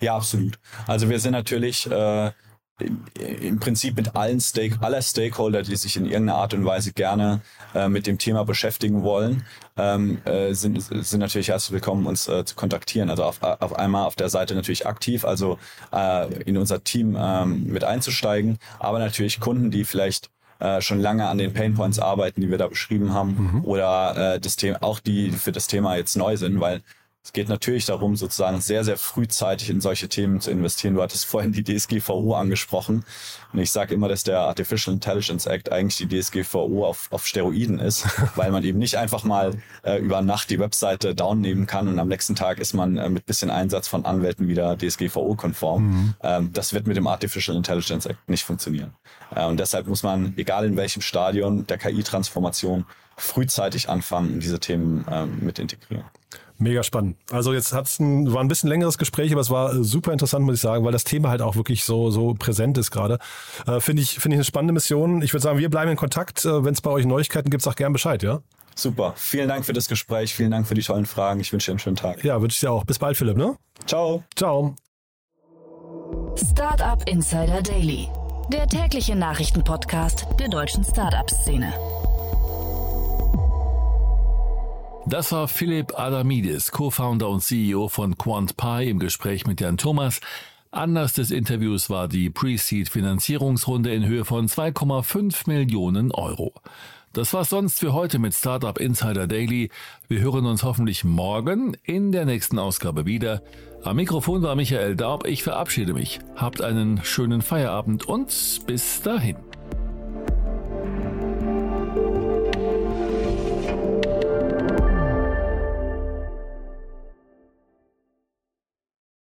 Ja, 0.00 0.16
absolut. 0.16 0.58
Also 0.86 1.08
wir 1.08 1.18
sind 1.18 1.32
natürlich 1.32 1.90
äh, 1.90 2.30
im 2.80 3.58
Prinzip 3.58 3.96
mit 3.96 4.14
allen 4.14 4.40
Stake, 4.40 4.78
aller 4.80 5.02
Stakeholder, 5.02 5.62
die 5.62 5.76
sich 5.76 5.96
in 5.96 6.04
irgendeiner 6.04 6.36
Art 6.36 6.54
und 6.54 6.64
Weise 6.64 6.92
gerne 6.92 7.40
äh, 7.74 7.88
mit 7.88 8.06
dem 8.06 8.18
Thema 8.18 8.44
beschäftigen 8.44 9.02
wollen, 9.02 9.44
ähm, 9.76 10.18
äh, 10.24 10.52
sind, 10.54 10.80
sind 10.80 11.20
natürlich 11.20 11.48
herzlich 11.48 11.72
willkommen, 11.72 12.06
uns 12.06 12.28
äh, 12.28 12.44
zu 12.44 12.54
kontaktieren. 12.54 13.10
Also 13.10 13.24
auf, 13.24 13.42
auf 13.42 13.74
einmal 13.76 14.06
auf 14.06 14.14
der 14.14 14.28
Seite 14.28 14.54
natürlich 14.54 14.86
aktiv, 14.86 15.24
also 15.24 15.58
äh, 15.92 16.32
in 16.42 16.56
unser 16.56 16.84
Team 16.84 17.16
ähm, 17.18 17.64
mit 17.64 17.84
einzusteigen, 17.84 18.58
aber 18.78 18.98
natürlich 18.98 19.40
Kunden, 19.40 19.70
die 19.70 19.84
vielleicht 19.84 20.30
äh, 20.60 20.80
schon 20.80 21.00
lange 21.00 21.28
an 21.28 21.38
den 21.38 21.52
Painpoints 21.52 21.98
arbeiten, 21.98 22.40
die 22.40 22.50
wir 22.50 22.58
da 22.58 22.68
beschrieben 22.68 23.12
haben, 23.12 23.52
mhm. 23.52 23.64
oder 23.64 24.34
äh, 24.34 24.40
das 24.40 24.56
Thema, 24.56 24.82
auch 24.82 25.00
die 25.00 25.30
für 25.30 25.52
das 25.52 25.66
Thema 25.66 25.96
jetzt 25.96 26.16
neu 26.16 26.36
sind, 26.36 26.60
weil 26.60 26.82
es 27.28 27.34
geht 27.34 27.50
natürlich 27.50 27.84
darum, 27.84 28.16
sozusagen 28.16 28.62
sehr, 28.62 28.84
sehr 28.84 28.96
frühzeitig 28.96 29.68
in 29.68 29.82
solche 29.82 30.08
Themen 30.08 30.40
zu 30.40 30.50
investieren. 30.50 30.94
Du 30.94 31.02
hattest 31.02 31.26
vorhin 31.26 31.52
die 31.52 31.62
DSGVO 31.62 32.34
angesprochen. 32.34 33.04
Und 33.52 33.58
ich 33.58 33.70
sage 33.70 33.92
immer, 33.92 34.08
dass 34.08 34.24
der 34.24 34.40
Artificial 34.40 34.94
Intelligence 34.94 35.44
Act 35.44 35.70
eigentlich 35.70 35.98
die 35.98 36.08
DSGVO 36.08 36.86
auf, 36.86 37.08
auf 37.10 37.26
Steroiden 37.26 37.80
ist, 37.80 38.06
weil 38.34 38.50
man 38.50 38.64
eben 38.64 38.78
nicht 38.78 38.96
einfach 38.96 39.24
mal 39.24 39.58
äh, 39.82 39.98
über 39.98 40.22
Nacht 40.22 40.48
die 40.48 40.58
Webseite 40.58 41.14
downnehmen 41.14 41.66
kann 41.66 41.86
und 41.86 41.98
am 41.98 42.08
nächsten 42.08 42.34
Tag 42.34 42.60
ist 42.60 42.72
man 42.72 42.96
äh, 42.96 43.10
mit 43.10 43.26
bisschen 43.26 43.50
Einsatz 43.50 43.88
von 43.88 44.06
Anwälten 44.06 44.48
wieder 44.48 44.78
DSGVO-konform. 44.78 45.82
Mhm. 45.82 46.14
Ähm, 46.22 46.50
das 46.54 46.72
wird 46.72 46.86
mit 46.86 46.96
dem 46.96 47.06
Artificial 47.06 47.58
Intelligence 47.58 48.06
Act 48.06 48.26
nicht 48.30 48.44
funktionieren. 48.44 48.94
Äh, 49.36 49.44
und 49.44 49.60
deshalb 49.60 49.86
muss 49.86 50.02
man, 50.02 50.32
egal 50.38 50.64
in 50.64 50.78
welchem 50.78 51.02
Stadion 51.02 51.66
der 51.66 51.76
KI-Transformation, 51.76 52.86
frühzeitig 53.18 53.90
anfangen, 53.90 54.40
diese 54.40 54.60
Themen 54.60 55.04
ähm, 55.10 55.40
mit 55.42 55.58
integrieren. 55.58 56.04
Mega 56.58 56.82
spannend. 56.82 57.16
Also 57.30 57.52
jetzt 57.52 57.72
hat's 57.72 58.00
ein, 58.00 58.32
war 58.32 58.40
ein 58.40 58.48
bisschen 58.48 58.68
längeres 58.68 58.98
Gespräch, 58.98 59.30
aber 59.30 59.40
es 59.40 59.50
war 59.50 59.74
äh, 59.74 59.84
super 59.84 60.12
interessant, 60.12 60.44
muss 60.44 60.56
ich 60.56 60.60
sagen, 60.60 60.84
weil 60.84 60.92
das 60.92 61.04
Thema 61.04 61.28
halt 61.30 61.40
auch 61.40 61.54
wirklich 61.54 61.84
so, 61.84 62.10
so 62.10 62.34
präsent 62.34 62.76
ist 62.78 62.90
gerade. 62.90 63.18
Äh, 63.66 63.80
Finde 63.80 64.02
ich, 64.02 64.18
finde 64.18 64.34
ich 64.34 64.38
eine 64.38 64.44
spannende 64.44 64.72
Mission. 64.74 65.22
Ich 65.22 65.32
würde 65.32 65.42
sagen, 65.42 65.58
wir 65.58 65.70
bleiben 65.70 65.90
in 65.90 65.96
Kontakt. 65.96 66.44
Äh, 66.44 66.64
Wenn 66.64 66.74
es 66.74 66.80
bei 66.80 66.90
euch 66.90 67.06
Neuigkeiten 67.06 67.50
gibt, 67.50 67.62
sag 67.62 67.76
gern 67.76 67.92
Bescheid, 67.92 68.22
ja? 68.24 68.40
Super. 68.74 69.12
Vielen 69.16 69.48
Dank 69.48 69.64
für 69.64 69.72
das 69.72 69.88
Gespräch. 69.88 70.34
Vielen 70.34 70.50
Dank 70.50 70.66
für 70.66 70.74
die 70.74 70.82
tollen 70.82 71.06
Fragen. 71.06 71.40
Ich 71.40 71.52
wünsche 71.52 71.66
dir 71.66 71.72
einen 71.72 71.78
schönen 71.78 71.96
Tag. 71.96 72.24
Ja, 72.24 72.40
wünsche 72.40 72.56
ich 72.56 72.60
dir 72.60 72.72
auch. 72.72 72.84
Bis 72.84 72.98
bald, 72.98 73.16
Philipp, 73.16 73.36
ne? 73.36 73.56
Ciao. 73.86 74.24
Ciao. 74.36 74.74
Startup 76.36 77.02
Insider 77.08 77.62
Daily, 77.62 78.08
der 78.52 78.66
tägliche 78.66 79.16
Nachrichtenpodcast 79.16 80.26
der 80.38 80.48
deutschen 80.48 80.84
Startup-Szene. 80.84 81.72
Das 85.08 85.32
war 85.32 85.48
Philipp 85.48 85.98
Adamidis, 85.98 86.70
Co-Founder 86.70 87.30
und 87.30 87.40
CEO 87.40 87.88
von 87.88 88.18
QuantPi 88.18 88.90
im 88.90 88.98
Gespräch 88.98 89.46
mit 89.46 89.58
Jan 89.58 89.78
Thomas. 89.78 90.20
Anlass 90.70 91.14
des 91.14 91.30
Interviews 91.30 91.88
war 91.88 92.08
die 92.08 92.28
Pre-Seed-Finanzierungsrunde 92.28 93.94
in 93.94 94.04
Höhe 94.04 94.26
von 94.26 94.48
2,5 94.48 95.48
Millionen 95.48 96.12
Euro. 96.12 96.52
Das 97.14 97.32
war's 97.32 97.48
sonst 97.48 97.80
für 97.80 97.94
heute 97.94 98.18
mit 98.18 98.34
Startup 98.34 98.78
Insider 98.78 99.26
Daily. 99.26 99.70
Wir 100.08 100.20
hören 100.20 100.44
uns 100.44 100.62
hoffentlich 100.62 101.04
morgen 101.04 101.74
in 101.84 102.12
der 102.12 102.26
nächsten 102.26 102.58
Ausgabe 102.58 103.06
wieder. 103.06 103.42
Am 103.84 103.96
Mikrofon 103.96 104.42
war 104.42 104.56
Michael 104.56 104.94
Daub. 104.94 105.26
Ich 105.26 105.42
verabschiede 105.42 105.94
mich. 105.94 106.18
Habt 106.36 106.60
einen 106.60 107.02
schönen 107.02 107.40
Feierabend 107.40 108.04
und 108.04 108.60
bis 108.66 109.00
dahin. 109.00 109.36